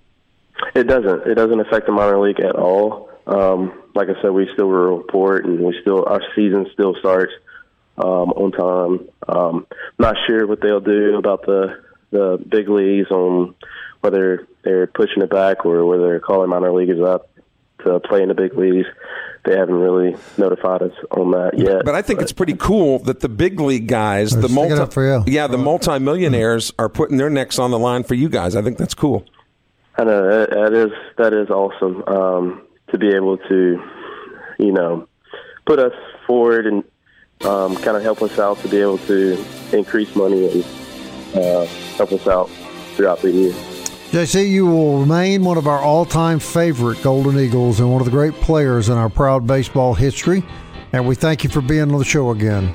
It 0.75 0.85
doesn't. 0.85 1.27
It 1.27 1.35
doesn't 1.35 1.61
affect 1.61 1.85
the 1.85 1.93
minor 1.93 2.19
league 2.19 2.41
at 2.41 2.57
all. 2.57 3.11
Um, 3.27 3.83
like 3.97 4.09
I 4.09 4.21
said, 4.23 4.31
we 4.31 4.49
still 4.53 4.69
report 4.69 5.45
and 5.45 5.61
we 5.61 5.77
still 5.81 6.05
our 6.07 6.23
season 6.35 6.67
still 6.73 6.95
starts 6.99 7.33
um, 7.99 8.31
on 8.33 8.53
time. 8.53 9.09
Um, 9.29 9.67
not 9.99 10.17
sure 10.27 10.47
what 10.47 10.61
they'll 10.61 10.81
do 10.81 11.17
about 11.17 11.47
the 11.47 11.83
the 12.11 12.43
big 12.49 12.69
leagues 12.69 13.11
on 13.11 13.55
whether 14.01 14.47
they're 14.63 14.87
pushing 14.87 15.23
it 15.23 15.31
back 15.31 15.65
or 15.65 15.85
whether 15.87 16.05
they're 16.05 16.21
calling 16.21 16.51
minor 16.51 16.73
leaguers 16.73 17.01
up 17.01 17.31
to 17.85 17.99
play 18.01 18.23
in 18.23 18.29
the 18.29 18.35
big 18.35 18.55
leagues. 18.55 18.87
They 19.45 19.57
haven't 19.57 19.77
really 19.77 20.17
notified 20.39 20.83
us 20.83 20.93
on 21.11 21.31
that 21.31 21.57
yet. 21.57 21.85
But 21.85 21.95
I 21.95 22.03
think 22.03 22.19
but. 22.19 22.25
it's 22.25 22.33
pretty 22.33 22.55
cool 22.55 22.99
that 23.01 23.21
the 23.21 23.29
big 23.29 23.61
league 23.61 23.87
guys, 23.87 24.33
They're 24.33 24.43
the 24.43 24.49
multi, 24.49 25.31
yeah, 25.31 25.47
the 25.47 25.59
multimillionaires 25.59 26.73
are 26.79 26.89
putting 26.89 27.17
their 27.17 27.31
necks 27.31 27.59
on 27.59 27.71
the 27.71 27.79
line 27.79 28.03
for 28.03 28.15
you 28.15 28.29
guys. 28.29 28.57
I 28.57 28.63
think 28.63 28.77
that's 28.77 28.95
cool. 28.95 29.25
I 29.97 30.05
know 30.05 30.29
that, 30.29 30.51
that 30.51 30.73
is 30.73 30.91
that 31.17 31.33
is 31.33 31.49
awesome. 31.49 32.03
Um, 32.07 32.66
to 32.91 32.99
be 32.99 33.09
able 33.09 33.39
to, 33.39 33.83
you 34.59 34.73
know, 34.73 35.09
put 35.65 35.79
us 35.79 35.95
forward 36.27 36.67
and 36.67 36.85
um, 37.45 37.77
kind 37.77 37.97
of 37.97 38.03
help 38.03 38.23
us 38.23 38.39
out 38.39 38.59
to 38.59 38.69
be 38.69 38.79
able 38.79 38.99
to 38.99 39.45
increase 39.73 40.15
money 40.15 40.51
and 40.51 40.65
uh, 41.35 41.65
help 41.97 42.13
us 42.13 42.27
out 42.27 42.49
throughout 42.95 43.21
the 43.21 43.31
year. 43.31 43.53
JC, 44.11 44.49
you 44.49 44.67
will 44.67 45.01
remain 45.01 45.43
one 45.43 45.59
of 45.59 45.67
our 45.67 45.81
all-time 45.81 46.39
favorite 46.39 47.03
Golden 47.03 47.39
Eagles 47.39 47.81
and 47.81 47.91
one 47.91 48.01
of 48.01 48.05
the 48.05 48.11
great 48.11 48.35
players 48.35 48.89
in 48.89 48.97
our 48.97 49.09
proud 49.09 49.47
baseball 49.47 49.95
history. 49.95 50.45
And 50.93 51.07
we 51.07 51.15
thank 51.17 51.43
you 51.45 51.51
for 51.51 51.61
being 51.61 51.83
on 51.93 51.99
the 51.99 52.05
show 52.05 52.31
again. 52.31 52.75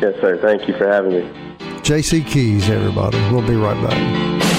Yes, 0.00 0.14
sir. 0.20 0.38
Thank 0.40 0.68
you 0.68 0.76
for 0.78 0.86
having 0.86 1.12
me. 1.12 1.42
JC 1.82 2.24
Keys, 2.26 2.70
everybody. 2.70 3.18
We'll 3.32 3.46
be 3.46 3.56
right 3.56 3.80
back. 3.86 4.51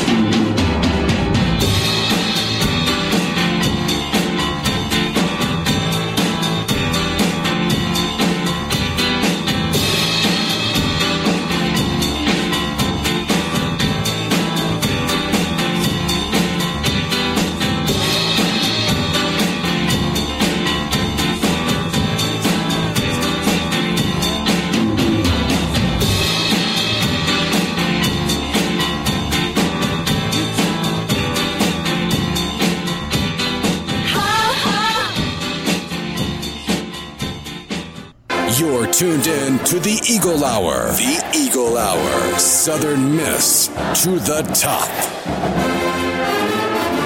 To 39.73 39.79
the 39.79 39.99
Eagle 40.07 40.45
Hour. 40.45 40.91
The 40.91 41.31
Eagle 41.35 41.79
Hour. 41.79 42.37
Southern 42.37 43.15
Miss 43.15 43.69
to 44.03 44.19
the 44.19 44.43
top. 44.53 44.87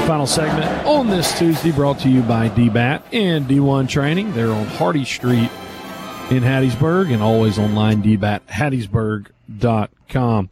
Final 0.05 0.27
segment 0.27 0.69
on 0.85 1.07
this 1.07 1.39
Tuesday 1.39 1.71
brought 1.71 1.97
to 1.99 2.09
you 2.09 2.23
by 2.23 2.49
DBAT 2.49 3.03
and 3.13 3.45
D1 3.45 3.87
Training. 3.87 4.33
They're 4.33 4.51
on 4.51 4.65
Hardy 4.65 5.05
Street 5.05 5.49
in 6.29 6.43
Hattiesburg 6.43 7.13
and 7.13 7.23
always 7.23 7.57
online, 7.57 8.03
dbathattiesburg.com. 8.03 10.49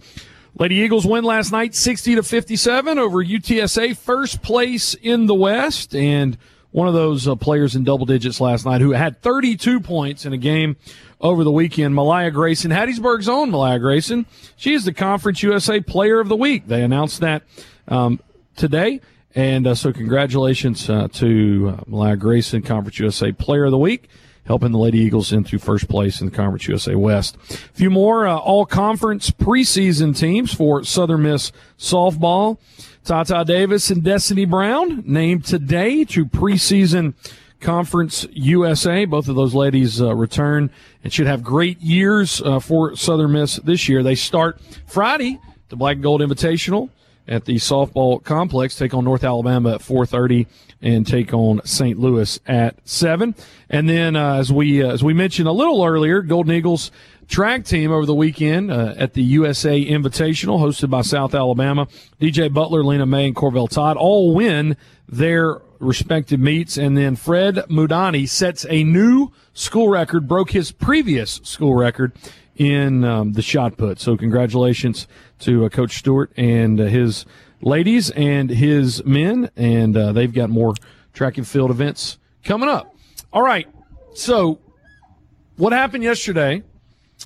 Lady 0.57 0.75
Eagles 0.75 1.05
win 1.05 1.25
last 1.25 1.51
night 1.51 1.75
60 1.75 2.15
to 2.15 2.23
57 2.23 2.97
over 2.97 3.25
UTSA, 3.25 3.97
first 3.97 4.41
place 4.41 4.93
in 4.93 5.25
the 5.25 5.35
West. 5.35 5.93
And 5.93 6.37
one 6.75 6.89
of 6.89 6.93
those 6.93 7.25
uh, 7.25 7.35
players 7.35 7.73
in 7.73 7.85
double 7.85 8.05
digits 8.05 8.41
last 8.41 8.65
night 8.65 8.81
who 8.81 8.91
had 8.91 9.21
32 9.21 9.79
points 9.79 10.25
in 10.25 10.33
a 10.33 10.37
game 10.37 10.75
over 11.21 11.45
the 11.45 11.51
weekend, 11.51 11.95
Malaya 11.95 12.31
Grayson, 12.31 12.69
Hattiesburg's 12.69 13.29
own 13.29 13.49
Malaya 13.49 13.79
Grayson. 13.79 14.25
She 14.57 14.73
is 14.73 14.83
the 14.83 14.91
Conference 14.91 15.41
USA 15.41 15.79
Player 15.79 16.19
of 16.19 16.27
the 16.27 16.35
Week. 16.35 16.67
They 16.67 16.83
announced 16.83 17.21
that 17.21 17.43
um, 17.87 18.19
today. 18.57 18.99
And 19.33 19.67
uh, 19.67 19.75
so, 19.75 19.93
congratulations 19.93 20.89
uh, 20.89 21.07
to 21.13 21.77
uh, 21.77 21.83
Malaya 21.87 22.17
Grayson, 22.17 22.61
Conference 22.61 22.99
USA 22.99 23.31
Player 23.31 23.63
of 23.63 23.71
the 23.71 23.77
Week, 23.77 24.09
helping 24.45 24.71
the 24.71 24.77
Lady 24.77 24.99
Eagles 24.99 25.31
into 25.31 25.57
first 25.57 25.87
place 25.87 26.21
in 26.21 26.27
the 26.27 26.35
Conference 26.35 26.67
USA 26.67 26.95
West. 26.95 27.35
A 27.35 27.57
few 27.73 27.89
more 27.89 28.27
uh, 28.27 28.37
all 28.37 28.65
conference 28.65 29.31
preseason 29.31 30.17
teams 30.17 30.53
for 30.53 30.83
Southern 30.83 31.23
Miss 31.23 31.51
softball. 31.77 32.57
Tata 33.03 33.43
Davis 33.45 33.91
and 33.91 34.03
Destiny 34.03 34.45
Brown 34.45 35.03
named 35.05 35.45
today 35.45 36.03
to 36.05 36.25
preseason 36.25 37.13
Conference 37.59 38.27
USA. 38.31 39.05
Both 39.05 39.27
of 39.27 39.35
those 39.35 39.53
ladies 39.53 40.01
uh, 40.01 40.15
return 40.15 40.69
and 41.03 41.13
should 41.13 41.27
have 41.27 41.43
great 41.43 41.79
years 41.81 42.41
uh, 42.41 42.59
for 42.59 42.95
Southern 42.95 43.33
Miss 43.33 43.57
this 43.57 43.87
year. 43.87 44.03
They 44.03 44.15
start 44.15 44.59
Friday, 44.87 45.39
the 45.69 45.75
Black 45.75 45.95
and 45.95 46.03
Gold 46.03 46.21
Invitational 46.21 46.89
at 47.27 47.45
the 47.45 47.55
softball 47.55 48.23
complex. 48.23 48.75
Take 48.75 48.93
on 48.93 49.03
North 49.03 49.23
Alabama 49.23 49.75
at 49.75 49.81
4:30 49.81 50.47
and 50.81 51.07
take 51.07 51.33
on 51.33 51.61
St. 51.65 51.99
Louis 51.99 52.39
at 52.45 52.75
seven. 52.87 53.35
And 53.69 53.89
then, 53.89 54.15
uh, 54.15 54.35
as 54.35 54.51
we 54.51 54.83
uh, 54.83 54.91
as 54.91 55.03
we 55.03 55.13
mentioned 55.13 55.47
a 55.47 55.51
little 55.51 55.83
earlier, 55.83 56.21
Golden 56.21 56.53
Eagles 56.53 56.91
track 57.27 57.65
team 57.65 57.91
over 57.91 58.05
the 58.05 58.15
weekend 58.15 58.71
uh, 58.71 58.93
at 58.97 59.13
the 59.13 59.23
USA 59.23 59.83
Invitational 59.83 60.59
hosted 60.59 60.89
by 60.89 61.01
South 61.01 61.33
Alabama. 61.33 61.87
DJ 62.19 62.53
Butler, 62.53 62.83
Lena 62.83 63.05
May, 63.05 63.27
and 63.27 63.35
Corvell 63.35 63.67
Todd 63.67 63.97
all 63.97 64.33
win 64.33 64.77
their 65.07 65.61
respective 65.79 66.39
meets. 66.39 66.77
And 66.77 66.97
then 66.97 67.15
Fred 67.15 67.55
Mudani 67.69 68.27
sets 68.27 68.65
a 68.69 68.83
new 68.83 69.31
school 69.53 69.89
record, 69.89 70.27
broke 70.27 70.51
his 70.51 70.71
previous 70.71 71.41
school 71.43 71.75
record 71.75 72.13
in 72.55 73.03
um, 73.03 73.33
the 73.33 73.41
shot 73.41 73.77
put. 73.77 73.99
So 73.99 74.15
congratulations 74.15 75.07
to 75.39 75.65
uh, 75.65 75.69
Coach 75.69 75.97
Stewart 75.97 76.31
and 76.37 76.79
uh, 76.79 76.85
his 76.85 77.25
ladies 77.65 78.09
and 78.11 78.49
his 78.49 79.03
men. 79.03 79.49
And 79.57 79.97
uh, 79.97 80.13
they've 80.13 80.33
got 80.33 80.49
more 80.49 80.73
track 81.11 81.37
and 81.37 81.45
field 81.45 81.71
events 81.71 82.17
coming 82.45 82.69
up. 82.69 82.95
All 83.33 83.41
right. 83.41 83.67
So 84.13 84.59
what 85.57 85.73
happened 85.73 86.03
yesterday? 86.03 86.63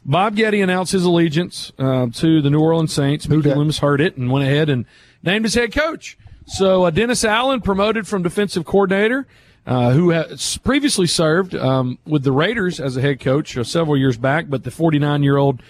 Bob 0.06 0.36
Getty 0.36 0.62
announced 0.62 0.92
his 0.92 1.04
allegiance 1.04 1.72
uh, 1.78 2.08
to 2.14 2.42
the 2.42 2.50
New 2.50 2.60
Orleans 2.60 2.94
Saints. 2.94 3.28
Mickey 3.28 3.54
Loomis 3.54 3.80
heard 3.80 4.02
it 4.02 4.18
and 4.18 4.32
went 4.32 4.46
ahead 4.48 4.70
and 4.70 4.86
named 5.24 5.46
his 5.46 5.54
head 5.54 5.74
coach. 5.74 6.18
So 6.46 6.86
uh, 6.86 6.90
Dennis 6.90 7.24
Allen 7.24 7.62
promoted 7.62 8.08
from 8.08 8.24
defensive 8.24 8.66
coordinator, 8.66 9.28
uh, 9.68 9.92
who 9.92 10.10
has 10.10 10.58
previously 10.60 11.06
served 11.06 11.54
um, 11.54 12.00
with 12.06 12.24
the 12.24 12.32
Raiders 12.32 12.80
as 12.80 12.98
a 12.98 13.02
head 13.02 13.20
coach 13.20 13.58
uh, 13.58 13.64
several 13.64 13.98
years 13.98 14.18
back, 14.18 14.50
but 14.50 14.64
the 14.64 14.72
49 14.72 15.22
year 15.22 15.38
old 15.38 15.62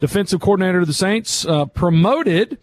defensive 0.00 0.40
coordinator 0.40 0.80
of 0.80 0.86
the 0.86 0.92
Saints 0.92 1.44
uh, 1.46 1.64
promoted. 1.66 2.58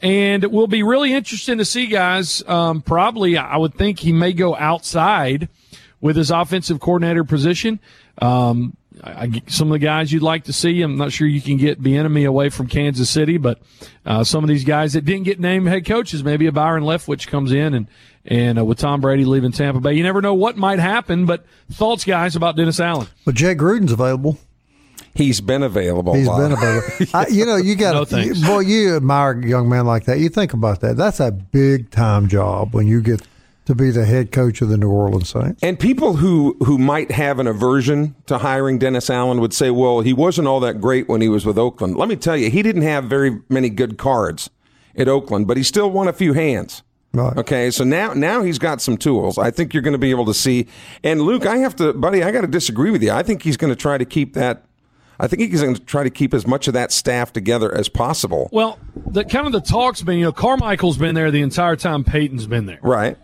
And 0.00 0.44
it 0.44 0.52
will 0.52 0.68
be 0.68 0.82
really 0.82 1.12
interesting 1.12 1.58
to 1.58 1.64
see, 1.64 1.86
guys. 1.86 2.42
Um, 2.46 2.82
probably, 2.82 3.36
I 3.36 3.56
would 3.56 3.74
think 3.74 3.98
he 3.98 4.12
may 4.12 4.32
go 4.32 4.56
outside 4.56 5.48
with 6.00 6.16
his 6.16 6.30
offensive 6.30 6.78
coordinator 6.78 7.24
position. 7.24 7.80
Um, 8.20 8.76
I, 9.02 9.42
some 9.46 9.68
of 9.68 9.72
the 9.72 9.84
guys 9.84 10.12
you'd 10.12 10.22
like 10.22 10.44
to 10.44 10.52
see. 10.52 10.82
I'm 10.82 10.96
not 10.96 11.12
sure 11.12 11.26
you 11.26 11.40
can 11.40 11.56
get 11.56 11.82
Bieniemy 11.82 12.26
away 12.26 12.48
from 12.48 12.66
Kansas 12.66 13.08
City, 13.08 13.38
but 13.38 13.60
uh, 14.04 14.24
some 14.24 14.42
of 14.44 14.48
these 14.48 14.64
guys 14.64 14.92
that 14.92 15.04
didn't 15.04 15.24
get 15.24 15.40
named 15.40 15.68
head 15.68 15.86
coaches, 15.86 16.24
maybe 16.24 16.46
a 16.46 16.52
Byron 16.52 16.84
Leftwich 16.84 17.28
comes 17.28 17.52
in, 17.52 17.74
and 17.74 17.86
and 18.24 18.58
uh, 18.58 18.64
with 18.64 18.78
Tom 18.78 19.00
Brady 19.00 19.24
leaving 19.24 19.52
Tampa 19.52 19.80
Bay, 19.80 19.94
you 19.94 20.02
never 20.02 20.20
know 20.20 20.34
what 20.34 20.56
might 20.56 20.78
happen. 20.78 21.26
But 21.26 21.44
thoughts, 21.70 22.04
guys, 22.04 22.36
about 22.36 22.56
Dennis 22.56 22.80
Allen? 22.80 23.06
But 23.24 23.34
Jay 23.34 23.54
Gruden's 23.54 23.92
available. 23.92 24.38
He's 25.18 25.40
been 25.40 25.62
available. 25.62 26.14
He's 26.14 26.28
been 26.28 26.52
available. 26.52 26.88
I, 27.14 27.26
you 27.26 27.44
know, 27.44 27.56
you 27.56 27.74
got 27.74 28.10
no, 28.10 28.18
you, 28.18 28.34
boy. 28.34 28.60
You 28.60 28.96
admire 28.96 29.32
a 29.32 29.46
young 29.46 29.68
man 29.68 29.84
like 29.84 30.04
that. 30.04 30.20
You 30.20 30.28
think 30.28 30.52
about 30.52 30.80
that. 30.80 30.96
That's 30.96 31.18
a 31.20 31.32
big 31.32 31.90
time 31.90 32.28
job 32.28 32.72
when 32.72 32.86
you 32.86 33.02
get 33.02 33.26
to 33.66 33.74
be 33.74 33.90
the 33.90 34.06
head 34.06 34.32
coach 34.32 34.62
of 34.62 34.68
the 34.68 34.78
New 34.78 34.88
Orleans 34.88 35.28
Saints. 35.28 35.62
And 35.62 35.78
people 35.78 36.16
who, 36.16 36.56
who 36.64 36.78
might 36.78 37.10
have 37.10 37.38
an 37.38 37.46
aversion 37.46 38.14
to 38.24 38.38
hiring 38.38 38.78
Dennis 38.78 39.10
Allen 39.10 39.40
would 39.40 39.52
say, 39.52 39.70
well, 39.70 40.00
he 40.00 40.14
wasn't 40.14 40.48
all 40.48 40.60
that 40.60 40.80
great 40.80 41.06
when 41.06 41.20
he 41.20 41.28
was 41.28 41.44
with 41.44 41.58
Oakland. 41.58 41.96
Let 41.96 42.08
me 42.08 42.16
tell 42.16 42.36
you, 42.36 42.48
he 42.48 42.62
didn't 42.62 42.82
have 42.82 43.04
very 43.04 43.40
many 43.50 43.68
good 43.68 43.98
cards 43.98 44.48
at 44.96 45.06
Oakland, 45.06 45.48
but 45.48 45.56
he 45.56 45.62
still 45.62 45.90
won 45.90 46.08
a 46.08 46.12
few 46.12 46.32
hands. 46.32 46.82
Right. 47.12 47.36
Okay, 47.36 47.70
so 47.70 47.84
now 47.84 48.12
now 48.12 48.42
he's 48.42 48.58
got 48.58 48.80
some 48.80 48.96
tools. 48.96 49.38
I 49.38 49.50
think 49.50 49.74
you're 49.74 49.82
going 49.82 49.92
to 49.92 49.98
be 49.98 50.10
able 50.10 50.26
to 50.26 50.34
see. 50.34 50.66
And 51.02 51.22
Luke, 51.22 51.46
I 51.46 51.56
have 51.58 51.74
to, 51.76 51.92
buddy, 51.92 52.22
I 52.22 52.30
got 52.30 52.42
to 52.42 52.46
disagree 52.46 52.90
with 52.90 53.02
you. 53.02 53.10
I 53.10 53.22
think 53.22 53.42
he's 53.42 53.56
going 53.56 53.72
to 53.72 53.76
try 53.76 53.98
to 53.98 54.04
keep 54.04 54.34
that. 54.34 54.64
I 55.20 55.26
think 55.26 55.42
he's 55.42 55.62
going 55.62 55.74
to 55.74 55.80
try 55.82 56.04
to 56.04 56.10
keep 56.10 56.32
as 56.32 56.46
much 56.46 56.68
of 56.68 56.74
that 56.74 56.92
staff 56.92 57.32
together 57.32 57.74
as 57.74 57.88
possible. 57.88 58.48
Well, 58.52 58.78
the 59.06 59.24
kind 59.24 59.46
of 59.46 59.52
the 59.52 59.60
talks 59.60 60.00
been, 60.02 60.18
you 60.18 60.24
know, 60.24 60.32
Carmichael's 60.32 60.96
been 60.96 61.14
there 61.14 61.30
the 61.30 61.42
entire 61.42 61.74
time. 61.76 62.04
Payton's 62.04 62.46
been 62.46 62.66
there. 62.66 62.78
Right. 62.82 63.16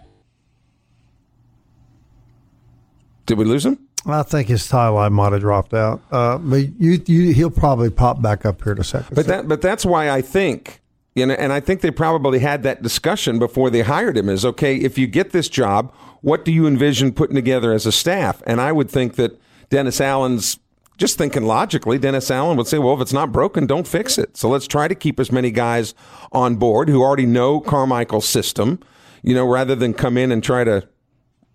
Did 3.26 3.38
we 3.38 3.44
lose 3.44 3.64
him? 3.64 3.78
I 4.06 4.22
think 4.22 4.48
his 4.48 4.68
tie 4.68 5.08
might 5.08 5.32
have 5.32 5.40
dropped 5.40 5.72
out. 5.72 6.02
Uh, 6.10 6.36
but 6.38 6.78
you, 6.78 7.00
you, 7.06 7.32
he'll 7.32 7.50
probably 7.50 7.90
pop 7.90 8.20
back 8.20 8.44
up 8.44 8.62
here 8.62 8.72
in 8.72 8.80
a 8.80 8.84
second. 8.84 9.14
But 9.14 9.26
that, 9.26 9.48
but 9.48 9.62
that's 9.62 9.86
why 9.86 10.10
I 10.10 10.20
think, 10.20 10.82
you 11.14 11.24
know, 11.24 11.34
and 11.34 11.52
I 11.52 11.60
think 11.60 11.80
they 11.80 11.90
probably 11.90 12.40
had 12.40 12.64
that 12.64 12.82
discussion 12.82 13.38
before 13.38 13.70
they 13.70 13.80
hired 13.80 14.18
him. 14.18 14.28
Is 14.28 14.44
okay 14.44 14.76
if 14.76 14.98
you 14.98 15.06
get 15.06 15.30
this 15.30 15.48
job, 15.48 15.94
what 16.20 16.44
do 16.44 16.52
you 16.52 16.66
envision 16.66 17.12
putting 17.12 17.36
together 17.36 17.72
as 17.72 17.86
a 17.86 17.92
staff? 17.92 18.42
And 18.46 18.60
I 18.60 18.72
would 18.72 18.90
think 18.90 19.14
that 19.14 19.40
Dennis 19.70 20.00
Allen's 20.00 20.58
just 20.96 21.18
thinking 21.18 21.44
logically, 21.44 21.98
Dennis 21.98 22.30
Allen 22.30 22.56
would 22.56 22.66
say, 22.66 22.78
well, 22.78 22.94
if 22.94 23.00
it's 23.00 23.12
not 23.12 23.32
broken, 23.32 23.66
don't 23.66 23.86
fix 23.86 24.16
it. 24.16 24.36
So 24.36 24.48
let's 24.48 24.66
try 24.66 24.86
to 24.86 24.94
keep 24.94 25.18
as 25.18 25.32
many 25.32 25.50
guys 25.50 25.94
on 26.32 26.56
board 26.56 26.88
who 26.88 27.02
already 27.02 27.26
know 27.26 27.60
Carmichael's 27.60 28.28
system, 28.28 28.78
you 29.22 29.34
know, 29.34 29.46
rather 29.46 29.74
than 29.74 29.94
come 29.94 30.16
in 30.16 30.30
and 30.30 30.42
try 30.42 30.64
to 30.64 30.86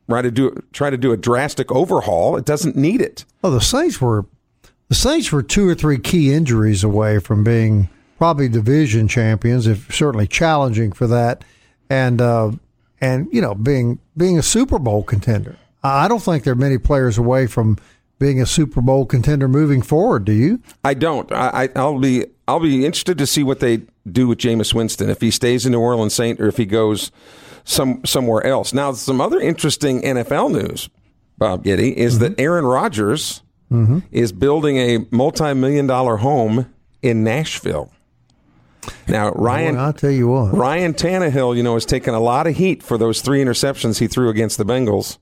try 0.10 0.22
to 0.22 0.32
do 0.32 0.62
try 0.74 0.90
to 0.90 0.98
do 0.98 1.12
a 1.12 1.18
drastic 1.18 1.72
overhaul. 1.72 2.36
It 2.36 2.46
doesn't 2.46 2.76
need 2.76 3.02
it. 3.02 3.26
Oh, 3.44 3.52
the 3.52 3.62
Saints 3.62 4.02
were 4.02 4.26
the 4.90 4.96
Saints 4.96 5.32
were 5.32 5.44
two 5.44 5.68
or 5.68 5.76
three 5.76 6.00
key 6.00 6.34
injuries 6.34 6.84
away 6.84 7.20
from 7.20 7.44
being 7.44 7.90
probably 8.18 8.50
division 8.50 9.08
champions, 9.08 9.68
if 9.68 9.94
certainly 9.94 10.28
challenging 10.28 10.92
for 10.92 11.08
that, 11.08 11.46
and 11.90 12.22
uh, 12.22 12.52
and 13.00 13.30
you 13.32 13.40
know 13.40 13.56
being 13.56 14.00
being 14.18 14.38
a 14.38 14.44
Super 14.44 14.80
Bowl 14.80 15.04
contender. 15.04 15.56
I 15.82 16.10
don't 16.10 16.22
think 16.22 16.44
there 16.44 16.52
are 16.52 16.58
many 16.58 16.78
players 16.78 17.18
away 17.18 17.48
from 17.48 17.78
being 18.20 18.42
a 18.42 18.46
Super 18.46 18.82
Bowl 18.82 19.06
contender 19.06 19.48
moving 19.48 19.82
forward. 19.82 20.26
Do 20.26 20.34
you? 20.34 20.62
I 20.84 20.94
don't. 20.94 21.32
I, 21.32 21.70
I'll 21.76 22.00
be 22.00 22.26
I'll 22.48 22.60
be 22.60 22.86
interested 22.86 23.18
to 23.18 23.26
see 23.26 23.44
what 23.44 23.62
they 23.62 23.84
do 24.10 24.28
with 24.28 24.40
Jameis 24.40 24.74
Winston 24.74 25.10
if 25.10 25.22
he 25.22 25.32
stays 25.32 25.66
in 25.66 25.72
New 25.72 25.80
Orleans 25.80 26.14
Saint 26.14 26.40
or 26.40 26.48
if 26.48 26.58
he 26.58 26.66
goes 26.66 27.12
some 27.64 28.04
somewhere 28.06 28.46
else. 28.46 28.74
Now, 28.74 28.92
some 28.92 29.22
other 29.22 29.40
interesting 29.40 30.02
NFL 30.02 30.52
news, 30.52 30.90
Bob 31.38 31.64
Getty, 31.64 31.98
is 31.98 32.16
mm-hmm. 32.16 32.24
that 32.36 32.40
Aaron 32.40 32.66
Rodgers 32.66 33.42
mm-hmm. 33.72 34.00
is 34.12 34.32
building 34.32 34.78
a 34.78 35.06
multi-million 35.12 35.88
dollar 35.88 36.18
home 36.18 36.74
in 37.02 37.24
Nashville. 37.24 37.92
Now, 39.08 39.32
Ryan, 39.32 39.76
Boy, 39.76 39.82
I'll 39.82 39.94
tell 39.94 40.12
you 40.12 40.28
what, 40.28 40.54
Ryan 40.54 40.94
Tannehill, 40.94 41.56
you 41.56 41.64
know, 41.64 41.76
has 41.76 41.86
taken 41.86 42.14
a 42.14 42.20
lot 42.20 42.48
of 42.48 42.56
heat 42.56 42.82
for 42.82 42.98
those 42.98 43.22
three 43.22 43.44
interceptions 43.44 44.00
he 44.00 44.08
threw 44.08 44.30
against 44.30 44.58
the 44.58 44.66
Bengals 44.66 45.18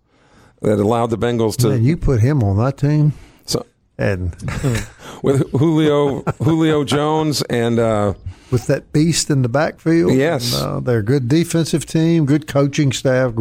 that 0.61 0.79
allowed 0.79 1.07
the 1.07 1.17
Bengals 1.17 1.55
to. 1.57 1.69
Man, 1.69 1.83
you 1.83 1.97
put 1.97 2.19
him 2.19 2.43
on 2.43 2.57
that 2.57 2.77
team. 2.77 3.13
So, 3.45 3.65
and 3.97 4.31
with 5.23 5.49
Julio 5.51 6.21
Julio 6.43 6.83
Jones 6.83 7.41
and 7.43 7.79
uh, 7.79 8.13
with 8.51 8.67
that 8.67 8.91
beast 8.93 9.29
in 9.29 9.41
the 9.41 9.49
backfield. 9.49 10.13
Yes, 10.13 10.53
and, 10.53 10.63
uh, 10.63 10.79
they're 10.79 10.99
a 10.99 11.03
good 11.03 11.27
defensive 11.27 11.85
team, 11.85 12.25
good 12.25 12.47
coaching 12.47 12.91
staff. 12.91 13.33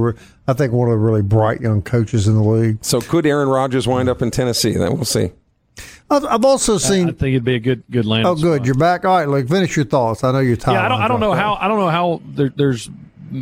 I 0.49 0.53
think 0.53 0.73
one 0.73 0.89
of 0.89 0.93
the 0.93 0.99
really 0.99 1.23
bright 1.23 1.61
young 1.61 1.83
coaches 1.83 2.29
in 2.29 2.35
the 2.35 2.43
league. 2.43 2.79
So 2.83 3.01
could 3.01 3.27
Aaron 3.27 3.49
Rodgers 3.49 3.87
wind 3.87 4.09
up 4.09 4.23
in 4.23 4.31
Tennessee? 4.31 4.75
That 4.75 4.93
we'll 4.93 5.05
see. 5.05 5.31
I've 6.09 6.45
also 6.45 6.79
seen. 6.79 7.09
I 7.09 7.13
think 7.13 7.35
it'd 7.35 7.45
be 7.45 7.57
a 7.57 7.61
good 7.61 7.83
good 7.91 8.07
landing. 8.07 8.31
Oh, 8.31 8.37
good. 8.37 8.59
Spot. 8.59 8.67
You're 8.67 8.77
back. 8.77 9.05
All 9.05 9.19
right, 9.19 9.29
Luke. 9.29 9.49
Finish 9.49 9.75
your 9.75 9.85
thoughts. 9.85 10.23
I 10.23 10.31
know 10.31 10.39
you're 10.39 10.57
tired. 10.57 10.75
Yeah, 10.75 10.85
I 10.85 10.89
don't. 10.89 11.01
I 11.01 11.09
don't 11.09 11.21
know 11.21 11.33
how. 11.33 11.55
I 11.55 11.67
don't 11.67 11.81
know 11.81 11.89
how 11.89 12.23
there, 12.25 12.49
there's 12.49 12.89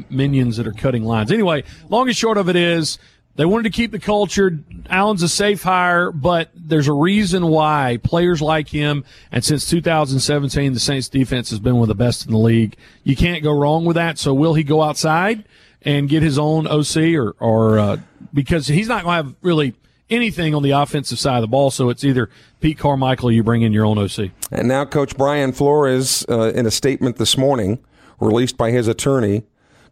minions 0.09 0.57
that 0.57 0.67
are 0.67 0.73
cutting 0.73 1.05
lines. 1.05 1.31
Anyway, 1.31 1.63
long 1.91 2.09
and 2.09 2.17
short 2.17 2.39
of 2.39 2.49
it 2.49 2.57
is 2.57 2.99
they 3.37 3.45
wanted 3.45 3.65
to 3.65 3.71
keep 3.71 3.91
the 3.91 3.99
culture. 3.99 4.59
Allen's 4.89 5.23
a 5.23 5.29
safe 5.29 5.63
hire, 5.63 6.13
but 6.13 6.51
there's 6.55 6.89
a 6.89 6.93
reason 6.93 7.49
why 7.49 7.99
players 8.03 8.41
like 8.41 8.69
him, 8.69 9.05
and 9.33 9.45
since 9.45 9.69
2017, 9.69 10.73
the 10.73 10.81
Saints 10.81 11.09
defense 11.09 11.51
has 11.51 11.59
been 11.59 11.75
one 11.75 11.83
of 11.83 11.89
the 11.89 11.95
best 11.95 12.27
in 12.27 12.33
the 12.33 12.39
league. 12.39 12.77
You 13.03 13.17
can't 13.17 13.43
go 13.43 13.53
wrong 13.53 13.85
with 13.85 13.97
that. 13.97 14.19
So 14.19 14.33
will 14.35 14.55
he 14.55 14.63
go 14.63 14.83
outside 14.83 15.45
and 15.83 16.09
get 16.09 16.23
his 16.23 16.39
own 16.39 16.67
OC 16.67 17.15
or 17.15 17.35
or 17.41 17.79
uh, 17.79 17.97
because 18.33 18.67
he's 18.67 18.89
not 18.89 19.05
going 19.05 19.23
to 19.23 19.29
have 19.29 19.37
really 19.43 19.75
anything 20.11 20.55
on 20.55 20.63
the 20.63 20.71
offensive 20.71 21.19
side 21.19 21.37
of 21.37 21.43
the 21.43 21.49
ball. 21.49 21.71
So 21.71 21.89
it's 21.91 22.05
either 22.05 22.31
Pete 22.61 22.79
Carmichael 22.79 23.33
you 23.33 23.43
bring 23.43 23.63
in 23.63 23.73
your 23.73 23.85
own 23.85 23.99
OC. 23.99 24.31
And 24.51 24.69
now 24.69 24.85
Coach 24.85 25.17
Brian 25.17 25.53
Flores, 25.53 26.25
uh, 26.29 26.53
in 26.55 26.67
a 26.67 26.71
statement 26.71 27.17
this 27.17 27.37
morning 27.37 27.79
released 28.21 28.57
by 28.57 28.71
his 28.71 28.89
attorney, 28.89 29.45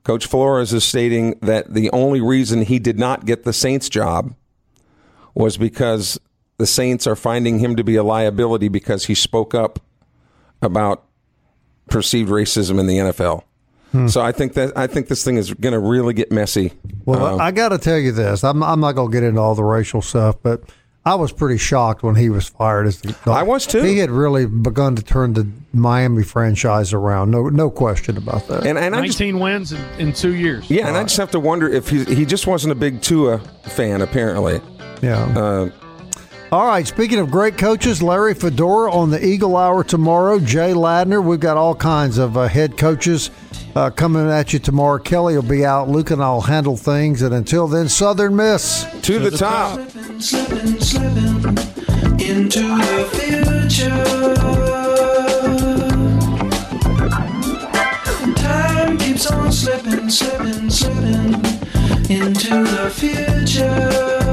Coach 0.05 0.27
Flores 0.27 0.73
is 0.73 0.85
stating 0.85 1.39
that 1.41 1.73
the 1.73 1.91
only 1.91 2.21
reason 2.21 2.63
he 2.63 2.79
did 2.79 2.99
not 2.99 3.25
get 3.25 3.45
the 3.45 3.53
Saints 3.53 3.89
job 3.89 4.35
was 5.35 5.57
because 5.57 6.19
the 6.59 6.67
Saints 6.67 7.07
are 7.07 7.17
finding 7.17 7.61
him 7.61 7.77
to 7.77 7.85
be 7.85 7.97
a 7.97 8.03
liability 8.03 8.69
because 8.69 9.07
he 9.07 9.15
spoke 9.15 9.55
up 9.55 9.79
about 10.61 11.05
perceived 11.89 12.31
racism 12.31 12.79
in 12.81 12.87
the 12.87 12.99
NFL. 12.99 13.45
Hmm. 13.93 14.09
So 14.09 14.23
I 14.23 14.33
think 14.33 14.55
that 14.55 14.77
I 14.77 14.87
think 14.87 15.09
this 15.09 15.23
thing 15.23 15.37
is 15.37 15.53
going 15.55 15.75
to 15.75 15.79
really 15.79 16.15
get 16.15 16.33
messy. 16.33 16.73
Well, 17.05 17.35
um, 17.35 17.41
I 17.41 17.51
got 17.51 17.71
to 17.71 17.79
tell 17.79 17.99
you 17.99 18.11
this. 18.11 18.43
I'm 18.43 18.63
I'm 18.63 18.81
not 18.81 18.93
going 18.93 19.11
to 19.11 19.13
get 19.13 19.23
into 19.23 19.41
all 19.41 19.55
the 19.55 19.65
racial 19.65 20.01
stuff, 20.01 20.37
but 20.43 20.63
I 21.05 21.17
was 21.17 21.33
pretty 21.33 21.59
shocked 21.59 22.05
when 22.05 22.15
he 22.15 22.31
was 22.31 22.49
fired. 22.49 22.87
As 22.87 23.01
the, 23.01 23.17
I 23.27 23.43
was 23.43 23.67
too. 23.67 23.83
He 23.83 23.99
had 23.99 24.11
really 24.11 24.47
begun 24.47 24.95
to 24.97 25.03
turn 25.03 25.33
the 25.33 25.51
Miami 25.73 26.23
franchise 26.23 26.93
around. 26.93 27.33
No, 27.33 27.49
no 27.49 27.71
question 27.71 28.17
about 28.17 28.47
that. 28.47 28.65
And, 28.65 28.79
and 28.79 28.95
19 28.95 29.33
just, 29.35 29.43
wins 29.43 29.73
in, 29.73 29.81
in, 29.99 30.13
two 30.13 30.35
years. 30.35 30.71
Yeah, 30.71 30.87
and 30.87 30.97
I 30.97 31.03
just 31.03 31.17
have 31.17 31.33
to 31.33 31.41
wonder 31.41 31.69
if 31.69 31.89
he 31.89 32.05
he 32.05 32.25
just 32.25 32.47
wasn't 32.47 32.73
a 32.73 32.77
big 32.77 33.03
Tua 33.03 33.39
fan. 33.65 34.01
Apparently. 34.01 34.61
Yeah. 35.03 35.25
Uh, 35.37 35.71
all 36.53 36.67
right. 36.67 36.87
Speaking 36.87 37.19
of 37.19 37.31
great 37.31 37.57
coaches, 37.57 38.03
Larry 38.03 38.35
Fedora 38.35 38.93
on 38.93 39.09
the 39.09 39.25
Eagle 39.25 39.57
Hour 39.57 39.83
tomorrow. 39.83 40.39
Jay 40.39 40.75
Ladner. 40.75 41.25
We've 41.25 41.41
got 41.41 41.57
all 41.57 41.75
kinds 41.75 42.19
of 42.19 42.37
uh, 42.37 42.47
head 42.47 42.77
coaches 42.77 43.31
uh, 43.75 43.89
coming 43.89 44.29
at 44.29 44.53
you 44.53 44.59
tomorrow. 44.59 44.99
Kelly 44.99 45.35
will 45.35 45.43
be 45.43 45.65
out. 45.65 45.89
Luke 45.89 46.11
and 46.11 46.23
I'll 46.23 46.43
handle 46.43 46.77
things. 46.77 47.23
And 47.23 47.35
until 47.35 47.67
then, 47.67 47.89
Southern 47.89 48.37
Miss 48.37 48.85
to, 48.85 49.01
to 49.01 49.19
the, 49.19 49.31
the, 49.31 49.39
top. 49.39 49.79
top. 49.79 49.91
Slipping, 50.21 50.21
slipping, 50.21 50.79
slipping 50.79 51.57
into 52.21 52.61
the 52.61 53.09
future. 53.15 54.05
Time 58.37 58.99
keeps 58.99 59.31
on 59.31 59.51
slipping, 59.51 60.11
slipping, 60.11 60.69
slipping 60.69 61.33
into 62.11 62.63
the 62.65 62.93
future. 62.95 64.33